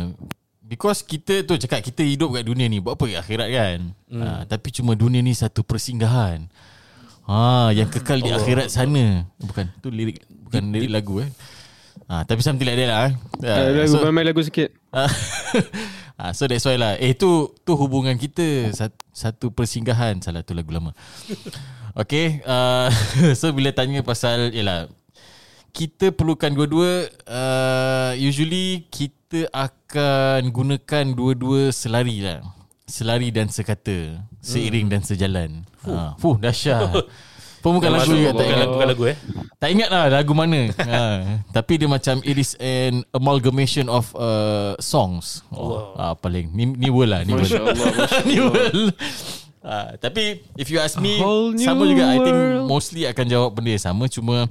Because 0.61 1.01
kita 1.01 1.41
tu 1.43 1.57
cakap 1.57 1.81
kita 1.81 2.05
hidup 2.05 2.29
kat 2.31 2.45
dunia 2.45 2.67
ni 2.67 2.77
buat 2.77 2.93
apa 2.93 3.07
kat 3.07 3.19
akhirat 3.19 3.47
kan? 3.49 3.77
Hmm. 4.05 4.21
Ha, 4.21 4.27
tapi 4.45 4.67
cuma 4.69 4.93
dunia 4.93 5.19
ni 5.19 5.33
satu 5.33 5.61
persinggahan. 5.61 6.45
Ha, 7.25 7.69
yang 7.71 7.87
kekal 7.87 8.19
di 8.19 8.29
akhirat 8.29 8.67
sana. 8.69 9.25
Bukan 9.37 9.69
tu 9.79 9.89
lirik 9.89 10.21
bukan 10.43 10.63
lirik 10.69 10.89
lagu 10.89 11.21
eh. 11.21 11.29
Ha, 12.09 12.25
tapi 12.25 12.41
something 12.41 12.65
like 12.65 12.73
that 12.75 12.89
lah. 12.89 12.99
eh. 13.05 13.13
Ha, 13.45 13.53
Uh, 13.69 13.85
lagu 13.85 13.93
so- 13.93 14.09
main 14.09 14.25
lagu 14.25 14.41
sikit. 14.41 14.73
ah, 16.19 16.31
so 16.33 16.49
that's 16.49 16.65
why 16.65 16.73
lah. 16.73 16.97
Eh 16.97 17.13
tu 17.13 17.29
tu 17.61 17.71
hubungan 17.73 18.17
kita 18.17 18.73
satu, 18.73 18.97
satu 19.13 19.45
persinggahan 19.49 20.17
salah 20.19 20.41
tu 20.41 20.51
lagu 20.51 20.73
lama. 20.73 20.91
Okay, 21.97 22.39
uh, 22.45 22.87
so 23.39 23.49
bila 23.51 23.73
tanya 23.73 24.05
pasal 24.05 24.53
yalah 24.53 24.87
kita 25.69 26.09
perlukan 26.09 26.47
dua-dua 26.49 27.09
uh, 27.25 28.11
usually 28.15 28.85
kita 28.87 29.49
akan 29.49 30.47
gunakan 30.49 31.05
dua-dua 31.11 31.73
selari 31.73 32.21
lah. 32.23 32.45
Selari 32.85 33.29
dan 33.29 33.49
sekata, 33.49 34.21
seiring 34.39 34.87
dan 34.87 35.01
sejalan. 35.01 35.65
Ha, 35.83 36.13
fuh 36.17 36.37
dahsyat. 36.37 36.93
Pun 37.59 37.75
bukan 37.75 37.91
lagu 37.91 38.11
juga 38.15 38.31
tak? 38.35 38.47
ingat. 38.47 38.67
bukan 38.71 38.87
lagu 38.87 39.03
eh. 39.11 39.17
Tak 39.59 39.69
ingat 39.75 39.89
lah 39.91 40.03
lagu 40.07 40.31
mana. 40.31 40.71
Ha, 40.79 41.01
Tapi 41.57 41.73
dia 41.75 41.89
macam 41.91 42.23
It 42.23 42.39
is 42.39 42.55
an 42.59 43.03
amalgamation 43.11 43.91
of 43.91 44.15
uh, 44.15 44.79
songs. 44.79 45.43
Oh, 45.51 45.91
ah, 45.99 46.15
Paling. 46.15 46.51
Ni, 46.55 46.63
ni 46.71 46.87
world 46.87 47.11
lah 47.11 47.21
Ni 47.27 47.35
world. 47.35 47.51
Ni 48.29 48.37
world. 48.39 48.95
Ah, 49.59 49.91
tapi 49.99 50.39
if 50.55 50.71
you 50.71 50.79
ask 50.79 50.95
me 51.03 51.19
sama 51.59 51.83
juga 51.83 52.07
I 52.07 52.23
think 52.23 52.31
world. 52.31 52.71
mostly 52.71 53.03
akan 53.03 53.25
jawab 53.27 53.51
benda 53.59 53.75
yang 53.75 53.83
sama. 53.83 54.07
Cuma 54.07 54.47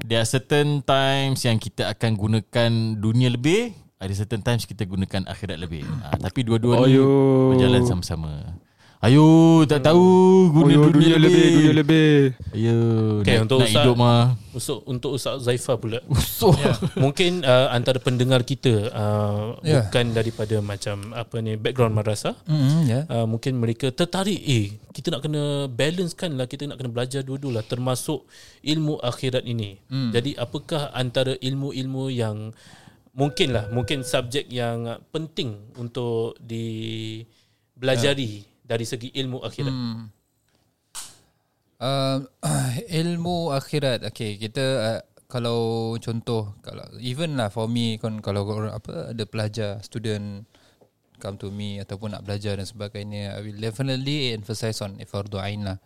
there 0.00 0.16
are 0.16 0.28
certain 0.28 0.80
times 0.80 1.44
yang 1.44 1.60
kita 1.60 1.92
akan 1.92 2.16
gunakan 2.16 2.70
dunia 2.96 3.28
lebih 3.28 3.76
ada 4.00 4.16
certain 4.16 4.40
times 4.40 4.64
kita 4.64 4.88
gunakan 4.88 5.28
akhirat 5.28 5.60
lebih. 5.60 5.84
Ah, 6.00 6.16
tapi 6.16 6.40
dua-dua 6.40 6.88
ni 6.88 6.96
Ayo. 6.96 7.52
berjalan 7.52 7.84
sama-sama 7.84 8.56
ayo 9.00 9.24
tak 9.64 9.82
tahu 9.82 10.04
guna 10.50 10.76
Oh, 10.76 10.86
dunia, 10.86 10.92
dunia 10.92 11.18
lebih, 11.18 11.46
dunia 11.56 11.72
lebih. 11.72 12.10
ayo 12.52 12.76
Okay, 13.18 13.34
nak, 13.34 13.42
untuk 13.42 13.58
nak 13.58 13.66
Ustaz- 13.66 13.80
hidup 13.80 13.96
mah 13.96 14.22
Untuk, 14.50 14.78
untuk 14.84 15.10
Ustaz 15.14 15.34
Zaifah 15.40 15.76
pula. 15.76 15.98
so 16.20 16.52
Mungkin 16.96 17.40
uh, 17.40 17.66
antara 17.70 17.96
pendengar 17.96 18.42
kita 18.42 18.90
uh, 18.90 19.56
Ya. 19.62 19.82
bukan 19.82 20.10
daripada 20.10 20.60
macam 20.60 21.12
apa 21.12 21.38
ni 21.38 21.54
background 21.54 21.92
madrasah. 21.92 22.34
Hmm, 22.44 22.84
ya. 22.84 23.04
Uh, 23.06 23.24
mungkin 23.24 23.56
mereka 23.56 23.88
tertarik 23.88 24.38
eh 24.38 24.76
kita 24.90 25.10
nak 25.10 25.22
kena 25.22 25.66
balancekan 25.66 26.34
lah 26.34 26.44
kita 26.44 26.66
nak 26.66 26.76
kena 26.76 26.90
belajar 26.90 27.22
dua-dua 27.22 27.54
lah 27.54 27.62
termasuk 27.62 28.26
ilmu 28.60 28.98
akhirat 28.98 29.44
ini. 29.44 29.78
Hmm. 29.86 30.10
Jadi 30.10 30.34
apakah 30.34 30.90
antara 30.92 31.34
ilmu-ilmu 31.34 32.08
yang 32.08 32.50
mungkin 33.10 33.50
lah 33.50 33.66
mungkin 33.68 34.02
subjek 34.02 34.46
yang 34.46 34.86
penting 35.08 35.56
untuk 35.74 36.38
dibelajari 36.40 38.49
dari 38.70 38.86
segi 38.86 39.10
ilmu 39.10 39.42
akhirat. 39.42 39.74
Hmm. 39.74 40.14
Uh, 41.82 42.22
ilmu 43.02 43.50
akhirat. 43.50 44.06
Okay, 44.14 44.38
kita 44.38 44.64
uh, 44.78 45.00
kalau 45.26 45.94
contoh 45.98 46.54
kalau 46.62 46.86
even 47.02 47.34
lah 47.34 47.50
for 47.50 47.66
me 47.66 47.98
kan 47.98 48.22
kalau 48.22 48.46
orang 48.46 48.78
apa 48.78 49.10
ada 49.10 49.24
pelajar 49.26 49.82
student 49.82 50.46
come 51.18 51.34
to 51.34 51.50
me 51.50 51.82
ataupun 51.82 52.14
nak 52.14 52.22
belajar 52.22 52.54
dan 52.54 52.66
sebagainya 52.66 53.38
I 53.38 53.40
will 53.42 53.58
definitely 53.58 54.30
emphasize 54.30 54.78
on 54.86 55.02
fardu 55.02 55.42
ain 55.42 55.66
lah. 55.66 55.82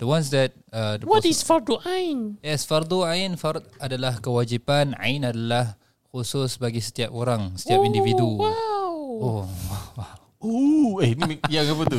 The 0.00 0.06
ones 0.06 0.30
that 0.30 0.56
uh, 0.72 0.96
the 0.96 1.04
What 1.04 1.28
is 1.28 1.44
fardu 1.44 1.84
ain? 1.84 2.40
Yes, 2.40 2.64
fardu 2.64 3.04
ain 3.04 3.36
fard 3.36 3.66
adalah 3.76 4.16
kewajipan, 4.22 4.96
ain 4.96 5.26
adalah 5.26 5.76
khusus 6.14 6.56
bagi 6.56 6.80
setiap 6.80 7.10
orang, 7.12 7.60
setiap 7.60 7.82
individu. 7.82 8.40
Oh. 8.40 9.44
Uh, 10.46 11.02
eh 11.02 11.12
ni 11.12 11.34
yang 11.50 11.66
apa 11.66 11.82
tu? 11.84 11.98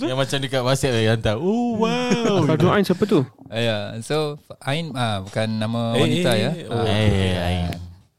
yang 0.00 0.16
macam 0.16 0.38
dekat 0.40 0.62
WhatsApp 0.62 0.96
yang 0.96 1.14
hantar. 1.14 1.36
Oh 1.36 1.76
wow. 1.76 2.40
Fardu 2.42 2.72
Ain 2.72 2.80
siapa 2.82 3.04
tu? 3.04 3.20
Uh, 3.20 3.52
yeah. 3.52 3.82
So 4.00 4.40
Ain 4.60 4.88
ah 4.92 5.20
bukan 5.20 5.48
nama 5.54 5.92
Eh, 5.92 6.00
wanita 6.00 6.30
eh, 6.32 6.40
ya. 6.40 6.50
eh, 6.50 6.66
Ah, 6.66 6.84
Eh, 6.88 7.34
Ain. 7.36 7.64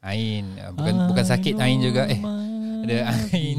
Ain 0.00 0.44
Ah, 0.56 0.70
bukan 0.70 0.94
bukan 1.10 1.24
sakit 1.24 1.58
Ain 1.58 1.82
juga 1.82 2.06
eh. 2.06 2.22
Ada 2.86 2.96
Ain. 3.34 3.58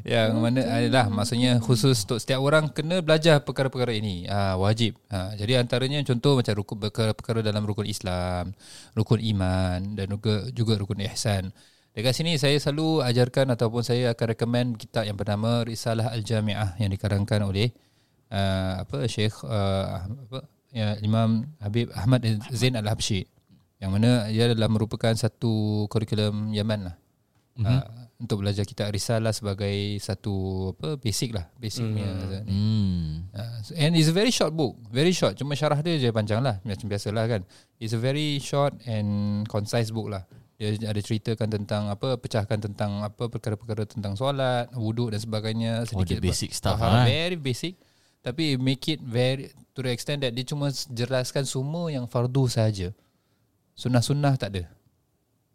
Yang 0.00 0.32
mana 0.32 0.60
adalah 0.64 1.12
maksudnya 1.12 1.60
khusus 1.60 2.08
untuk 2.08 2.16
setiap 2.16 2.40
orang 2.40 2.72
kena 2.72 3.04
belajar 3.04 3.44
perkara-perkara 3.44 3.92
ini. 3.92 4.24
Ah 4.24 4.56
wajib. 4.56 4.96
Ha, 5.12 5.36
jadi 5.36 5.60
antaranya 5.60 6.00
contoh 6.00 6.40
macam 6.40 6.56
rukun 6.56 6.76
perkara-perkara 6.80 7.44
dalam 7.44 7.60
rukun 7.68 7.84
Islam, 7.84 8.56
rukun 8.96 9.20
iman 9.20 9.76
dan 9.92 10.06
juga 10.08 10.48
juga 10.56 10.80
rukun 10.80 11.04
ihsan. 11.04 11.52
Dekat 11.90 12.14
sini 12.14 12.38
saya 12.38 12.54
selalu 12.62 13.02
ajarkan 13.02 13.50
ataupun 13.50 13.82
saya 13.82 14.14
akan 14.14 14.26
recommend 14.30 14.68
kitab 14.78 15.10
yang 15.10 15.18
bernama 15.18 15.66
Risalah 15.66 16.14
Al-Jami'ah 16.14 16.78
yang 16.78 16.86
dikarangkan 16.86 17.42
oleh 17.42 17.74
uh, 18.30 18.86
apa 18.86 19.10
Syekh 19.10 19.42
uh, 19.42 20.06
apa 20.06 20.46
ya, 20.70 20.94
Imam 21.02 21.50
Habib 21.58 21.90
Ahmad 21.90 22.22
Zain 22.54 22.78
Al-Habsyi 22.78 23.26
yang 23.82 23.90
mana 23.90 24.30
ia 24.30 24.46
adalah 24.46 24.70
merupakan 24.70 25.10
satu 25.18 25.84
kurikulum 25.90 26.54
Yaman 26.54 26.80
lah. 26.92 26.96
Mm-hmm. 27.58 27.66
Uh, 27.66 28.00
untuk 28.20 28.44
belajar 28.44 28.68
kitab 28.68 28.92
risalah 28.92 29.32
sebagai 29.32 29.96
satu 29.98 30.70
apa 30.76 31.00
basic 31.00 31.32
lah 31.32 31.48
basicnya 31.56 32.04
mm. 32.04 32.20
ni. 32.20 32.52
Hmm. 32.52 33.04
Uh, 33.32 33.80
and 33.80 33.96
it's 33.96 34.12
a 34.12 34.14
very 34.14 34.28
short 34.28 34.52
book 34.52 34.76
very 34.92 35.08
short 35.16 35.40
cuma 35.40 35.56
syarah 35.56 35.80
dia 35.80 35.96
je 35.96 36.12
panjang 36.12 36.44
lah 36.44 36.60
macam 36.60 36.84
biasalah 36.84 37.24
kan 37.24 37.40
it's 37.80 37.96
a 37.96 38.00
very 38.00 38.36
short 38.36 38.76
and 38.84 39.48
concise 39.48 39.88
book 39.88 40.12
lah 40.12 40.28
dia 40.60 40.76
ada 40.84 41.00
ceritakan 41.00 41.48
tentang 41.48 41.88
apa 41.88 42.14
pecahkan 42.14 42.60
tentang 42.60 43.00
apa 43.00 43.26
perkara-perkara 43.26 43.88
tentang 43.88 44.12
solat 44.12 44.68
wuduk 44.76 45.08
dan 45.08 45.18
sebagainya 45.18 45.72
Oh, 45.80 46.04
the 46.04 46.04
sedikit 46.04 46.20
basic 46.20 46.52
stuff 46.52 46.76
faham, 46.76 47.00
lah, 47.00 47.02
eh. 47.02 47.08
very 47.08 47.34
basic 47.34 47.80
tapi 48.20 48.60
make 48.60 48.84
it 48.86 49.00
very 49.00 49.48
to 49.72 49.80
the 49.80 49.88
extent 49.88 50.20
that 50.20 50.30
dia 50.30 50.44
cuma 50.44 50.68
jelaskan 50.86 51.42
semua 51.42 51.88
yang 51.88 52.04
fardu 52.04 52.44
saja 52.44 52.92
sunnah-sunnah 53.72 54.36
tak 54.36 54.52
ada 54.52 54.64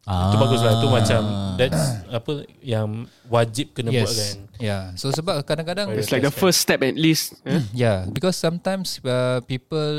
Ah. 0.06 0.30
Itu 0.30 0.38
bagus 0.38 0.62
lah 0.62 0.78
Itu 0.78 0.86
macam 0.86 1.22
That's 1.58 2.06
apa 2.06 2.46
Yang 2.62 3.10
wajib 3.26 3.74
kena 3.74 3.90
buat 3.90 4.06
kan 4.06 4.38
Yeah. 4.62 4.94
So 4.96 5.10
sebab 5.10 5.42
kadang-kadang 5.44 5.90
It's 5.98 6.14
like 6.14 6.22
the 6.22 6.30
first 6.30 6.62
step 6.62 6.86
at 6.86 6.94
least. 6.94 7.42
eh? 7.42 7.58
Yeah, 7.74 8.06
because 8.08 8.38
sometimes 8.38 9.02
uh, 9.02 9.42
people 9.44 9.98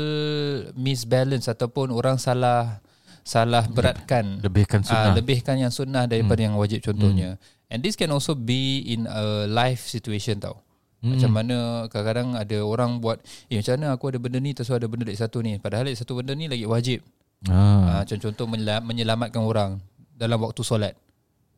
misbalance 0.73 1.45
ataupun 1.45 1.91
orang 1.91 2.15
salah 2.17 2.79
salah 3.27 3.67
beratkan 3.67 4.39
Lebihkan 4.39 4.79
ah, 4.81 4.87
sunnah. 4.87 5.13
lebihkan 5.19 5.55
yang 5.59 5.73
sunnah 5.73 6.07
daripada 6.07 6.39
yang 6.39 6.55
wajib 6.55 6.79
contohnya. 6.79 7.35
And 7.67 7.83
this 7.83 7.99
can 7.99 8.07
also 8.15 8.31
be 8.31 8.79
in 8.87 9.03
a 9.03 9.43
life 9.43 9.83
situation 9.83 10.39
tau. 10.39 10.63
Macam 11.03 11.29
mana 11.29 11.85
kadang-kadang 11.91 12.39
ada 12.39 12.57
orang 12.63 13.03
buat 13.03 13.19
eh 13.51 13.59
macam 13.59 13.73
mana 13.77 13.87
aku 13.93 14.09
ada 14.09 14.17
benda 14.17 14.39
ni 14.39 14.55
terus 14.55 14.71
ada 14.71 14.87
benda 14.87 15.05
lagi 15.05 15.19
satu 15.19 15.43
ni 15.43 15.59
padahal 15.59 15.85
lagi 15.91 15.99
satu 15.99 16.15
benda 16.17 16.31
ni 16.33 16.47
lagi 16.47 16.63
wajib. 16.63 17.03
Ah. 17.45 18.01
Macam 18.01 18.17
contoh 18.17 18.45
menyela- 18.47 18.81
menyelamatkan 18.81 19.43
orang 19.43 19.71
dalam 20.15 20.39
waktu 20.41 20.63
solat. 20.63 20.93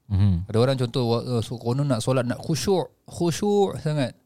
Mhm. 0.09 0.49
Ada 0.49 0.57
orang 0.57 0.75
contoh 0.75 1.03
uh, 1.21 1.41
so, 1.45 1.55
konon 1.61 1.85
nak 1.85 2.01
solat 2.01 2.25
nak 2.25 2.41
khusyuk, 2.41 2.89
khusyuk 3.05 3.77
sangat. 3.79 4.17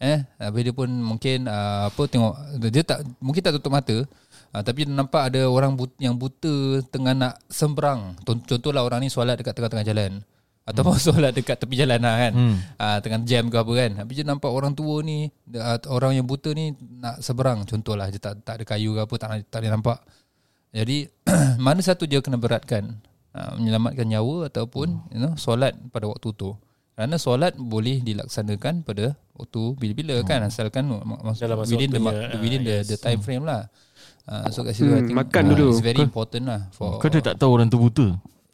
Eh, 0.00 0.24
habis 0.40 0.64
dia 0.64 0.72
pun 0.72 0.88
mungkin 0.88 1.44
uh, 1.44 1.92
apa 1.92 2.02
tengok 2.08 2.32
dia 2.72 2.80
tak 2.80 3.04
mungkin 3.20 3.40
tak 3.44 3.56
tutup 3.56 3.72
mata. 3.72 4.04
Uh, 4.50 4.62
tapi 4.66 4.82
nampak 4.82 5.30
ada 5.30 5.46
orang 5.46 5.78
but, 5.78 5.94
yang 6.02 6.18
buta 6.18 6.82
tengah 6.90 7.14
nak 7.14 7.34
sembrang. 7.46 8.18
Con- 8.26 8.42
Contohlah 8.42 8.82
orang 8.82 9.06
ni 9.06 9.08
solat 9.10 9.38
dekat 9.38 9.54
tengah-tengah 9.54 9.86
jalan. 9.86 10.26
Ataupun 10.66 10.98
hmm. 10.98 11.04
solat 11.10 11.32
dekat 11.34 11.56
tepi 11.62 11.78
jalan 11.78 12.02
lah 12.02 12.16
kan. 12.18 12.32
Hmm. 12.34 12.56
Uh, 12.74 12.98
tengah 12.98 13.20
jam 13.22 13.46
ke 13.46 13.56
apa 13.62 13.72
kan. 13.78 13.90
Habis 14.02 14.14
dia 14.18 14.26
nampak 14.26 14.50
orang 14.50 14.74
tua 14.74 15.06
ni, 15.06 15.30
uh, 15.54 15.78
orang 15.86 16.18
yang 16.18 16.26
buta 16.26 16.50
ni 16.50 16.74
nak 16.98 17.22
seberang. 17.22 17.62
Contohlah 17.62 18.10
dia 18.10 18.18
tak, 18.18 18.42
tak 18.42 18.58
ada 18.58 18.64
kayu 18.66 18.98
ke 18.98 19.00
apa, 19.06 19.14
tak, 19.22 19.28
tak 19.46 19.58
ada 19.62 19.68
nampak. 19.78 20.02
Jadi 20.70 21.10
mana 21.66 21.80
satu 21.82 22.06
dia 22.06 22.22
kena 22.22 22.38
beratkan 22.38 23.02
uh, 23.34 23.54
menyelamatkan 23.58 24.06
nyawa 24.06 24.50
ataupun 24.50 25.10
you 25.10 25.20
know 25.22 25.34
solat 25.34 25.74
pada 25.90 26.06
waktu 26.10 26.30
tu. 26.34 26.54
Kerana 26.94 27.16
solat 27.16 27.56
boleh 27.56 28.04
dilaksanakan 28.04 28.84
pada 28.84 29.16
waktu 29.32 29.62
bila-bila 29.80 30.20
kan 30.20 30.44
asalkan 30.44 30.84
Dalam 30.84 31.16
masa 31.24 31.72
within 31.72 31.96
the, 31.96 32.00
within 32.44 32.60
the, 32.60 32.76
the 32.84 32.98
time 33.00 33.24
frame 33.24 33.48
lah. 33.48 33.72
Uh, 34.28 34.46
so 34.52 34.62
kat 34.62 34.76
situ 34.76 34.90
Hmm, 34.90 34.98
I 34.98 35.02
think 35.06 35.16
makan 35.16 35.42
uh, 35.42 35.48
dulu. 35.54 35.68
It's 35.72 35.84
very 35.84 36.02
important 36.04 36.44
lah 36.46 36.60
for 36.74 37.00
Kau 37.00 37.08
dia 37.08 37.22
tak 37.24 37.36
tahu 37.40 37.50
orang 37.56 37.68
tu 37.72 37.78
buta. 37.80 38.08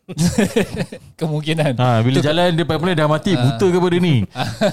kemungkinan. 1.21 1.75
Ha, 1.83 1.99
bila 2.07 2.23
jalan 2.23 2.55
dia 2.55 2.63
paling 2.63 2.95
dah 2.95 3.11
mati 3.11 3.35
buta 3.35 3.67
ke 3.67 3.79
pada 3.83 3.97
ni? 3.99 4.23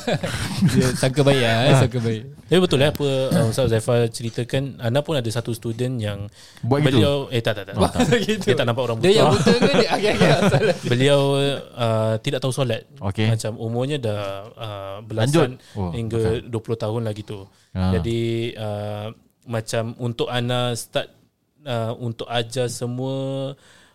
dia 0.78 0.94
sangka 0.94 1.26
baik 1.26 1.42
lah, 1.42 1.58
eh, 1.66 1.74
sangka 1.82 1.98
baik. 1.98 2.22
Tapi 2.46 2.60
betul 2.62 2.78
lah 2.78 2.94
apa 2.94 3.08
uh, 3.34 3.50
Ustaz 3.50 3.74
Zaifal 3.74 4.14
ceritakan 4.14 4.78
Ana 4.78 5.02
pun 5.02 5.18
ada 5.18 5.26
satu 5.34 5.50
student 5.58 5.98
yang 5.98 6.30
Buat 6.62 6.86
gitu? 6.86 7.02
beliau 7.02 7.16
eh 7.34 7.42
tak 7.42 7.58
tak 7.58 7.74
tak, 7.74 7.82
tak, 7.82 8.06
tak. 8.06 8.20
gitu. 8.22 8.46
dia 8.46 8.54
tak 8.54 8.66
nampak 8.70 8.84
orang 8.86 8.98
buta. 9.02 9.06
Dia 9.10 9.14
yang 9.18 9.34
buta 9.34 9.54
ke 9.58 9.70
dia 9.74 9.90
okay, 9.90 10.12
okay, 10.14 10.30
beliau 10.94 11.22
uh, 11.74 12.14
tidak 12.22 12.38
tahu 12.38 12.54
solat. 12.54 12.86
Okey. 13.02 13.34
Macam 13.34 13.52
umurnya 13.58 13.98
dah 13.98 14.22
uh, 14.54 14.98
Lanjut. 15.10 15.58
belasan 15.58 15.74
Oh, 15.74 15.90
hingga 15.90 16.46
20 16.46 16.54
tahun 16.54 17.02
lah 17.10 17.14
gitu. 17.18 17.50
Ah. 17.74 17.90
Jadi 17.98 18.54
uh, 18.54 19.10
macam 19.46 19.96
untuk 20.00 20.28
Ana 20.32 20.76
start 20.76 21.12
uh, 21.68 21.94
untuk 22.00 22.28
ajar 22.32 22.68
semua 22.72 23.52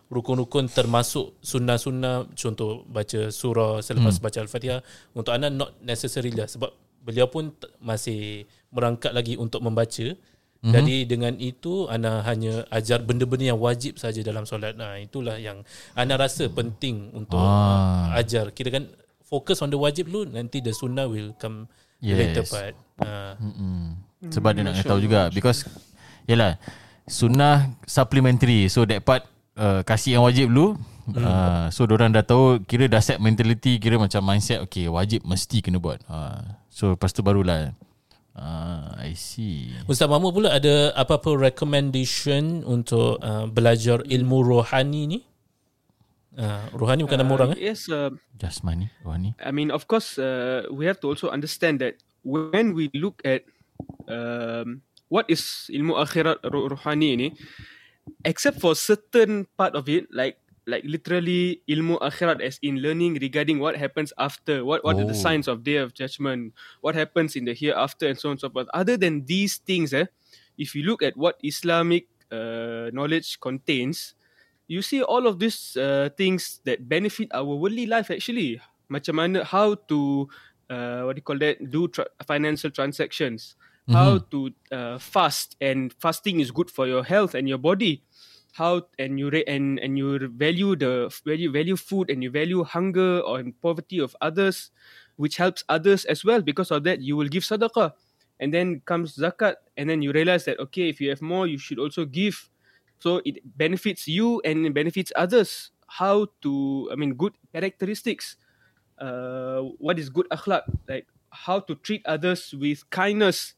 rukun-rukun 0.08 0.72
termasuk 0.72 1.37
sunnah-sunnah 1.44 2.32
contoh 2.32 2.84
baca 2.88 3.28
surah 3.28 3.84
selepas 3.84 4.16
hmm. 4.16 4.24
baca 4.24 4.38
al-Fatihah 4.40 4.80
untuk 5.12 5.32
Ana 5.37 5.52
not 5.52 5.76
necessary 5.84 6.32
lah 6.32 6.48
sebab 6.48 6.72
beliau 7.08 7.28
pun 7.28 7.52
t- 7.56 7.68
masih 7.80 8.44
merangkak 8.68 9.16
lagi 9.16 9.40
untuk 9.40 9.64
membaca. 9.64 10.12
Mm-hmm. 10.58 10.74
Jadi 10.74 10.96
dengan 11.06 11.34
itu 11.38 11.87
Ana 11.88 12.20
hanya 12.26 12.66
ajar 12.68 13.00
benda-benda 13.00 13.54
yang 13.54 13.61
wajib 13.62 13.96
saja 13.96 14.20
dalam 14.26 14.42
solat. 14.42 14.74
Nah, 14.74 14.98
itulah 14.98 15.38
yang 15.38 15.62
Ana 15.94 16.18
rasa 16.18 16.50
penting 16.50 17.14
untuk 17.14 17.38
Ah. 17.38 18.12
ajar. 18.18 18.50
Kira 18.52 18.74
kan 18.74 18.90
fokus 19.22 19.62
on 19.62 19.70
the 19.70 19.78
wajib 19.78 20.11
dulu 20.11 20.28
nanti 20.28 20.58
the 20.58 20.74
sunnah 20.74 21.06
will 21.06 21.32
come 21.38 21.70
yes. 22.02 22.18
later 22.18 22.44
part. 22.44 22.74
Ah. 23.00 23.38
Mm. 23.38 24.08
Sebab 24.18 24.50
dia 24.57 24.62
nak 24.66 24.83
tahu 24.83 24.98
juga. 24.98 25.31
Because 25.31 25.68
yalah 26.26 26.59
sunnah 27.07 27.72
supplementary. 27.87 28.66
So 28.66 28.83
that 28.85 29.07
part 29.07 29.24
uh, 29.54 29.87
kasih 29.87 30.18
yang 30.18 30.24
wajib 30.26 30.50
dulu. 30.50 30.78
Hmm. 31.09 31.24
uh, 31.24 31.66
so 31.72 31.88
orang 31.88 32.12
dah 32.12 32.20
tahu 32.20 32.61
kira 32.68 32.85
dah 32.85 33.00
set 33.00 33.16
mentality 33.16 33.81
kira 33.81 33.96
macam 33.96 34.20
mindset 34.20 34.61
okay 34.61 34.92
wajib 34.92 35.24
mesti 35.24 35.64
kena 35.64 35.81
buat. 35.81 36.04
Uh, 36.04 36.44
so 36.68 36.92
lepas 36.92 37.16
tu 37.16 37.24
barulah. 37.24 37.72
Uh, 38.38 38.94
I 39.02 39.18
see. 39.18 39.74
Ustaz 39.90 40.07
Mahmud 40.07 40.31
pula 40.31 40.54
ada 40.54 40.94
apa-apa 40.94 41.35
recommendation 41.35 42.62
untuk 42.62 43.18
uh, 43.18 43.50
belajar 43.50 43.98
ilmu 44.07 44.46
rohani 44.46 45.02
ni? 45.11 45.18
Uh, 46.38 46.70
rohani 46.70 47.02
bukan 47.02 47.18
nama 47.18 47.33
orang 47.35 47.50
eh? 47.59 47.74
Yes, 47.74 47.90
uh, 47.90 48.14
jasmani 48.38 48.94
rohani. 49.02 49.35
I 49.42 49.50
mean, 49.50 49.74
of 49.74 49.90
course, 49.90 50.22
uh, 50.22 50.70
we 50.70 50.87
have 50.87 51.02
to 51.02 51.11
also 51.11 51.35
understand 51.35 51.83
that 51.83 51.98
when 52.22 52.78
we 52.78 52.94
look 52.94 53.18
at 53.26 53.42
um, 54.08 54.82
what 55.08 55.26
is 55.28 55.68
ilmu 55.72 55.96
akhirat 55.96 56.42
ruhani 56.44 57.08
ini, 57.16 57.28
except 58.24 58.60
for 58.60 58.74
certain 58.74 59.46
part 59.56 59.74
of 59.76 59.88
it, 59.88 60.06
like 60.12 60.38
like 60.68 60.84
literally 60.84 61.62
ilmu 61.68 61.96
akhirat 62.04 62.40
as 62.44 62.58
in 62.60 62.78
learning 62.84 63.16
regarding 63.20 63.58
what 63.58 63.76
happens 63.76 64.12
after, 64.18 64.64
what 64.64 64.84
what 64.84 64.98
are 65.00 65.08
the 65.08 65.16
Oh. 65.16 65.18
signs 65.18 65.48
of 65.48 65.64
day 65.64 65.76
of 65.80 65.94
judgment, 65.94 66.52
what 66.80 66.94
happens 66.94 67.36
in 67.36 67.44
the 67.44 67.54
hereafter, 67.54 68.08
and 68.08 68.18
so 68.18 68.28
on 68.30 68.36
and 68.36 68.40
so 68.42 68.50
forth. 68.50 68.68
Other 68.74 68.96
than 68.96 69.24
these 69.26 69.58
things, 69.58 69.92
eh, 69.94 70.06
if 70.58 70.74
you 70.74 70.82
look 70.84 71.02
at 71.02 71.16
what 71.16 71.38
Islamic 71.42 72.08
uh, 72.30 72.90
knowledge 72.92 73.40
contains, 73.40 74.14
you 74.66 74.82
see 74.82 75.02
all 75.02 75.26
of 75.26 75.38
these 75.38 75.76
uh, 75.76 76.10
things 76.16 76.60
that 76.64 76.88
benefit 76.88 77.28
our 77.32 77.44
worldly 77.56 77.86
life 77.86 78.10
actually. 78.10 78.60
Macam 78.90 79.20
mana, 79.20 79.44
how 79.44 79.76
to, 79.88 80.28
uh, 80.70 81.04
what 81.04 81.16
do 81.16 81.20
you 81.20 81.26
call 81.26 81.38
that, 81.40 81.60
do 81.70 81.88
tra- 81.88 82.08
financial 82.26 82.70
transactions, 82.70 83.56
how 83.88 84.18
to 84.31 84.51
uh, 84.72 84.98
fast, 84.98 85.57
and 85.61 85.92
fasting 85.94 86.40
is 86.40 86.51
good 86.51 86.70
for 86.70 86.87
your 86.87 87.05
health 87.05 87.35
and 87.35 87.48
your 87.48 87.59
body. 87.59 88.05
How 88.53 88.88
and 88.98 89.18
you 89.20 89.31
re- 89.31 89.44
and 89.46 89.79
and 89.79 89.96
you 89.98 90.18
value 90.29 90.74
the 90.74 91.09
value 91.24 91.51
value 91.53 91.77
food 91.77 92.11
and 92.11 92.22
you 92.24 92.31
value 92.31 92.64
hunger 92.64 93.20
or 93.20 93.42
poverty 93.62 93.98
of 94.01 94.16
others, 94.20 94.70
which 95.16 95.37
helps 95.37 95.62
others 95.68 96.05
as 96.07 96.24
well. 96.24 96.42
Because 96.42 96.70
of 96.70 96.83
that, 96.85 97.01
you 97.01 97.16
will 97.16 97.29
give 97.29 97.44
sadaqah, 97.44 97.92
and 98.40 98.53
then 98.53 98.81
comes 98.85 99.14
zakat, 99.16 99.57
and 99.77 99.88
then 99.88 100.03
you 100.03 100.11
realize 100.12 100.44
that 100.46 100.59
okay, 100.59 100.88
if 100.88 101.01
you 101.01 101.11
have 101.11 101.22
more, 101.22 101.46
you 101.46 101.59
should 101.59 101.79
also 101.79 102.05
give. 102.05 102.51
So 102.98 103.22
it 103.24 103.38
benefits 103.46 104.09
you 104.09 104.40
and 104.42 104.66
it 104.66 104.74
benefits 104.74 105.12
others. 105.14 105.70
How 105.87 106.27
to, 106.42 106.88
I 106.92 106.96
mean, 106.96 107.14
good 107.14 107.38
characteristics. 107.55 108.37
Uh, 108.98 109.62
what 109.79 109.98
is 109.98 110.11
good 110.11 110.27
akhlaq? 110.31 110.62
Like 110.88 111.07
how 111.31 111.61
to 111.61 111.74
treat 111.77 112.03
others 112.07 112.55
with 112.55 112.88
kindness. 112.90 113.55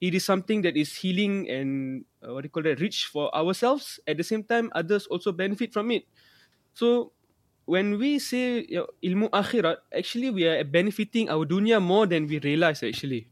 It 0.00 0.12
is 0.12 0.24
something 0.28 0.60
that 0.62 0.76
is 0.76 0.92
healing 0.92 1.48
and 1.48 2.04
uh, 2.20 2.36
what 2.36 2.44
do 2.44 2.46
you 2.46 2.52
call 2.52 2.64
that, 2.68 2.80
rich 2.80 3.08
for 3.08 3.32
ourselves. 3.32 3.98
At 4.04 4.20
the 4.20 4.24
same 4.24 4.44
time, 4.44 4.68
others 4.76 5.06
also 5.08 5.32
benefit 5.32 5.72
from 5.72 5.90
it. 5.90 6.04
So 6.76 7.12
when 7.64 7.96
we 7.96 8.20
say 8.20 8.68
you 8.68 8.84
know, 8.84 8.88
ilmu 9.00 9.32
akhirat, 9.32 9.80
actually 9.96 10.30
we 10.30 10.44
are 10.44 10.60
benefiting 10.64 11.32
our 11.32 11.48
dunya 11.48 11.80
more 11.80 12.04
than 12.04 12.28
we 12.28 12.38
realize 12.40 12.82
actually. 12.84 13.28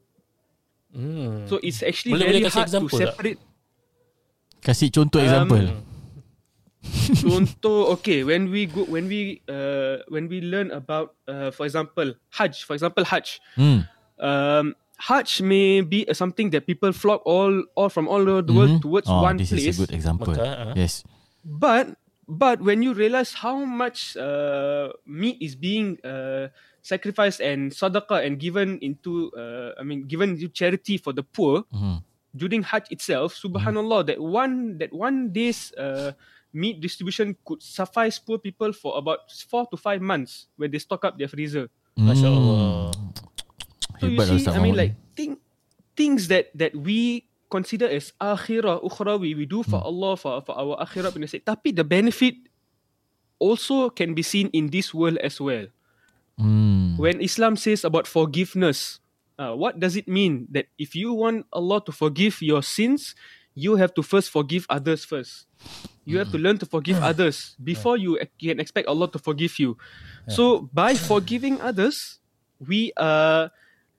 Hmm. 0.95 1.45
So 1.51 1.61
it's 1.61 1.83
actually 1.83 2.17
Boleh- 2.17 2.31
very 2.33 2.41
boleh 2.47 2.55
hard 2.55 2.71
to 2.71 2.89
tak? 2.89 3.01
separate. 3.13 3.41
kasih 4.65 4.89
contoh 4.89 5.21
Um, 5.21 5.27
example 5.29 5.65
Contoh, 7.25 7.97
okay, 7.97 8.25
when 8.25 8.53
we 8.53 8.69
go, 8.69 8.85
when 8.85 9.09
we, 9.09 9.41
uh, 9.49 10.05
when 10.09 10.29
we 10.29 10.41
learn 10.45 10.69
about, 10.69 11.17
uh, 11.29 11.49
for 11.49 11.65
example, 11.65 12.13
Hajj, 12.37 12.65
for 12.65 12.77
example, 12.77 13.05
Hajj, 13.05 13.41
hmm. 13.57 13.89
um, 14.21 14.77
Hajj 14.99 15.43
may 15.43 15.81
be 15.83 16.07
uh, 16.09 16.15
something 16.15 16.51
that 16.51 16.67
people 16.67 16.93
flock 16.93 17.23
all, 17.27 17.65
all 17.75 17.89
from 17.91 18.07
all 18.09 18.23
over 18.23 18.43
the 18.43 18.53
world 18.55 18.79
Mhm. 18.79 18.83
towards 18.83 19.09
oh, 19.11 19.23
one 19.23 19.37
this 19.37 19.51
place. 19.51 19.67
is 19.67 19.79
a 19.79 19.81
good 19.87 19.95
example 19.95 20.33
Maka, 20.33 20.71
ah. 20.71 20.73
yes 20.77 21.03
But 21.45 21.99
but 22.25 22.63
when 22.65 22.81
you 22.81 22.95
realize 22.97 23.35
how 23.37 23.69
much 23.69 24.17
uh, 24.17 24.89
meat 25.05 25.37
is 25.45 25.53
being 25.59 26.01
uh, 26.01 26.49
sacrificed 26.81 27.41
and 27.45 27.69
sadaqah 27.69 28.25
and 28.25 28.41
given 28.41 28.81
into, 28.81 29.29
uh, 29.37 29.77
I 29.77 29.85
mean, 29.85 30.09
given 30.09 30.41
to 30.41 30.49
charity 30.49 30.97
for 30.97 31.13
the 31.13 31.21
poor 31.21 31.69
Mhm. 31.69 32.01
during 32.33 32.63
Hajj 32.65 32.89
itself, 32.95 33.37
Subhanallah, 33.37 34.09
that 34.09 34.19
one 34.23 34.79
that 34.81 34.89
one 34.95 35.37
day's 35.37 35.69
uh, 35.77 36.17
meat 36.55 36.81
distribution 36.81 37.37
could 37.45 37.61
suffice 37.61 38.17
poor 38.23 38.39
people 38.39 38.73
for 38.73 38.97
about 38.97 39.29
four 39.51 39.67
to 39.69 39.77
five 39.77 40.01
months 40.01 40.47
when 40.57 40.71
they 40.73 40.79
stock 40.81 41.05
up 41.05 41.19
their 41.21 41.29
freezer. 41.29 41.69
Allah. 41.99 42.91
So 44.01 44.07
you 44.07 44.21
see, 44.21 44.51
I 44.51 44.59
mean, 44.59 44.77
like 44.77 44.95
think, 45.15 45.39
things 45.97 46.29
that 46.29 46.51
that 46.59 46.75
we 46.75 47.27
consider 47.51 47.87
as 47.87 48.13
akhirah, 48.19 48.83
ukhrawi, 48.83 49.37
we 49.37 49.47
do 49.47 49.63
for 49.63 49.79
Allah 49.79 50.17
for 50.17 50.43
for 50.43 50.55
our 50.59 50.75
akhirah 50.83 51.15
sake. 51.31 51.47
Tapi 51.47 51.71
the 51.71 51.87
benefit 51.87 52.35
also 53.39 53.91
can 53.91 54.15
be 54.15 54.23
seen 54.23 54.51
in 54.51 54.71
this 54.71 54.91
world 54.91 55.19
as 55.23 55.39
well. 55.39 55.67
Hmm. 56.35 56.99
When 56.99 57.23
Islam 57.23 57.55
says 57.55 57.87
about 57.87 58.11
forgiveness, 58.11 58.99
uh, 59.39 59.55
what 59.55 59.79
does 59.79 59.95
it 59.95 60.11
mean? 60.11 60.51
That 60.51 60.67
if 60.79 60.99
you 60.99 61.15
want 61.15 61.47
Allah 61.55 61.79
to 61.87 61.93
forgive 61.95 62.43
your 62.43 62.63
sins, 62.63 63.15
you 63.55 63.79
have 63.79 63.95
to 63.95 64.03
first 64.03 64.31
forgive 64.31 64.67
others 64.67 65.07
first. 65.07 65.47
You 66.05 66.19
have 66.19 66.29
to 66.33 66.39
learn 66.39 66.59
to 66.59 66.67
forgive 66.67 67.01
others 67.01 67.57
before 67.57 67.97
you 67.97 68.21
can 68.37 68.61
expect 68.61 68.89
Allah 68.89 69.09
to 69.15 69.19
forgive 69.19 69.57
you. 69.57 69.79
So 70.29 70.69
by 70.69 70.95
forgiving 70.99 71.63
others, 71.65 72.21
we 72.61 72.93
are 72.99 73.49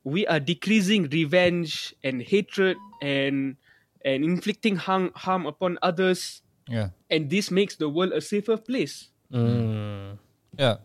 we 0.06 0.24
are 0.30 0.40
decreasing 0.40 1.10
revenge 1.10 1.92
and 2.06 2.22
hatred 2.22 2.78
and 3.02 3.58
and 4.06 4.22
inflicting 4.24 4.78
harm, 4.78 5.10
harm 5.18 5.50
upon 5.50 5.82
others, 5.82 6.46
Yeah. 6.70 6.94
and 7.10 7.26
this 7.34 7.50
makes 7.50 7.76
the 7.76 7.90
world 7.90 8.14
a 8.14 8.22
safer 8.22 8.56
place. 8.56 9.10
Hmm. 9.34 10.22
Yeah. 10.54 10.78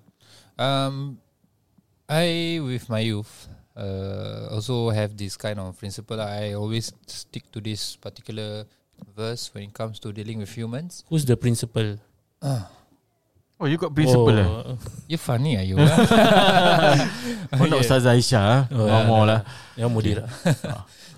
Um, 0.57 1.21
I 2.09 2.59
with 2.65 2.89
my 2.89 3.01
youth 3.05 3.47
uh, 3.77 4.49
also 4.51 4.89
have 4.89 5.17
this 5.17 5.37
kind 5.37 5.61
of 5.61 5.77
principle. 5.79 6.17
I 6.21 6.57
always 6.57 6.93
stick 7.07 7.53
to 7.53 7.61
this 7.61 7.97
particular 8.01 8.65
verse 9.15 9.53
when 9.53 9.65
it 9.69 9.75
comes 9.77 10.01
to 10.01 10.13
dealing 10.17 10.39
with 10.41 10.51
humans. 10.57 11.05
Who's 11.09 11.25
the 11.29 11.37
principal? 11.37 12.01
Oh, 13.60 13.68
you 13.72 13.78
got 13.80 13.96
principle 13.96 14.36
eh? 14.36 14.44
oh, 14.44 14.76
You 15.08 15.16
funny 15.18 15.56
are 15.56 15.64
you? 15.64 15.80
Oh, 15.80 17.66
nak 17.72 17.80
Ustazah 17.80 18.12
Aisyah 18.20 18.44
ah. 18.44 18.62
Oh, 18.68 18.84
Ngomong 18.84 19.24
lah. 19.32 19.40
Yang 19.80 19.92
mudir. 19.96 20.18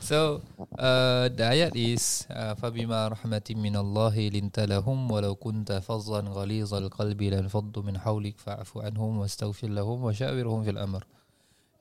So 0.08 0.40
uh, 0.80 1.28
the 1.28 1.44
ayat 1.44 1.76
is 1.76 2.24
uh, 2.32 2.56
فَبِمَا 2.56 3.12
رَحْمَةٍ 3.12 3.48
مِّنَ 3.60 3.76
اللَّهِ 3.76 4.16
لِنْتَ 4.32 4.56
لَهُمْ 4.56 5.12
وَلَوْ 5.12 5.36
كُنْتَ 5.36 5.84
فَظًّا 5.84 6.32
غَلِيظَ 6.32 6.72
الْقَلْبِ 6.74 7.22
لَانْفَضُّوا 7.22 7.84
مِنْ 7.84 8.00
حَوْلِكَ 8.00 8.40
فَاعْفُ 8.40 8.72
عَنْهُمْ 8.78 9.12
وَاسْتَغْفِرْ 9.20 9.68
لَهُمْ 9.68 9.98
وَشَاوِرْهُمْ 10.08 10.60
فِي 10.64 10.72
الْأَمْرِ 10.80 11.02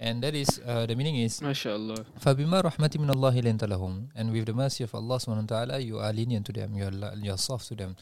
And 0.03 0.27
that 0.27 0.35
is 0.35 0.59
uh, 0.67 0.87
the 0.91 0.97
meaning 0.99 1.23
is 1.23 1.39
MashaAllah. 1.39 2.03
فَبِمَا 2.19 2.67
رَحْمَةٍ 2.67 2.99
مِّنَ 2.99 3.15
اللَّهِ 3.15 3.35
لِنْتَ 3.47 3.63
لَهُمْ 3.63 4.09
And 4.19 4.33
with 4.35 4.47
the 4.51 4.55
mercy 4.55 4.83
of 4.83 4.93
Allah 4.97 5.23
SWT, 5.23 5.85
you 5.87 6.01
are 6.03 6.13
lenient 6.13 6.47
to 6.47 6.53
them, 6.53 6.75
you 6.75 6.83
are, 6.83 6.91
li- 6.91 7.23
you 7.23 7.31
are 7.31 7.39
soft 7.39 7.69
to 7.69 7.77
them. 7.77 7.95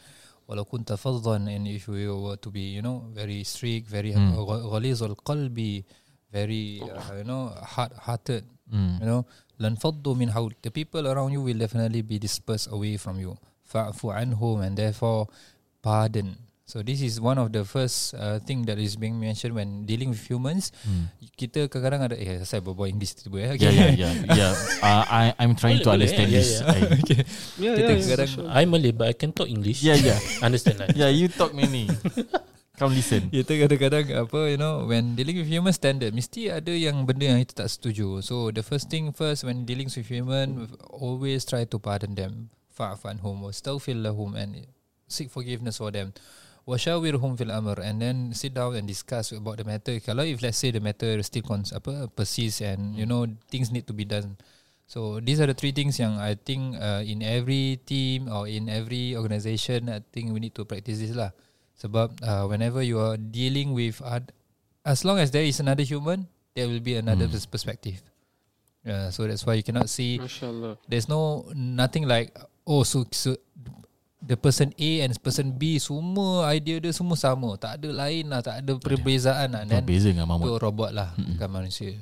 وَلَوْ 0.50 0.66
كُنْتَ 0.66 0.98
فَظًّا 0.98 1.46
And 1.46 1.68
if 1.68 1.88
you 1.88 2.18
were 2.18 2.36
to 2.38 2.50
be, 2.50 2.74
you 2.74 2.82
know, 2.82 3.06
very 3.14 3.44
strict, 3.44 3.86
very 3.88 4.14
Hmm. 4.14 4.34
mm. 4.34 4.66
غَلِيظ 4.74 5.04
الْقَلْبِ 5.16 5.84
Very, 6.34 6.78
uh, 6.82 7.18
you 7.18 7.24
know, 7.24 7.50
hard-hearted, 7.58 8.46
Hmm. 8.70 8.98
you 9.02 9.06
know, 9.06 9.26
لَنْفَضُّوا 9.60 10.14
مِنْ 10.16 10.30
حَوْلِ 10.34 10.54
The 10.62 10.70
people 10.70 11.08
around 11.08 11.34
you 11.34 11.42
will 11.42 11.58
definitely 11.58 12.02
be 12.02 12.18
dispersed 12.20 12.70
away 12.70 12.98
from 12.98 13.20
you. 13.20 13.38
فَعْفُ 13.66 13.98
عَنْهُمْ 14.06 14.66
And 14.66 14.78
therefore, 14.78 15.28
pardon. 15.82 16.38
So 16.70 16.86
this 16.86 17.02
is 17.02 17.18
one 17.18 17.42
of 17.42 17.50
the 17.50 17.66
first 17.66 18.14
uh, 18.14 18.38
thing 18.46 18.62
that 18.70 18.78
is 18.78 18.94
being 18.94 19.18
mentioned 19.18 19.58
when 19.58 19.90
dealing 19.90 20.14
with 20.14 20.22
humans. 20.22 20.70
Hmm. 20.86 21.10
Kita 21.34 21.66
kadang-kadang 21.66 22.14
ada 22.14 22.16
eh 22.22 22.46
saya 22.46 22.62
berbual 22.62 22.94
English 22.94 23.18
tiba 23.26 23.42
eh. 23.42 23.58
Yeah, 23.58 23.74
yeah, 23.74 23.90
yeah. 23.98 24.14
yeah. 24.38 24.52
Uh, 24.78 25.02
I, 25.10 25.24
I'm 25.42 25.58
trying 25.58 25.82
to 25.82 25.90
Boleh, 25.90 26.06
boleh, 26.06 26.14
understand 26.14 26.30
yeah, 26.30 26.38
this. 26.38 26.50
yeah. 26.62 26.70
I- 26.70 26.78
Yeah, 27.58 27.74
Kita 27.74 27.90
yeah, 27.90 27.98
yeah, 27.98 28.10
kadang- 28.14 28.30
for 28.38 28.46
sure. 28.46 28.54
I 28.54 28.64
Malay 28.70 28.94
but 28.94 29.10
I 29.10 29.16
can 29.18 29.34
talk 29.34 29.50
English. 29.50 29.82
Yeah, 29.82 29.98
yeah. 29.98 30.22
Understand 30.46 30.78
lah. 30.86 30.94
Yeah, 30.94 31.10
you 31.10 31.26
talk 31.26 31.58
many. 31.58 31.90
Come 32.78 32.94
listen. 32.94 33.28
Kita 33.34 33.50
kadang-kadang 33.66 34.06
apa 34.30 34.40
you 34.54 34.62
know 34.62 34.86
when 34.86 35.18
dealing 35.18 35.42
with 35.42 35.50
human 35.50 35.74
standard 35.74 36.14
mesti 36.14 36.54
ada 36.54 36.70
yang 36.70 37.02
benda 37.02 37.34
yang 37.34 37.42
kita 37.42 37.66
tak 37.66 37.70
setuju. 37.74 38.22
So 38.22 38.54
the 38.54 38.62
first 38.62 38.94
thing 38.94 39.10
first 39.10 39.42
when 39.42 39.66
dealing 39.66 39.90
with 39.90 40.06
human 40.06 40.70
always 40.94 41.50
try 41.50 41.66
to 41.66 41.82
pardon 41.82 42.14
them. 42.14 42.54
Fa'fu 42.70 43.10
anhum 43.10 43.42
wastaghfir 43.42 43.98
lahum 43.98 44.38
and 44.38 44.70
seek 45.10 45.34
forgiveness 45.34 45.82
for 45.82 45.90
them. 45.90 46.14
Washawirhum 46.68 47.38
fil 47.38 47.50
amr 47.52 47.80
and 47.82 48.02
then 48.02 48.18
sit 48.34 48.54
down 48.54 48.76
and 48.76 48.86
discuss 48.88 49.32
about 49.32 49.58
the 49.58 49.66
matter. 49.66 49.98
Kalau 50.00 50.22
if 50.24 50.42
let's 50.42 50.58
say 50.60 50.70
the 50.70 50.80
matter 50.80 51.18
still 51.24 51.42
cons- 51.42 51.74
apa 51.74 52.08
persist 52.12 52.62
and 52.62 52.94
you 52.94 53.06
know 53.06 53.26
things 53.50 53.72
need 53.74 53.88
to 53.90 53.94
be 53.96 54.06
done. 54.06 54.38
So 54.90 55.22
these 55.22 55.38
are 55.38 55.46
the 55.46 55.54
three 55.58 55.70
things 55.74 55.98
yang 56.02 56.18
I 56.18 56.34
think 56.34 56.74
uh, 56.78 57.06
in 57.06 57.22
every 57.22 57.78
team 57.86 58.26
or 58.30 58.50
in 58.50 58.70
every 58.70 59.14
organisation 59.14 59.86
I 59.90 60.02
think 60.14 60.34
we 60.34 60.42
need 60.42 60.58
to 60.58 60.66
practice 60.66 60.98
this 60.98 61.14
lah. 61.14 61.30
Sebab 61.78 62.20
uh, 62.22 62.44
whenever 62.50 62.82
you 62.82 62.98
are 62.98 63.16
dealing 63.16 63.72
with 63.74 64.02
ad- 64.02 64.34
as 64.84 65.06
long 65.06 65.18
as 65.22 65.30
there 65.30 65.46
is 65.46 65.62
another 65.62 65.86
human, 65.86 66.26
there 66.58 66.66
will 66.66 66.82
be 66.82 66.98
another 66.98 67.30
Hmm. 67.30 67.38
perspective. 67.50 68.02
Yeah, 68.82 69.10
so 69.14 69.28
that's 69.28 69.46
why 69.46 69.60
you 69.60 69.64
cannot 69.66 69.90
see 69.92 70.18
there's 70.88 71.06
no 71.12 71.46
nothing 71.52 72.08
like 72.08 72.32
oh 72.64 72.82
so, 72.88 73.04
so 73.12 73.36
the 74.20 74.36
person 74.36 74.76
A 74.76 74.92
and 75.08 75.16
person 75.20 75.56
B 75.56 75.80
semua 75.80 76.52
idea 76.52 76.80
dia 76.80 76.92
semua 76.92 77.16
sama, 77.16 77.56
tak 77.56 77.80
ada 77.80 77.90
lain 77.92 78.28
lah, 78.28 78.44
tak 78.44 78.64
ada 78.64 78.74
perbezaan 78.76 79.48
lah. 79.56 79.64
Tak 79.64 79.80
Dan 79.80 79.84
beza 79.88 80.08
dengan 80.12 80.28
tu 80.28 80.32
Mahmud. 80.36 80.60
robot 80.60 80.92
lah, 80.92 81.10
bukan 81.16 81.50
manusia. 81.50 81.96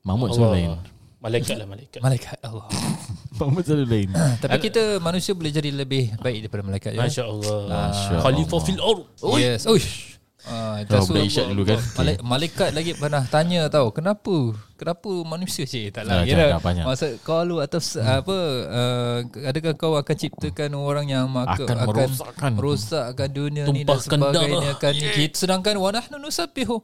Mahmud 0.00 0.32
selalu 0.32 0.52
lain. 0.56 0.70
Malaikat 1.18 1.56
lah 1.58 1.66
malaikat. 1.66 1.98
Malaikat 1.98 2.38
Allah. 2.46 2.70
Mahmud 3.42 3.62
selalu 3.66 3.86
lain. 3.90 4.08
Tapi 4.42 4.58
kita 4.62 5.02
manusia 5.02 5.34
boleh 5.34 5.50
jadi 5.50 5.74
lebih 5.74 6.14
baik 6.22 6.46
daripada 6.46 6.62
malaikat 6.62 6.90
ya. 6.94 7.02
Masya 7.02 7.24
Allah. 7.26 7.58
Masya 7.66 8.14
Khalifah 8.22 8.54
Allah. 8.54 8.66
fil 8.70 8.80
ard. 8.80 9.02
Yes. 9.36 9.66
Uish. 9.66 10.07
Ah, 10.48 10.80
Oh, 10.80 11.04
budak 11.04 11.24
isyak 11.24 11.46
dulu 11.46 11.62
kan? 11.62 11.76
Malaikat, 11.94 12.20
malaikat 12.22 12.70
lagi 12.72 12.92
pernah 12.94 13.22
tanya 13.24 13.68
tau, 13.68 13.92
kenapa? 13.92 14.56
Kenapa 14.74 15.10
manusia 15.22 15.62
cik? 15.62 15.90
Tak 15.90 16.02
lah. 16.02 16.22
Ah, 16.22 16.24
Kira, 16.24 16.56
banyak. 16.56 16.84
maksud 16.84 17.10
kalau 17.20 17.58
atas 17.58 17.94
apa 17.94 18.36
uh, 18.64 19.18
adakah 19.42 19.74
kau 19.74 19.94
akan 19.94 20.16
ciptakan 20.16 20.72
orang 20.72 21.06
yang 21.06 21.26
maka, 21.26 21.66
Akan 21.66 21.76
merosakkan. 21.84 22.50
merosakkan 22.54 23.28
dunia 23.28 23.64
ni 23.66 23.82
dan 23.82 23.98
sebagainya 23.98 24.72
kan 24.76 24.94
kita 24.94 25.36
sedangkan 25.36 25.76
wa 25.76 25.90
nahnu 25.90 26.16
nusabbihu 26.18 26.78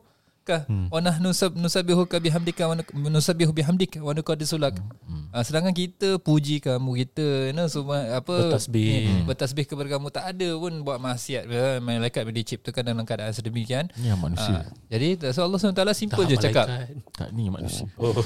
ka 0.45 0.63
Hmm. 0.65 0.87
wa 0.87 1.01
nahnu 1.01 1.33
sab 1.33 1.53
nusabbihu 1.53 2.05
ka 2.05 2.17
bihamdika 2.17 2.63
wa 2.63 2.77
nusabbihu 3.09 3.51
bihamdik 3.51 3.97
wa 3.97 4.13
nuqaddisu 4.13 4.55
lak. 4.55 4.77
Hmm, 5.03 5.27
Ah, 5.31 5.41
sedangkan 5.41 5.73
kita 5.73 6.21
puji 6.21 6.61
kamu 6.61 6.91
kita 7.01 7.27
you 7.49 7.55
know, 7.55 7.67
semua 7.67 8.07
apa 8.15 8.31
Bertasbih. 8.47 8.87
ni, 8.87 9.25
bertasbih 9.25 9.65
kepada 9.65 9.89
kamu 9.91 10.07
tak 10.09 10.25
ada 10.29 10.49
pun 10.55 10.73
buat 10.81 10.97
maksiat 10.97 11.43
Eh, 11.45 11.77
malaikat 11.79 12.23
bila 12.23 12.37
diciptakan 12.37 12.83
dalam 12.85 13.03
keadaan 13.03 13.33
sedemikian 13.33 13.91
yang 13.99 14.15
manusia. 14.17 14.63
Ah, 14.63 14.71
jadi 14.89 15.19
so 15.31 15.43
Allah 15.43 15.59
SWT 15.59 15.75
simple 15.93 16.21
Tak, 16.21 16.31
je 16.31 16.37
cakap 16.39 16.67
malaikat. 16.67 17.03
Tak 17.11 17.29
ni 17.31 17.49
manusia. 17.49 17.89
Oh. 17.97 18.15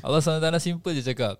Allah 0.00 0.20
SWT 0.20 0.30
simple 0.58 0.92
je 0.92 1.02
cakap 1.04 1.36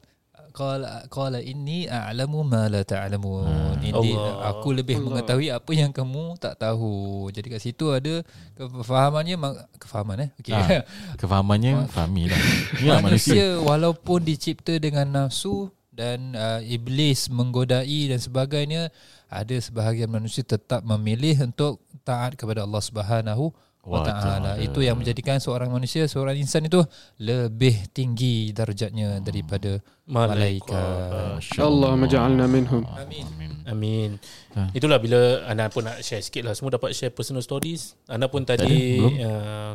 Qala 0.59 1.07
qala 1.07 1.38
inni 1.38 1.87
a'lamu 1.87 2.42
ma 2.42 2.66
la 2.66 2.83
ta'lamun. 2.83 3.79
Ini 3.79 3.94
Allah. 3.94 4.51
aku 4.59 4.75
lebih 4.75 4.99
mengetahui 4.99 5.55
apa 5.55 5.71
yang 5.71 5.94
kamu 5.94 6.35
tak 6.42 6.59
tahu. 6.59 7.31
Jadi 7.31 7.47
kat 7.47 7.62
situ 7.62 7.94
ada 7.94 8.27
kefahamannya 8.59 9.37
ma- 9.38 9.62
kefahaman 9.79 10.27
eh. 10.27 10.31
Okey. 10.42 10.59
Ah, 10.59 10.83
kefahamannya 11.14 11.87
fahami 11.94 12.27
lah. 12.27 12.40
Manusia. 12.42 12.99
manusia 12.99 13.47
walaupun 13.62 14.18
dicipta 14.27 14.75
dengan 14.83 15.07
nafsu 15.07 15.71
dan 15.94 16.35
uh, 16.35 16.59
iblis 16.62 17.31
menggodai 17.31 18.11
dan 18.11 18.18
sebagainya 18.18 18.90
ada 19.31 19.57
sebahagian 19.59 20.11
manusia 20.11 20.42
tetap 20.42 20.83
memilih 20.83 21.47
untuk 21.47 21.83
taat 22.03 22.35
kepada 22.35 22.66
Allah 22.66 22.83
Subhanahu 22.83 23.55
wa 23.87 24.01
Wa 24.01 24.07
taala 24.07 24.51
itu 24.61 24.85
yang 24.85 24.99
menjadikan 25.01 25.38
seorang 25.41 25.71
manusia 25.73 26.05
seorang 26.11 26.37
insan 26.37 26.67
itu 26.67 26.83
lebih 27.23 27.88
tinggi 27.95 28.51
darjatnya 28.53 29.23
daripada 29.23 29.79
malaikat 30.09 31.41
InsyaAllah 31.41 31.93
maja'alna 31.97 32.45
minhum. 32.49 32.83
amin 32.85 33.49
Amin. 33.69 34.17
Ha. 34.57 34.73
Itulah 34.73 34.97
bila 34.97 35.45
Ana 35.45 35.69
pun 35.69 35.85
nak 35.85 36.01
share 36.01 36.25
sikit 36.25 36.41
lah. 36.41 36.57
Semua 36.57 36.81
dapat 36.81 36.97
share 36.97 37.12
personal 37.12 37.45
stories. 37.45 38.01
Ana 38.09 38.33
pun 38.33 38.41
tadi 38.49 38.97
belum. 38.97 39.12
uh, 39.21 39.73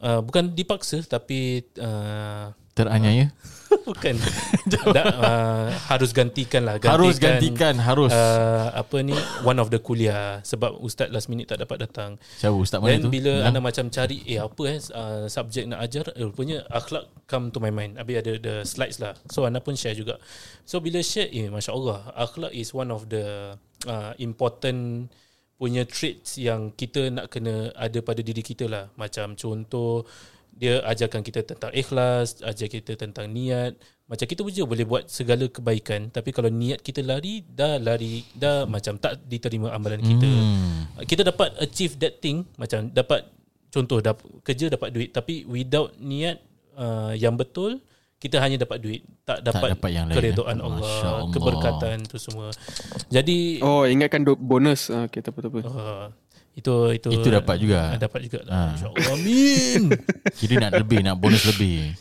uh, 0.00 0.20
bukan 0.20 0.52
dipaksa 0.52 1.00
tapi 1.02 1.64
uh, 1.78 2.52
Teranyaya. 2.70 3.28
Bukan. 3.86 4.14
Da, 4.72 5.02
uh, 5.14 5.66
Harus 5.86 6.10
gantikan 6.10 6.66
lah. 6.66 6.78
Gantikan, 6.78 6.94
Harus 6.94 7.16
gantikan, 7.18 7.74
harus. 7.78 8.10
uh, 8.10 8.66
Apa 8.74 8.98
ni 9.02 9.14
One 9.42 9.58
of 9.58 9.70
the 9.70 9.78
kuliah. 9.78 10.42
Sebab 10.42 10.78
ustaz 10.78 11.06
last 11.10 11.30
minute 11.30 11.46
tak 11.46 11.62
dapat 11.62 11.86
datang. 11.86 12.18
Siapa? 12.38 12.54
Ustaz 12.54 12.78
mana 12.78 12.98
Dan 12.98 13.06
tu? 13.06 13.10
bila 13.10 13.30
Ya. 13.30 13.46
anda 13.46 13.62
macam 13.62 13.86
cari 13.86 14.22
Eh 14.26 14.38
apa 14.38 14.62
eh 14.66 14.78
uh, 14.90 15.26
Subjek 15.26 15.70
nak 15.70 15.82
ajar? 15.82 16.10
Eh, 16.14 16.22
Rupanya 16.22 16.66
akhlak 16.66 17.10
Come 17.26 17.50
to 17.50 17.58
my 17.58 17.70
mind. 17.70 17.94
Habis 17.94 18.16
ada 18.22 18.32
the 18.38 18.54
slides 18.66 18.98
lah. 18.98 19.14
So 19.30 19.46
anda 19.46 19.62
pun 19.62 19.78
share 19.78 19.94
juga. 19.94 20.18
So 20.66 20.82
bila 20.82 20.98
share 21.02 21.30
Eh 21.30 21.46
Masya 21.46 21.70
Allah 21.70 22.10
Akhlak 22.16 22.50
is 22.50 22.70
one 22.70 22.90
of 22.90 23.06
the 23.06 23.54
uh, 23.86 24.12
Important 24.18 25.10
Punya 25.60 25.84
traits 25.84 26.40
Yang 26.40 26.72
kita 26.80 27.12
nak 27.12 27.28
kena 27.28 27.68
Ada 27.76 28.00
pada 28.00 28.24
diri 28.24 28.40
kita 28.40 28.64
lah. 28.64 28.88
Macam 28.96 29.36
contoh 29.36 30.08
Dia 30.56 30.80
ajarkan 30.88 31.20
kita 31.20 31.44
tentang 31.44 31.68
ikhlas 31.76 32.40
Ajar 32.40 32.72
kita 32.72 32.96
tentang 32.96 33.28
niat. 33.28 33.76
Macam 34.08 34.24
kita 34.24 34.40
je 34.48 34.64
boleh 34.64 34.88
buat 34.88 35.12
segala 35.12 35.44
kebaikan 35.52 36.08
Tapi 36.08 36.32
kalau 36.32 36.48
niat 36.48 36.80
kita 36.80 37.04
lari 37.04 37.44
Dah 37.44 37.76
lari 37.76 38.24
Dah 38.32 38.64
macam 38.64 38.96
tak 38.96 39.20
diterima 39.28 39.76
amalan 39.76 40.00
kita. 40.00 40.30
Hmm. 40.32 40.80
kita 41.04 41.22
dapat 41.24 41.54
achieve 41.60 41.96
that 42.00 42.20
thing 42.20 42.44
macam 42.60 42.92
dapat 42.92 43.24
contoh 43.72 44.02
dapat 44.02 44.26
kerja 44.44 44.66
dapat 44.68 44.90
duit 44.92 45.10
tapi 45.14 45.46
without 45.46 45.94
niat 45.96 46.42
uh, 46.76 47.14
yang 47.14 47.38
betul 47.38 47.78
kita 48.20 48.36
hanya 48.36 48.60
dapat 48.60 48.78
duit 48.78 49.00
tak 49.24 49.40
dapat, 49.40 49.74
dapat 49.74 49.90
yang 49.90 50.04
lain, 50.06 50.14
keredaan 50.14 50.56
eh? 50.56 50.62
Allah, 50.62 50.92
Allah. 51.00 51.32
keberkatan 51.32 51.96
tu 52.04 52.16
semua 52.16 52.52
jadi 53.08 53.38
Oh, 53.60 53.82
ingatkan 53.82 54.22
bonus. 54.28 54.92
Ah, 54.92 55.08
okay, 55.08 55.18
tak 55.18 55.32
apa, 55.32 55.38
tak 55.40 55.50
apa. 55.50 55.60
uh, 55.64 56.06
itu 56.52 56.74
itu 56.92 57.08
Itu 57.10 57.28
dapat 57.30 57.56
juga. 57.56 57.80
Ah, 57.88 57.98
dapat 57.98 58.20
juga 58.20 58.38
Ah. 58.44 58.52
ha. 58.52 58.70
insyaallah 58.74 59.08
amin 59.14 59.82
Kira 60.38 60.54
nak 60.58 60.72
lebih, 60.76 60.98
nak 61.00 61.16
bonus 61.16 61.46
lebih. 61.46 61.96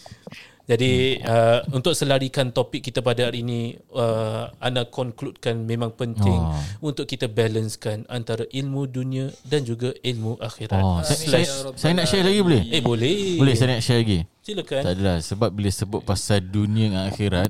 Jadi 0.69 1.17
uh, 1.25 1.65
untuk 1.73 1.97
selarikan 1.97 2.53
topik 2.53 2.85
kita 2.85 3.01
pada 3.01 3.25
hari 3.25 3.41
ini 3.41 3.73
uh, 3.89 4.53
Ana 4.61 4.85
concludekan 4.85 5.65
memang 5.65 5.89
penting 5.91 6.29
Oh. 6.29 6.53
untuk 6.85 7.09
kita 7.09 7.25
balancekan 7.25 8.05
antara 8.05 8.45
ilmu 8.45 8.85
dunia 8.85 9.33
dan 9.41 9.65
juga 9.65 9.89
ilmu 9.99 10.37
akhirat. 10.37 10.77
Oh, 10.77 11.01
saya, 11.01 11.41
saya, 11.41 11.45
saya 11.73 11.91
nak 11.97 12.05
share 12.05 12.21
lagi 12.21 12.39
boleh? 12.39 12.61
Eh 12.69 12.85
boleh. 12.85 13.41
Boleh 13.41 13.57
saya 13.57 13.73
nak 13.73 13.81
share 13.81 14.05
lagi? 14.05 14.29
Silakan. 14.45 14.81
Tak 14.85 14.93
adalah 14.93 15.17
sebab 15.19 15.49
bila 15.49 15.69
sebut 15.69 16.01
pasal 16.05 16.37
dunia 16.39 16.85
dengan 16.85 17.03
akhirat 17.09 17.49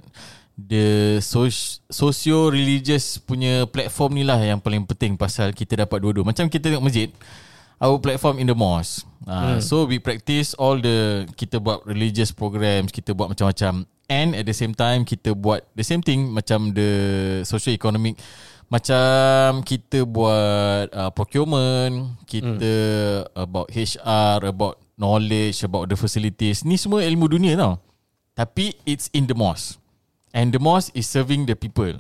the 0.55 1.19
soc- 1.19 1.83
socio-religious 1.91 3.19
punya 3.19 3.63
platform 3.63 4.15
ni 4.15 4.23
lah 4.23 4.39
yang 4.39 4.59
paling 4.59 4.83
penting 4.83 5.15
pasal 5.15 5.51
kita 5.51 5.75
dapat 5.75 5.99
dua-dua. 5.99 6.23
Macam 6.23 6.47
kita 6.47 6.67
tengok 6.67 6.83
masjid, 6.83 7.11
our 7.79 7.97
platform 7.99 8.39
in 8.39 8.47
the 8.47 8.55
mosque. 8.55 9.07
Uh, 9.27 9.57
hmm. 9.57 9.59
So 9.59 9.87
we 9.87 9.99
practice 9.99 10.55
all 10.55 10.79
the 10.79 11.27
kita 11.35 11.59
buat 11.59 11.83
religious 11.87 12.31
programs, 12.31 12.91
kita 12.91 13.15
buat 13.15 13.31
macam-macam 13.31 13.87
and 14.09 14.33
at 14.33 14.45
the 14.49 14.55
same 14.55 14.73
time 14.73 15.05
kita 15.05 15.37
buat 15.37 15.63
the 15.77 15.85
same 15.85 16.01
thing 16.01 16.33
macam 16.33 16.73
the 16.73 16.89
socio-economic 17.45 18.17
macam 18.69 19.65
kita 19.65 20.05
buat 20.05 20.93
uh, 20.93 21.09
procurement, 21.09 22.13
kita 22.29 22.73
hmm. 23.25 23.33
about 23.33 23.65
HR, 23.73 24.45
about 24.45 24.77
knowledge, 24.93 25.65
about 25.65 25.89
the 25.89 25.97
facilities. 25.97 26.61
Ni 26.61 26.77
semua 26.77 27.01
ilmu 27.01 27.25
dunia 27.25 27.57
tau. 27.57 27.81
Tapi 28.37 28.77
it's 28.85 29.09
in 29.11 29.25
the 29.25 29.33
mosque. 29.33 29.81
And 30.29 30.53
the 30.53 30.61
mosque 30.61 30.93
is 30.93 31.09
serving 31.09 31.49
the 31.49 31.57
people. 31.57 31.97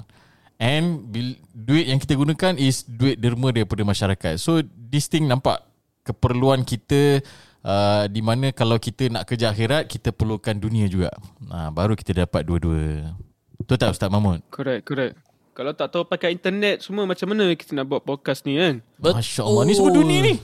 And 0.61 1.09
bil, 1.09 1.41
duit 1.57 1.89
yang 1.89 1.97
kita 1.97 2.13
gunakan 2.13 2.61
is 2.61 2.85
duit 2.85 3.17
derma 3.17 3.49
daripada 3.49 3.81
masyarakat. 3.81 4.37
So 4.37 4.61
this 4.61 5.09
thing 5.09 5.25
nampak 5.25 5.65
keperluan 6.09 6.65
kita 6.65 7.21
uh, 7.61 8.09
di 8.09 8.21
mana 8.25 8.49
kalau 8.49 8.81
kita 8.81 9.13
nak 9.13 9.29
kerja 9.29 9.53
akhirat 9.53 9.85
kita 9.85 10.09
perlukan 10.09 10.57
dunia 10.57 10.89
juga. 10.89 11.13
Uh, 11.45 11.69
baru 11.69 11.93
kita 11.93 12.25
dapat 12.25 12.41
dua-dua. 12.43 13.13
Betul 13.61 13.77
tak 13.77 13.93
Ustaz 13.93 14.09
Mahmud? 14.09 14.41
Correct, 14.49 14.83
correct. 14.87 15.15
Kalau 15.53 15.75
tak 15.75 15.91
tahu 15.91 16.07
pakai 16.07 16.31
internet 16.31 16.79
semua 16.79 17.03
macam 17.03 17.35
mana 17.35 17.51
kita 17.51 17.75
nak 17.75 17.85
buat 17.85 18.01
podcast 18.01 18.47
ni 18.47 18.55
kan? 18.55 18.79
Masya 18.95 19.43
Allah 19.43 19.63
Ni 19.67 19.75
semua 19.75 19.91
dunia 19.91 20.19
ni 20.23 20.35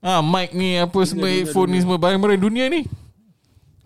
Ah, 0.00 0.22
mic 0.22 0.54
ni 0.54 0.78
apa 0.78 1.00
semua 1.02 1.26
headphone 1.26 1.72
ni 1.74 1.82
semua 1.82 1.98
barang-barang 1.98 2.38
dunia 2.38 2.70
ni. 2.70 2.86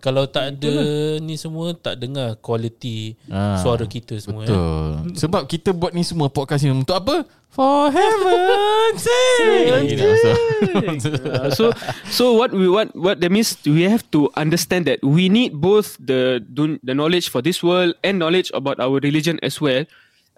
Kalau 0.01 0.25
tak 0.25 0.57
ada 0.57 0.73
ni 1.21 1.37
semua 1.37 1.77
tak 1.77 2.01
dengar 2.01 2.33
quality 2.41 3.13
Ah, 3.29 3.61
suara 3.61 3.85
kita 3.85 4.17
semua. 4.17 4.43
Eh. 4.43 4.49
Betul. 4.49 5.13
Sebab 5.13 5.41
kita 5.45 5.69
buat 5.71 5.93
ni 5.93 6.01
semua 6.01 6.27
podcast 6.27 6.65
ni 6.65 6.73
untuk 6.73 6.97
apa? 6.97 7.21
For 7.51 7.91
heaven's 7.91 9.03
sake. 9.03 9.99
Uh, 9.99 11.51
so 11.57 11.75
so 12.07 12.31
what 12.33 12.55
we 12.55 12.71
what 12.71 12.87
what 12.95 13.19
that 13.19 13.27
means 13.27 13.59
we 13.67 13.83
have 13.83 14.07
to 14.09 14.31
understand 14.39 14.87
that 14.87 15.03
we 15.03 15.27
need 15.27 15.51
both 15.53 15.99
the 15.99 16.39
dun- 16.41 16.79
the 16.79 16.95
knowledge 16.95 17.27
for 17.27 17.43
this 17.43 17.59
world 17.59 17.91
and 18.07 18.23
knowledge 18.23 18.47
about 18.55 18.79
our 18.79 19.03
religion 19.03 19.35
as 19.43 19.59
well. 19.59 19.83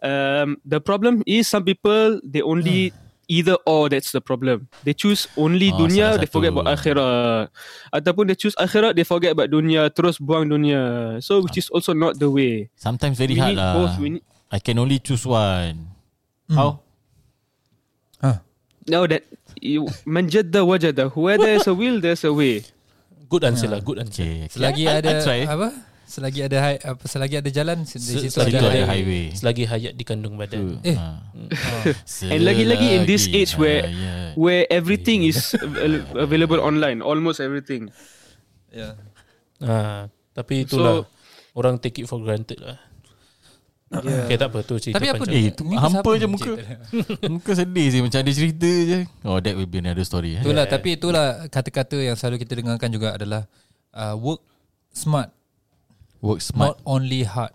Um, 0.01 0.57
the 0.65 0.81
problem 0.81 1.21
is 1.23 1.45
some 1.47 1.63
people 1.63 2.17
they 2.25 2.41
only 2.41 2.91
either 3.27 3.55
or 3.65 3.87
that's 3.87 4.11
the 4.11 4.19
problem. 4.19 4.67
They 4.83 4.93
choose 4.93 5.27
only 5.35 5.71
Oh, 5.71 5.85
dunia, 5.85 6.19
they 6.19 6.27
forget 6.27 6.51
about 6.51 6.67
akhirat. 6.69 7.49
Ataupun 7.91 8.27
they 8.27 8.37
choose 8.37 8.55
akhirat, 8.55 8.95
they 8.95 9.03
forget 9.03 9.31
about 9.33 9.49
dunia, 9.49 9.87
terus 9.89 10.19
buang 10.19 10.47
dunia. 10.47 11.17
So 11.23 11.41
which 11.41 11.57
is 11.57 11.69
also 11.69 11.93
not 11.93 12.19
the 12.19 12.27
way. 12.27 12.67
Sometimes 12.75 13.15
very 13.17 13.35
We 13.35 13.41
hard 13.41 13.55
lah. 13.55 13.73
both. 13.75 13.95
We 13.99 14.07
need, 14.19 14.25
I 14.51 14.59
can 14.59 14.77
only 14.77 14.99
choose 14.99 15.23
one. 15.25 15.89
How? 16.51 16.83
Ha. 18.21 18.39
now 18.87 19.07
that 19.07 19.23
you 19.59 19.87
manjadda 20.03 20.59
wajada, 20.63 21.07
where 21.15 21.37
there's 21.39 21.67
a 21.67 21.73
will, 21.73 21.99
there's 21.99 22.23
a 22.23 22.31
way. 22.35 22.63
Good 23.31 23.43
answer 23.47 23.65
lah, 23.71 23.79
good 23.79 23.97
answer. 23.97 24.21
Okay. 24.21 24.45
Selagi 24.51 24.85
I- 24.85 24.93
I 24.93 25.01
ada 25.01 25.11
try. 25.23 25.41
apa? 25.47 25.73
Selagi 26.13 26.45
ada 26.45 26.57
hai, 26.61 26.75
apa 26.77 27.03
selagi 27.09 27.41
ada 27.41 27.49
jalan 27.49 27.89
di 27.89 27.89
situ 27.89 28.29
selagi 28.29 28.61
ada 28.61 28.69
ada 28.69 28.85
hai. 28.85 29.01
highway. 29.01 29.25
Selagi 29.33 29.65
hayat 29.65 29.97
dikandung 29.97 30.37
badan. 30.37 30.77
Eh. 30.85 30.93
Ha. 30.93 31.25
And 32.29 32.45
lagi-lagi 32.45 33.01
in 33.01 33.09
this 33.09 33.25
age 33.33 33.57
where 33.57 33.89
hayat. 33.89 34.37
where 34.37 34.69
everything 34.69 35.25
is 35.25 35.57
avail- 35.57 36.05
available 36.13 36.61
online, 36.61 37.01
almost 37.01 37.41
everything. 37.41 37.89
Ya. 38.69 38.93
Ha, 39.65 40.05
tapi 40.37 40.69
itulah 40.69 41.09
orang 41.57 41.81
take 41.81 41.97
it 41.97 42.05
for 42.05 42.21
granted 42.21 42.61
lah. 42.61 42.77
Yeah. 43.93 44.25
Okay, 44.25 44.37
tak 44.41 44.49
apa 44.49 44.65
tu 44.65 44.77
cerita 44.81 44.97
Tapi 44.97 45.07
apa 45.13 45.21
panjang. 45.21 45.37
Eh, 45.37 45.43
dia? 45.49 45.57
tu 45.57 45.63
Ni 45.69 45.77
hampa 45.77 46.11
je 46.17 46.25
muka. 46.29 46.53
Muka 47.29 47.51
sedih 47.53 47.87
je 47.93 47.97
macam 48.01 48.19
ada 48.25 48.31
cerita 48.33 48.69
je. 48.69 48.99
Oh, 49.21 49.37
that 49.37 49.53
will 49.53 49.69
be 49.69 49.81
another 49.81 50.01
story. 50.01 50.37
Eh. 50.37 50.41
Itulah 50.41 50.65
tapi 50.69 50.97
itulah 50.97 51.45
kata-kata 51.49 52.01
yang 52.01 52.17
selalu 52.17 52.41
kita 52.41 52.57
dengarkan 52.57 52.89
juga 52.89 53.17
adalah 53.17 53.45
uh, 53.93 54.17
work 54.17 54.41
smart, 54.93 55.29
Work 56.23 56.39
smart. 56.39 56.67
not 56.73 56.77
only 56.87 57.27
hard. 57.27 57.51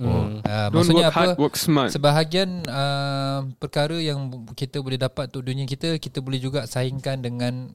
Hmm. 0.00 0.40
Uh, 0.40 0.72
Don't 0.72 0.80
maksudnya 0.80 1.12
work 1.12 1.12
apa? 1.12 1.20
hard, 1.20 1.30
work 1.36 1.56
smart. 1.60 1.90
Sebahagian 1.92 2.64
uh, 2.64 3.44
perkara 3.60 4.00
yang 4.00 4.48
kita 4.56 4.80
boleh 4.80 4.96
dapat 4.96 5.28
untuk 5.28 5.44
dunia 5.44 5.68
kita, 5.68 6.00
kita 6.00 6.24
boleh 6.24 6.40
juga 6.40 6.64
saingkan 6.64 7.20
dengan 7.20 7.68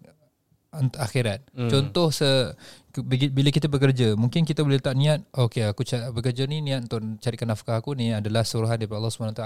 ant- 0.74 0.98
akhirat. 0.98 1.46
Hmm. 1.54 1.70
Contoh 1.70 2.10
se 2.10 2.26
bila 3.04 3.52
kita 3.52 3.68
bekerja, 3.68 4.16
mungkin 4.16 4.48
kita 4.48 4.64
boleh 4.64 4.80
letak 4.80 4.96
niat, 4.96 5.20
okey 5.36 5.68
aku 5.68 5.84
bekerja 6.16 6.48
ni 6.48 6.64
niat 6.64 6.88
untuk 6.88 7.04
carikan 7.20 7.52
nafkah 7.52 7.84
aku 7.84 7.92
ni 7.92 8.16
adalah 8.16 8.48
suruhan 8.48 8.80
daripada 8.80 9.04
Allah 9.04 9.12
SWT 9.12 9.44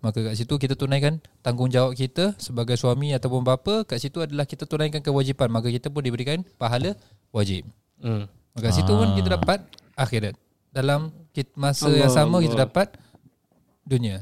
maka 0.00 0.18
kat 0.24 0.32
situ 0.32 0.56
kita 0.56 0.80
tunaikan 0.80 1.20
tanggungjawab 1.44 1.92
kita 1.92 2.32
sebagai 2.40 2.80
suami 2.80 3.12
ataupun 3.12 3.44
bapa, 3.44 3.84
kat 3.84 4.00
situ 4.00 4.24
adalah 4.24 4.48
kita 4.48 4.64
tunaikan 4.64 5.04
kewajipan, 5.04 5.52
maka 5.52 5.68
kita 5.68 5.92
pun 5.92 6.08
diberikan 6.08 6.40
pahala 6.56 6.96
wajib. 7.36 7.68
Hmm. 8.00 8.24
Maka 8.56 8.72
situ 8.72 8.88
pun 8.88 9.12
kita 9.12 9.36
dapat 9.36 9.60
akhirat. 9.96 10.36
Dalam 10.70 11.08
kit- 11.32 11.56
masa 11.56 11.88
Allah, 11.88 12.06
yang 12.06 12.12
sama 12.12 12.38
Allah. 12.38 12.44
kita 12.44 12.56
dapat 12.68 12.88
dunia. 13.82 14.20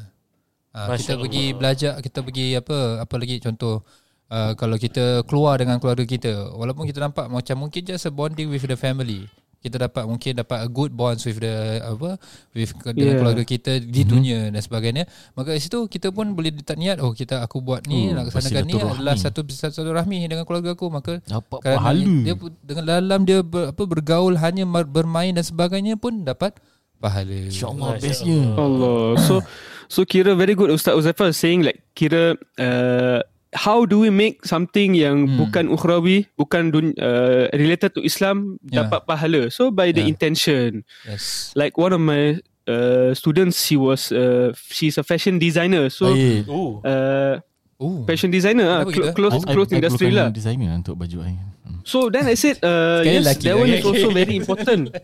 Ha, 0.75 0.91
Masya 0.91 0.99
kita 0.99 1.13
Allah. 1.13 1.23
pergi 1.27 1.45
belajar, 1.55 1.93
kita 1.99 2.19
pergi 2.23 2.47
apa 2.55 2.77
apa 3.03 3.15
lagi 3.19 3.37
contoh 3.43 3.83
uh, 4.31 4.53
kalau 4.55 4.77
kita 4.79 5.23
keluar 5.27 5.59
dengan 5.59 5.79
keluarga 5.83 6.07
kita 6.07 6.55
walaupun 6.55 6.87
kita 6.87 6.99
nampak 7.03 7.27
macam 7.31 7.67
mungkin 7.67 7.83
just 7.83 8.07
a 8.07 8.13
bonding 8.15 8.51
with 8.51 8.63
the 8.67 8.79
family. 8.79 9.27
Kita 9.65 9.81
dapat 9.81 10.05
mungkin 10.05 10.37
dapat 10.37 10.61
a 10.61 10.69
good 10.69 10.93
bonds 10.93 11.25
with 11.25 11.41
the 11.41 11.55
apa 11.81 12.21
with 12.53 12.77
ke- 12.77 12.93
dengan 12.93 13.01
Yeah. 13.09 13.19
keluarga 13.19 13.43
kita 13.43 13.81
di 13.81 14.05
dunia 14.05 14.47
dan 14.47 14.61
sebagainya. 14.61 15.09
Maka 15.33 15.51
di 15.51 15.63
situ 15.63 15.89
kita 15.89 16.13
pun 16.13 16.31
boleh 16.31 16.53
letak 16.53 16.77
niat 16.77 17.01
oh 17.01 17.11
kita 17.11 17.41
aku 17.41 17.59
buat 17.59 17.85
ni 17.85 18.13
Oh, 18.13 18.21
laksanakan 18.21 18.63
ni 18.63 18.77
adalah 18.77 19.17
satu 19.17 19.41
satu 19.43 19.89
rahmi 19.89 20.21
dengan 20.23 20.45
keluarga 20.45 20.73
aku 20.73 20.87
maka 20.87 21.19
Dapat 21.23 21.65
pahala. 21.65 22.05
dia 22.21 22.37
dengan 22.61 22.85
dalam 22.87 23.21
dia 23.23 23.41
ber, 23.41 23.73
apa 23.73 23.83
bergaul 23.83 24.37
hanya 24.37 24.63
bermain 24.85 25.33
dan 25.33 25.41
sebagainya 25.41 25.97
pun 25.97 26.23
dapat 26.23 26.53
pahala. 26.95 27.49
InsyaAllah 27.49 27.97
bestnya. 27.99 28.53
Allah. 28.55 29.17
So 29.19 29.41
so 29.87 30.01
kira 30.03 30.33
very 30.33 30.53
good 30.53 30.69
Ustaz 30.69 30.93
Uzaifah 30.93 31.31
saying 31.31 31.61
like 31.63 31.89
kira 31.91 32.37
uh, 32.57 33.21
how 33.55 33.83
do 33.83 34.03
we 34.03 34.11
make 34.11 34.43
something 34.43 34.93
yang 34.93 35.25
Hmm. 35.25 35.39
bukan 35.41 35.65
ukhrawi, 35.71 36.27
bukan 36.35 36.69
dun, 36.69 36.87
uh, 36.99 37.47
related 37.55 37.95
to 37.95 38.03
Islam 38.03 38.59
Yeah. 38.67 38.85
dapat 38.85 39.07
pahala. 39.07 39.47
So 39.49 39.71
by 39.71 39.91
the 39.91 40.03
Yeah. 40.03 40.11
intention. 40.11 40.83
Yes. 41.07 41.55
Like 41.55 41.75
one 41.75 41.91
of 41.91 42.03
my 42.03 42.39
uh, 42.65 43.13
students 43.13 43.61
she 43.61 43.77
was 43.77 44.09
uh, 44.09 44.51
she's 44.57 44.97
a 44.97 45.05
fashion 45.05 45.39
designer. 45.39 45.87
So. 45.89 46.11
Oh. 46.47 46.83
uh, 46.83 47.39
Oh. 47.75 48.07
fashion 48.07 48.31
designer 48.31 48.71
ah, 48.71 48.87
gitu? 48.87 49.11
clothes 49.13 49.43
I- 49.43 49.51
clothes 49.51 49.75
I 49.75 49.83
industry 49.83 50.09
perlukan 50.09 50.31
lah. 50.31 50.33
designer 50.33 50.71
untuk 50.79 50.95
baju 50.95 51.27
I. 51.27 51.35
Hmm. 51.67 51.83
So 51.83 52.07
then 52.07 52.31
I 52.31 52.39
said, 52.39 52.63
uh, 52.63 53.03
Sekali 53.03 53.19
yes, 53.19 53.27
that 53.43 53.55
one 53.59 53.67
okay, 53.67 53.83
is 53.83 53.85
also 53.85 54.09
very 54.15 54.35
important. 54.41 54.95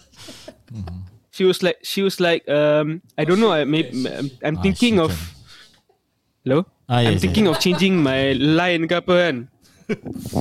she 1.31 1.43
was 1.45 1.67
like, 1.67 1.83
she 1.83 2.01
was 2.01 2.23
like, 2.23 2.47
um, 2.49 3.03
I 3.19 3.27
don't 3.27 3.43
know, 3.43 3.51
I 3.53 3.67
may, 3.67 3.91
I'm, 3.91 4.31
I'm 4.41 4.57
Ah, 4.57 4.63
thinking 4.63 4.97
she 4.97 5.03
of, 5.03 5.13
hello, 6.47 6.65
Ah, 6.91 7.07
I'm 7.07 7.15
yes, 7.15 7.23
thinking 7.23 7.47
yes. 7.47 7.55
of 7.55 7.63
changing 7.63 7.95
my 7.97 8.35
line 8.35 8.91
ke 8.91 8.99
apa 8.99 9.15
kan, 9.15 9.37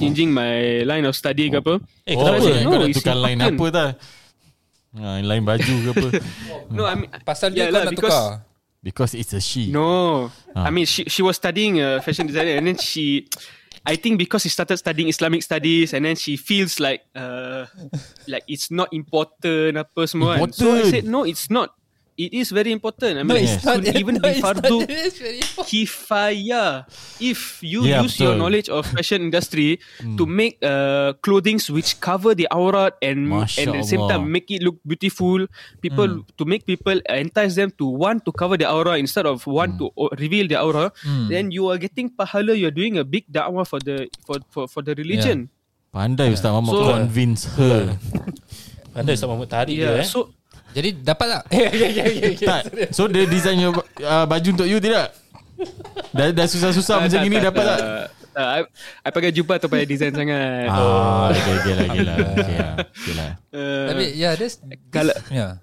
changing 0.01 0.33
my 0.33 0.81
line 0.81 1.05
of 1.05 1.13
study 1.13 1.47
ke 1.47 1.61
apa. 1.61 1.77
Eh, 2.09 2.17
Oh, 2.17 2.25
kenapa? 2.25 2.41
kau 2.41 2.65
No, 2.65 2.77
nak 2.81 2.89
tukar 2.89 3.15
line 3.15 3.37
important. 3.37 3.53
apa 3.53 3.65
tak? 3.69 3.91
Ha, 4.97 5.21
line 5.21 5.43
baju 5.45 5.73
ke 5.77 5.89
apa? 5.93 6.07
No, 6.73 6.83
I 6.83 6.93
mean, 6.97 7.09
Pasal 7.21 7.53
dia 7.53 7.63
yeah 7.63 7.67
kau 7.69 7.75
lah, 7.75 7.83
nak 7.85 7.93
because- 7.93 8.17
tukar. 8.17 8.47
Because 8.79 9.11
it's 9.11 9.35
a 9.35 9.43
she. 9.43 9.67
No, 9.69 10.31
Ah. 10.55 10.65
I 10.65 10.69
mean 10.71 10.87
she 10.87 11.03
she 11.05 11.19
was 11.19 11.35
studying 11.35 11.77
uh, 11.77 11.99
fashion 11.99 12.25
designer 12.25 12.55
and 12.55 12.65
then 12.65 12.79
she, 12.79 13.27
I 13.83 13.99
think 13.99 14.15
because 14.15 14.41
she 14.41 14.49
started 14.49 14.79
studying 14.79 15.11
Islamic 15.11 15.43
studies 15.43 15.91
and 15.91 16.01
then 16.01 16.15
she 16.15 16.39
feels 16.39 16.79
like 16.79 17.03
uh 17.11 17.67
like 18.25 18.47
it's 18.47 18.71
not 18.71 18.87
important 18.95 19.75
apa 19.77 20.07
semua. 20.07 20.39
kan. 20.39 20.55
So 20.55 20.71
I 20.73 20.79
Important. 20.79 20.91
said 20.95 21.03
no, 21.05 21.27
it's 21.27 21.51
not. 21.51 21.75
It 22.19 22.35
is 22.35 22.51
very 22.51 22.75
important. 22.75 23.15
I 23.15 23.23
No, 23.23 23.31
mean, 23.31 23.47
it's 23.47 23.63
not. 23.63 23.79
even 23.95 24.15
no, 24.19 24.27
it's 24.27 24.43
not. 24.43 24.59
fardu 24.59 24.83
It 24.83 24.91
is 24.91 25.15
very 25.15 25.39
important. 25.39 25.71
kifaya. 25.71 26.63
If 27.23 27.63
you 27.63 27.87
Yeah, 27.87 28.03
use 28.03 28.19
your 28.19 28.35
betul. 28.35 28.43
knowledge 28.43 28.67
of 28.67 28.83
fashion 28.83 29.23
industry 29.23 29.79
to 30.19 30.27
make 30.27 30.59
uh 30.59 31.15
clothings 31.23 31.71
which 31.71 32.03
cover 32.03 32.35
the 32.35 32.43
aurat 32.51 32.99
and 32.99 33.23
Masya 33.23 33.63
and 33.63 33.67
at 33.71 33.75
the 33.79 33.87
same 33.87 34.03
Allah. 34.03 34.19
time 34.19 34.27
make 34.27 34.51
it 34.51 34.59
look 34.59 34.83
beautiful, 34.83 35.47
people 35.79 36.27
to 36.35 36.43
make 36.43 36.67
people 36.67 36.99
entice 37.07 37.55
them 37.55 37.71
to 37.79 37.87
want 37.87 38.27
to 38.27 38.35
cover 38.35 38.59
the 38.59 38.67
aura 38.67 38.99
instead 38.99 39.23
of 39.23 39.47
want 39.47 39.79
to 39.79 39.87
uh, 39.95 40.11
reveal 40.19 40.43
the 40.51 40.59
aura, 40.59 40.91
then 41.31 41.55
you 41.55 41.71
are 41.71 41.79
getting 41.79 42.11
pahala. 42.11 42.51
You 42.51 42.67
are 42.67 42.75
doing 42.75 42.99
a 42.99 43.07
big 43.07 43.31
da'wah 43.31 43.63
for 43.63 43.79
the 43.79 44.11
for 44.27 44.43
for, 44.51 44.67
for 44.67 44.83
the 44.83 44.91
religion. 44.91 45.47
Pandai 45.95 46.35
Ustaz 46.35 46.51
Muhammad 46.51 46.75
So- 46.75 46.91
convince 46.99 47.41
her. 47.55 47.95
Pandai 48.93 49.15
Ustaz 49.15 49.29
Mahmud 49.31 49.47
tarik 49.47 49.73
Yeah. 49.79 49.95
dia 49.95 50.03
eh. 50.03 50.09
So 50.09 50.35
Jadi 50.71 50.89
dapat 51.01 51.27
tak? 51.27 51.43
Ya, 51.55 51.69
ya, 51.71 52.05
ya, 52.05 52.29
tak. 52.37 52.61
So 52.93 53.05
dia 53.05 53.25
design 53.25 53.57
your, 53.57 53.73
uh, 53.99 54.25
baju 54.25 54.47
untuk 54.53 54.67
you 54.67 54.77
tidak? 54.77 55.11
Dah, 56.15 56.31
dah 56.31 56.47
susah-susah 56.47 56.95
Ah, 56.95 57.01
macam 57.03 57.19
tak, 57.19 57.27
tak, 57.27 57.43
dapat 57.51 57.63
tak? 57.65 57.79
tak. 57.79 58.07
Tak, 58.29 58.47
I, 58.47 58.59
I 59.03 59.09
pakai 59.11 59.31
jubah 59.35 59.59
atau 59.59 59.67
pakai 59.67 59.83
design 59.83 60.13
sangat. 60.15 60.69
Ah, 60.71 61.33
okay, 61.33 61.53
okay 61.59 61.73
lah, 61.75 61.85
okay 61.85 62.03
lah. 62.05 62.15
Okay 62.39 62.55
lah. 62.55 62.73
Okay 62.87 63.13
lah. 63.17 63.31
Uh, 63.51 63.85
Tapi 63.91 64.03
yeah, 64.15 64.33
that's 64.37 64.55
Kalau- 64.89 65.19
yeah. 65.27 65.59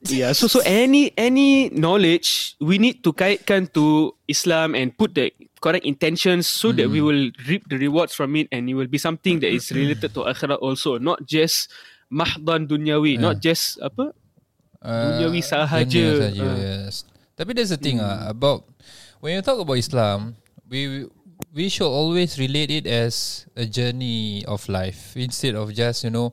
Yeah, 0.00 0.32
so 0.32 0.48
so 0.48 0.64
any 0.64 1.12
any 1.12 1.68
knowledge 1.76 2.56
we 2.56 2.80
need 2.80 3.04
to 3.04 3.12
kaitkan 3.12 3.68
to 3.76 4.16
Islam 4.24 4.72
and 4.72 4.96
put 4.96 5.12
the 5.12 5.28
correct 5.60 5.84
intentions 5.84 6.48
so 6.48 6.72
that 6.72 6.88
we 6.88 7.04
will 7.04 7.28
reap 7.44 7.68
the 7.68 7.76
rewards 7.76 8.16
from 8.16 8.32
it 8.32 8.48
and 8.48 8.64
it 8.64 8.72
will 8.72 8.88
be 8.88 8.96
something 8.96 9.44
that 9.44 9.52
is 9.52 9.68
related 9.68 10.16
to 10.16 10.24
akhirat 10.24 10.56
also, 10.56 10.96
not 10.96 11.20
just 11.28 11.68
mahdan 12.10 12.66
dunyawi, 12.66 13.16
not 13.16 13.38
just 13.38 13.78
apa 13.78 14.10
Duniawi 14.80 15.40
sahaja. 15.40 15.86
dunia 15.86 16.28
sahaja, 16.28 16.44
Ah. 16.44 16.56
yes. 16.58 17.04
Tapi 17.36 17.50
there's 17.54 17.72
the 17.72 17.80
thing 17.80 18.00
ah 18.00 18.28
about 18.28 18.64
when 19.20 19.32
you 19.32 19.40
talk 19.40 19.56
about 19.56 19.76
Islam, 19.76 20.36
we 20.68 21.04
we 21.52 21.68
should 21.68 21.88
always 21.88 22.36
relate 22.36 22.68
it 22.68 22.84
as 22.84 23.44
a 23.56 23.64
journey 23.64 24.44
of 24.44 24.64
life 24.68 25.16
instead 25.16 25.56
of 25.56 25.72
just 25.72 26.04
you 26.04 26.12
know 26.12 26.32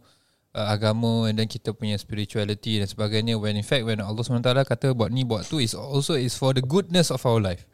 uh, 0.52 0.68
agama 0.68 1.28
and 1.28 1.40
then 1.40 1.48
kita 1.48 1.72
punya 1.72 1.96
spirituality 1.96 2.80
dan 2.80 2.88
sebagainya 2.88 3.36
when 3.40 3.56
in 3.56 3.64
fact 3.64 3.84
when 3.84 4.00
Allah 4.00 4.20
SWT 4.20 4.44
kata 4.68 4.92
buat 4.92 5.12
ni 5.12 5.24
buat 5.24 5.48
tu 5.48 5.60
is 5.60 5.76
also 5.76 6.16
is 6.16 6.36
for 6.36 6.52
the 6.52 6.64
goodness 6.64 7.12
of 7.12 7.24
our 7.24 7.40
life. 7.40 7.68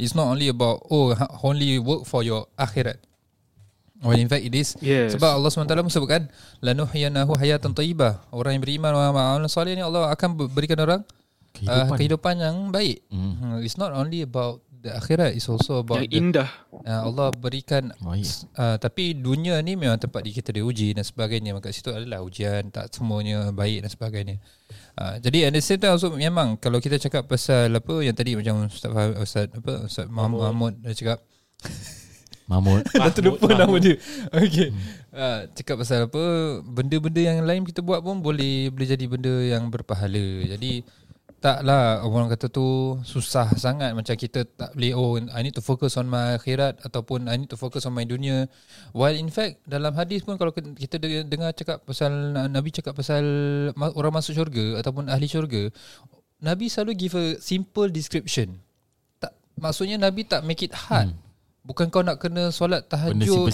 It's 0.00 0.16
not 0.16 0.32
only 0.32 0.48
about 0.48 0.84
oh 0.88 1.12
only 1.44 1.76
work 1.76 2.08
for 2.08 2.24
your 2.24 2.48
akhirat. 2.56 3.00
When 4.00 4.16
in 4.16 4.28
fact 4.28 4.40
it 4.42 4.56
is 4.56 4.80
Yes. 4.80 5.12
Sebab 5.12 5.36
Allah 5.36 5.48
SWT 5.48 5.68
pun 5.76 5.92
sebutkan 5.92 6.22
Lanuhyanahu 6.64 7.36
hayatan 7.36 7.76
tayyibah 7.76 8.24
Orang 8.32 8.56
yang 8.56 8.64
beriman 8.64 8.96
Orang 8.96 9.44
soleh 9.46 9.76
ni 9.76 9.84
Allah 9.84 10.08
akan 10.08 10.48
berikan 10.48 10.80
orang 10.80 11.00
kehidupan, 11.52 11.84
uh, 11.84 11.96
Kehidupan. 11.98 12.34
yang 12.40 12.56
baik 12.70 13.04
mm. 13.08 13.60
It's 13.60 13.76
not 13.76 13.92
only 13.92 14.24
about 14.24 14.64
the 14.72 14.96
akhirat 14.96 15.36
It's 15.36 15.44
also 15.46 15.84
about 15.84 16.00
yang 16.00 16.32
the, 16.32 16.40
indah. 16.40 16.48
uh, 16.80 17.02
Allah 17.04 17.28
berikan 17.34 17.92
Baik. 18.00 18.24
uh, 18.56 18.80
Tapi 18.80 19.12
dunia 19.12 19.60
ni 19.60 19.76
memang 19.76 20.00
tempat 20.00 20.24
di 20.24 20.32
kita 20.32 20.48
diuji 20.48 20.96
dan 20.96 21.04
sebagainya 21.04 21.52
Maka 21.52 21.68
situ 21.68 21.92
adalah 21.92 22.24
ujian 22.24 22.72
Tak 22.72 22.96
semuanya 22.96 23.52
baik 23.52 23.84
dan 23.84 23.90
sebagainya 23.92 24.36
uh, 24.96 25.20
Jadi 25.20 25.44
at 25.44 25.52
the 25.52 25.60
same 25.60 25.76
time 25.76 25.92
also 25.92 26.08
Memang 26.08 26.56
kalau 26.56 26.80
kita 26.80 26.96
cakap 26.96 27.28
pasal 27.28 27.68
Apa 27.68 28.00
yang 28.00 28.16
tadi 28.16 28.32
macam 28.32 28.64
Ustaz, 28.64 28.88
Ustaz, 29.20 29.46
apa, 29.52 29.84
Ustaz 29.84 30.08
Mahmud, 30.08 30.40
Mahmud 30.40 30.72
dah 30.80 30.96
cakap 30.96 31.20
Mahmud. 32.50 32.82
Dah 32.98 33.14
terlupa 33.14 33.46
Mahmud. 33.46 33.62
nama 33.62 33.76
dia. 33.78 33.94
Okay. 34.34 34.74
Uh, 35.14 35.46
Cakap 35.54 35.86
pasal 35.86 36.10
apa 36.10 36.22
Benda-benda 36.66 37.22
yang 37.22 37.38
lain 37.46 37.62
kita 37.62 37.82
buat 37.82 38.02
pun 38.02 38.18
Boleh 38.18 38.70
boleh 38.74 38.88
jadi 38.90 39.04
benda 39.06 39.30
yang 39.46 39.70
berpahala. 39.70 40.42
Jadi 40.50 40.82
Taklah 41.40 42.04
orang 42.04 42.28
kata 42.28 42.50
tu 42.50 42.98
Susah 43.06 43.48
sangat 43.54 43.94
Macam 43.94 44.12
kita 44.18 44.44
tak 44.44 44.74
boleh 44.74 44.92
Oh 44.92 45.14
I 45.16 45.40
need 45.46 45.54
to 45.54 45.62
focus 45.62 45.94
on 45.94 46.10
my 46.10 46.36
akhirat 46.36 46.82
Ataupun 46.82 47.30
I 47.30 47.38
need 47.38 47.48
to 47.48 47.56
focus 47.56 47.86
on 47.86 47.94
my 47.94 48.02
dunia. 48.02 48.50
While 48.90 49.14
in 49.14 49.30
fact 49.30 49.62
Dalam 49.64 49.94
hadis 49.94 50.26
pun 50.26 50.34
Kalau 50.36 50.50
kita 50.52 50.98
de- 50.98 51.24
dengar 51.24 51.54
cakap 51.54 51.86
pasal 51.86 52.10
Nabi 52.50 52.74
cakap 52.74 52.98
pasal 52.98 53.22
Orang 53.94 54.12
masuk 54.12 54.34
syurga 54.34 54.82
Ataupun 54.82 55.06
ahli 55.06 55.30
syurga 55.30 55.70
Nabi 56.40 56.72
selalu 56.72 56.92
give 56.96 57.16
a 57.20 57.36
simple 57.36 57.92
description. 57.92 58.56
Tak, 59.20 59.36
Maksudnya 59.60 60.00
Nabi 60.00 60.24
tak 60.24 60.40
make 60.40 60.64
it 60.64 60.72
hard. 60.72 61.12
Hmm. 61.12 61.29
Bukan 61.60 61.92
kau 61.92 62.00
nak 62.00 62.16
kena 62.16 62.48
solat 62.48 62.88
Benda 62.88 63.28
tahajud 63.28 63.52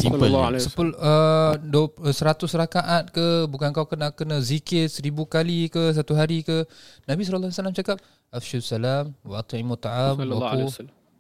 uh, 0.94 1.58
do, 1.58 1.90
seratus 2.14 2.54
rakaat 2.54 3.10
ke? 3.10 3.50
Bukan 3.50 3.74
kau 3.74 3.82
kena 3.90 4.14
kena 4.14 4.38
zikir 4.38 4.86
seribu 4.86 5.26
kali 5.26 5.66
ke? 5.66 5.90
Satu 5.90 6.14
hari 6.14 6.46
ke? 6.46 6.70
Nabi 7.10 7.26
SAW 7.26 7.50
cakap 7.74 7.98
Afshu 8.30 8.62
salam 8.62 9.10
Wa 9.26 9.42
ati'imu 9.42 9.74
ta'am 9.74 10.22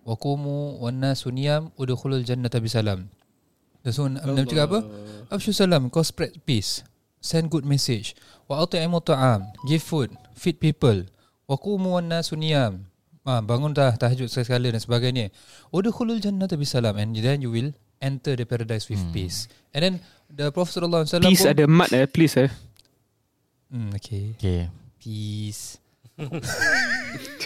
Wa 0.06 0.14
kumu 0.14 0.78
Wa 0.78 0.94
nasu 0.94 1.34
niyam 1.34 1.74
Udukhulul 1.74 2.22
jannata 2.22 2.62
bisalam 2.62 3.10
So 3.82 4.06
Nabi 4.06 4.46
cakap 4.46 4.70
apa? 4.70 4.80
Afshu 5.34 5.50
salam 5.50 5.90
Kau 5.90 6.06
spread 6.06 6.38
peace 6.46 6.86
Send 7.18 7.50
good 7.50 7.66
message. 7.66 8.14
Wa 8.46 8.62
ati'imu 8.62 9.02
ta'am 9.02 9.42
Give 9.66 9.82
food 9.82 10.14
Feed 10.38 10.62
people. 10.62 11.02
Wa 11.50 11.58
kumu 11.58 11.98
wa 11.98 12.02
nasu 12.02 12.38
niyam 12.38 12.86
Ah, 13.26 13.42
bangun 13.42 13.74
dah 13.74 13.90
tahajud 13.98 14.30
sekali 14.30 14.70
dan 14.70 14.78
sebagainya. 14.78 15.34
Udkhulul 15.74 16.22
jannata 16.22 16.54
bisalam 16.54 16.94
and 16.94 17.10
then 17.18 17.42
you 17.42 17.50
will 17.50 17.74
enter 17.98 18.38
the 18.38 18.46
paradise 18.46 18.86
with 18.86 19.02
peace. 19.10 19.50
And 19.74 19.82
then 19.82 19.94
the 20.30 20.54
Prophet 20.54 20.78
sallallahu 20.78 21.02
alaihi 21.02 21.10
wasallam 21.10 21.30
Please 21.34 21.42
pun- 21.42 21.52
ada 21.58 21.64
mat 21.66 21.90
eh, 21.90 22.06
please 22.06 22.34
eh. 22.38 22.50
Hmm, 23.66 23.90
okay. 23.98 24.38
Okay. 24.38 24.70
Peace. 25.02 25.82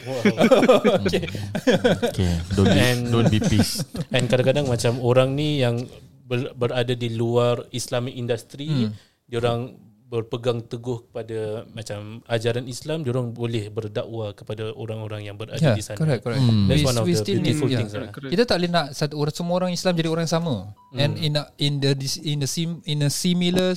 Okay. 1.01 2.33
Don't 2.57 2.69
be, 2.69 2.81
And- 2.81 3.09
don't 3.13 3.29
be 3.29 3.41
pissed. 3.41 3.85
And 4.13 4.29
kadang-kadang 4.29 4.69
macam 4.69 5.01
orang 5.01 5.37
ni 5.37 5.61
yang 5.61 5.85
ber, 6.25 6.53
berada 6.57 6.93
di 6.93 7.13
luar 7.13 7.69
Islamic 7.73 8.17
industry, 8.17 8.69
hmm. 8.89 8.93
diorang 9.29 9.77
berpegang 10.11 10.59
teguh 10.61 11.07
kepada 11.07 11.63
macam 11.71 12.19
ajaran 12.27 12.67
Islam, 12.67 13.01
diorang 13.01 13.31
boleh 13.31 13.71
berdakwah 13.71 14.35
kepada 14.35 14.75
orang-orang 14.75 15.23
yang 15.23 15.39
berada 15.39 15.55
Yeah, 15.57 15.79
di 15.79 15.81
sana. 15.81 15.95
correct, 15.95 16.27
correct. 16.27 16.43
Hmm. 16.43 16.67
That's 16.67 16.83
We- 16.83 16.89
one 16.91 16.99
of 16.99 17.07
we 17.07 17.15
the 17.15 17.23
still 17.23 17.39
beautiful 17.39 17.65
need- 17.65 17.79
yeah. 17.79 17.81
things. 17.87 17.95
lah. 17.95 18.11
Kita 18.11 18.43
tak 18.43 18.59
boleh 18.59 18.71
nak 18.71 18.87
satu 18.91 19.15
orang 19.15 19.31
semua 19.33 19.55
orang 19.57 19.71
Islam 19.71 19.93
jadi 19.95 20.09
orang 20.11 20.27
yang 20.27 20.35
sama. 20.35 20.55
And 20.93 21.15
in 21.17 21.39
a, 21.39 21.47
in 21.57 21.79
the 21.79 21.95
in 22.21 22.43
the 22.43 22.51
sim, 22.51 22.83
in 22.85 22.99
a 23.01 23.09
similar 23.09 23.71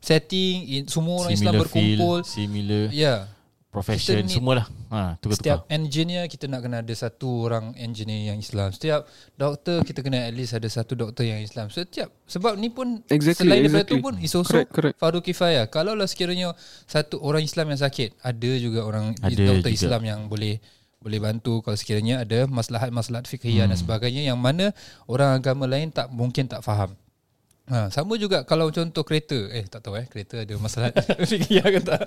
setting, 0.00 0.66
in 0.66 0.82
semua 0.86 1.22
orang 1.22 1.32
Islam 1.32 1.54
Similar 1.54 1.62
berkumpul. 1.64 2.16
field, 2.18 2.26
similar 2.26 2.84
Yeah. 2.90 3.30
Profession, 3.76 4.16
Kita 4.16 4.24
need- 4.24 4.32
semualah. 4.32 4.66
Ha, 4.88 5.20
tukar-tukar. 5.20 5.36
Setiap 5.36 5.58
engineer 5.68 6.24
kita 6.32 6.48
nak 6.48 6.64
kena 6.64 6.80
ada 6.80 6.94
satu 6.96 7.44
orang 7.44 7.76
engineer 7.76 8.32
yang 8.32 8.40
Islam. 8.40 8.72
Setiap 8.72 9.04
doktor 9.36 9.84
kita 9.84 10.00
kena 10.00 10.24
at 10.24 10.32
least 10.32 10.56
ada 10.56 10.64
satu 10.64 10.96
doktor 10.96 11.28
yang 11.28 11.44
Islam. 11.44 11.68
Setiap 11.68 12.08
sebab 12.24 12.56
ni 12.56 12.72
pun 12.72 13.04
Exactly, 13.12 13.44
selain 13.44 13.68
daripada 13.68 13.84
exactly. 13.84 14.00
tu 14.00 14.04
pun 14.04 14.14
is 14.24 14.32
also 14.32 14.48
Correct, 14.56 14.72
correct. 14.72 14.96
fardu 14.96 15.20
kifayah. 15.20 15.68
Kalau 15.68 15.92
lah 15.92 16.08
sekiranya 16.08 16.56
satu 16.88 17.20
orang 17.20 17.44
Islam 17.44 17.68
yang 17.68 17.80
sakit, 17.84 18.16
ada 18.24 18.50
juga 18.56 18.80
orang 18.88 19.12
Ada 19.20 19.36
doktor 19.36 19.68
juga. 19.68 19.76
Islam 19.76 20.02
yang 20.08 20.20
boleh 20.32 20.56
boleh 20.96 21.20
bantu 21.22 21.62
kalau 21.62 21.76
sekiranya 21.78 22.24
ada 22.24 22.48
maslahat-maslahat 22.50 23.28
fiqhiyah 23.28 23.68
hmm. 23.68 23.76
dan 23.76 23.78
sebagainya 23.78 24.22
yang 24.26 24.40
mana 24.40 24.72
orang 25.06 25.36
agama 25.38 25.68
lain 25.68 25.92
tak 25.92 26.08
mungkin 26.08 26.48
tak 26.48 26.64
faham. 26.64 26.96
Ha, 27.66 27.90
sama 27.90 28.14
juga 28.14 28.46
kalau 28.46 28.70
contoh 28.70 29.02
kereta. 29.02 29.50
Eh 29.50 29.66
tak 29.66 29.82
tahu 29.82 29.98
eh 29.98 30.06
kereta 30.06 30.42
ada 30.46 30.54
masalah 30.56 30.94
fiqhiyah 31.30 31.66
ke 31.66 31.80
tak? 31.82 32.02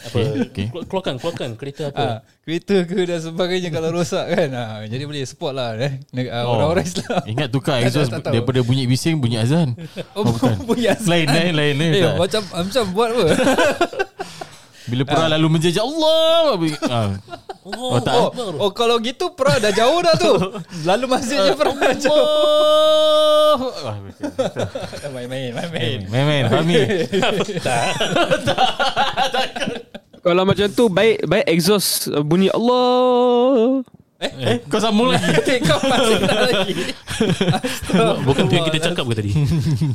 Apa? 0.00 0.18
Okay. 0.46 0.66
Kelu- 0.66 0.86
Keluarkan, 0.86 1.14
keluarkan 1.16 1.48
kereta 1.54 1.88
apa? 1.88 2.00
Ha, 2.00 2.14
kereta 2.40 2.76
ke 2.82 3.04
dan 3.04 3.20
sebagainya 3.20 3.68
kalau 3.68 3.92
rosak 3.92 4.26
kan. 4.26 4.48
Ha, 4.50 4.62
jadi 4.84 5.04
boleh 5.04 5.20
support 5.22 5.52
lah 5.52 5.76
eh. 5.76 6.00
Uh, 6.10 6.40
Oh. 6.40 6.56
Orang-orang 6.56 6.84
Islam. 6.84 7.20
Ingat 7.24 7.48
tukar 7.48 7.76
Tak, 7.76 7.86
exhaust 7.86 8.08
tak, 8.08 8.18
tak 8.18 8.22
tahu. 8.26 8.34
daripada 8.34 8.60
bunyi 8.62 8.84
bising 8.84 9.16
bunyi 9.16 9.36
azan. 9.38 9.76
Oh, 10.16 10.24
bukan. 10.24 10.56
Bunyi 10.66 10.88
azan. 10.88 11.04
Lain 11.06 11.28
lain 11.28 11.52
lain 11.52 11.74
lain. 11.76 11.92
Eh, 11.92 12.02
tak. 12.02 12.14
macam 12.16 12.40
macam 12.46 12.84
buat 12.90 13.08
apa? 13.10 13.24
Bila 14.90 15.06
perang 15.06 15.30
lalu 15.30 15.46
menjejak 15.48 15.84
Allah. 15.84 16.56
bunyi- 16.56 16.82
Ah. 16.82 17.14
Oh, 17.62 18.00
tak. 18.00 18.16
Oh, 18.16 18.32
oh 18.58 18.70
kalau 18.72 18.96
gitu 18.98 19.30
pra 19.30 19.54
dah 19.54 19.70
jauh 19.70 20.00
dah 20.00 20.16
tu. 20.16 20.32
Lalu 20.82 21.04
masjidnya 21.06 21.52
pra 21.52 21.70
dah 21.70 21.92
jauh. 21.94 23.68
Main-main, 25.06 25.52
main-main. 25.52 25.98
Main-main 26.08 26.44
Fahmi 26.48 26.74
Kalau 30.20 30.42
macam 30.44 30.66
tu 30.68 30.84
baik 30.86 31.24
baik 31.24 31.46
exhaust 31.48 32.08
uh, 32.08 32.20
bunyi 32.20 32.52
Allah. 32.52 33.80
Eh 34.20 34.60
kau 34.68 34.76
sambung 34.76 35.08
lagi 35.08 35.32
Okay, 35.32 35.56
kau 35.68 35.80
masih 35.80 36.20
nak 36.20 36.40
lagi. 36.44 36.92
Bukan 38.20 38.42
tu 38.44 38.52
yang 38.52 38.68
kita 38.68 38.92
cakap 38.92 39.08
ke 39.08 39.14
tadi 39.16 39.32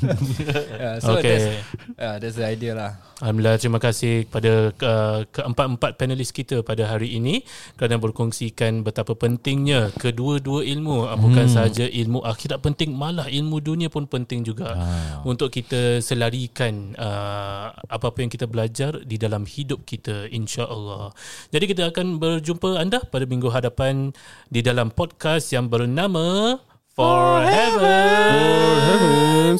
Yeah, 0.81 0.97
so 0.97 1.21
Okay. 1.21 1.29
that's, 1.29 1.45
yeah, 1.93 2.13
that's 2.17 2.37
the 2.41 2.45
idea 2.49 2.73
lah. 2.73 2.97
Alhamdulillah 3.23 3.55
terima 3.55 3.79
kasih 3.79 4.27
kepada 4.27 4.75
uh, 4.75 5.23
keempat-empat 5.31 5.95
panelis 5.95 6.35
kita 6.35 6.59
pada 6.67 6.83
hari 6.83 7.15
ini 7.15 7.47
kerana 7.79 7.95
berkongsikan 7.95 8.83
betapa 8.83 9.15
pentingnya 9.15 9.95
kedua-dua 9.95 10.67
ilmu 10.67 11.07
uh, 11.07 11.15
bukan 11.15 11.47
sahaja 11.47 11.87
ilmu 11.87 12.19
akhirat 12.27 12.59
penting 12.59 12.91
malah 12.91 13.31
ilmu 13.31 13.63
dunia 13.63 13.87
pun 13.87 14.03
penting 14.03 14.43
juga 14.43 14.75
untuk 15.23 15.47
kita 15.47 16.03
selarikan 16.03 16.91
uh, 16.99 17.71
apa-apa 17.87 18.19
yang 18.19 18.31
kita 18.31 18.51
belajar 18.51 18.99
di 19.07 19.15
dalam 19.15 19.47
hidup 19.47 19.87
kita 19.87 20.27
insya-Allah. 20.27 21.15
Jadi 21.55 21.71
kita 21.71 21.95
akan 21.95 22.19
berjumpa 22.19 22.83
anda 22.83 22.99
pada 22.99 23.23
minggu 23.23 23.47
hadapan 23.47 24.11
di 24.51 24.59
dalam 24.59 24.91
podcast 24.91 25.55
yang 25.55 25.71
bernama 25.71 26.59
For 26.91 27.47
Heaven's 27.47 28.83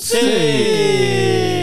Sake. 0.03 1.54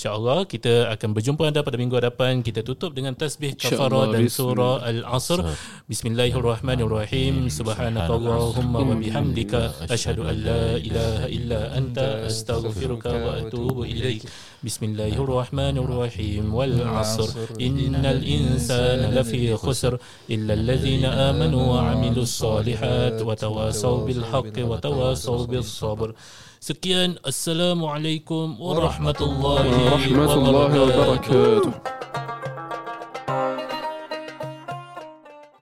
Ah, 0.00 0.16
InsyaAllah 0.16 0.48
kita 0.48 0.88
akan 0.96 1.12
berjumpa 1.12 1.44
anda 1.44 1.60
pada 1.60 1.76
minggu 1.76 1.92
hadapan. 1.92 2.40
Kita 2.40 2.64
tutup 2.64 2.96
dengan 2.96 3.12
tasbih 3.12 3.52
kafarah 3.52 4.08
dan 4.08 4.32
surah 4.32 4.80
Al-Asr. 4.80 5.44
Bismillahirrahmanirrahim. 5.92 7.52
Subhanakallahumma 7.52 8.80
wa 8.80 8.96
bihamdika 8.96 9.84
Ashadu 9.92 10.24
an 10.24 10.40
la 10.40 10.80
ilaha 10.80 11.28
illa 11.28 11.76
anta 11.76 12.24
Astaghfiruka 12.24 13.12
wa 13.12 13.44
atubu 13.44 13.84
ilaik 13.84 14.24
Bismillahirrahmanirrahim. 14.64 16.48
Wal-Asr 16.48 17.60
Innal 17.60 18.24
insana 18.24 19.12
lafi 19.12 19.52
khusr 19.52 20.00
Illa 20.32 20.56
alladhina 20.56 21.28
amanu 21.28 21.76
wa 21.76 21.92
amilu 21.92 22.24
salihat 22.24 23.20
Wa 23.20 23.36
tawasaw 23.36 24.08
bil 24.08 24.24
haqqi 24.24 24.64
wa 24.64 24.80
tawasaw 24.80 25.44
bil 25.44 25.60
sabr 25.60 26.16
Sekian 26.60 27.16
Assalamualaikum 27.24 28.60
warahmatullahi 28.60 29.64
Warahmatullahi 29.64 30.76
wabarakatuh. 30.76 31.72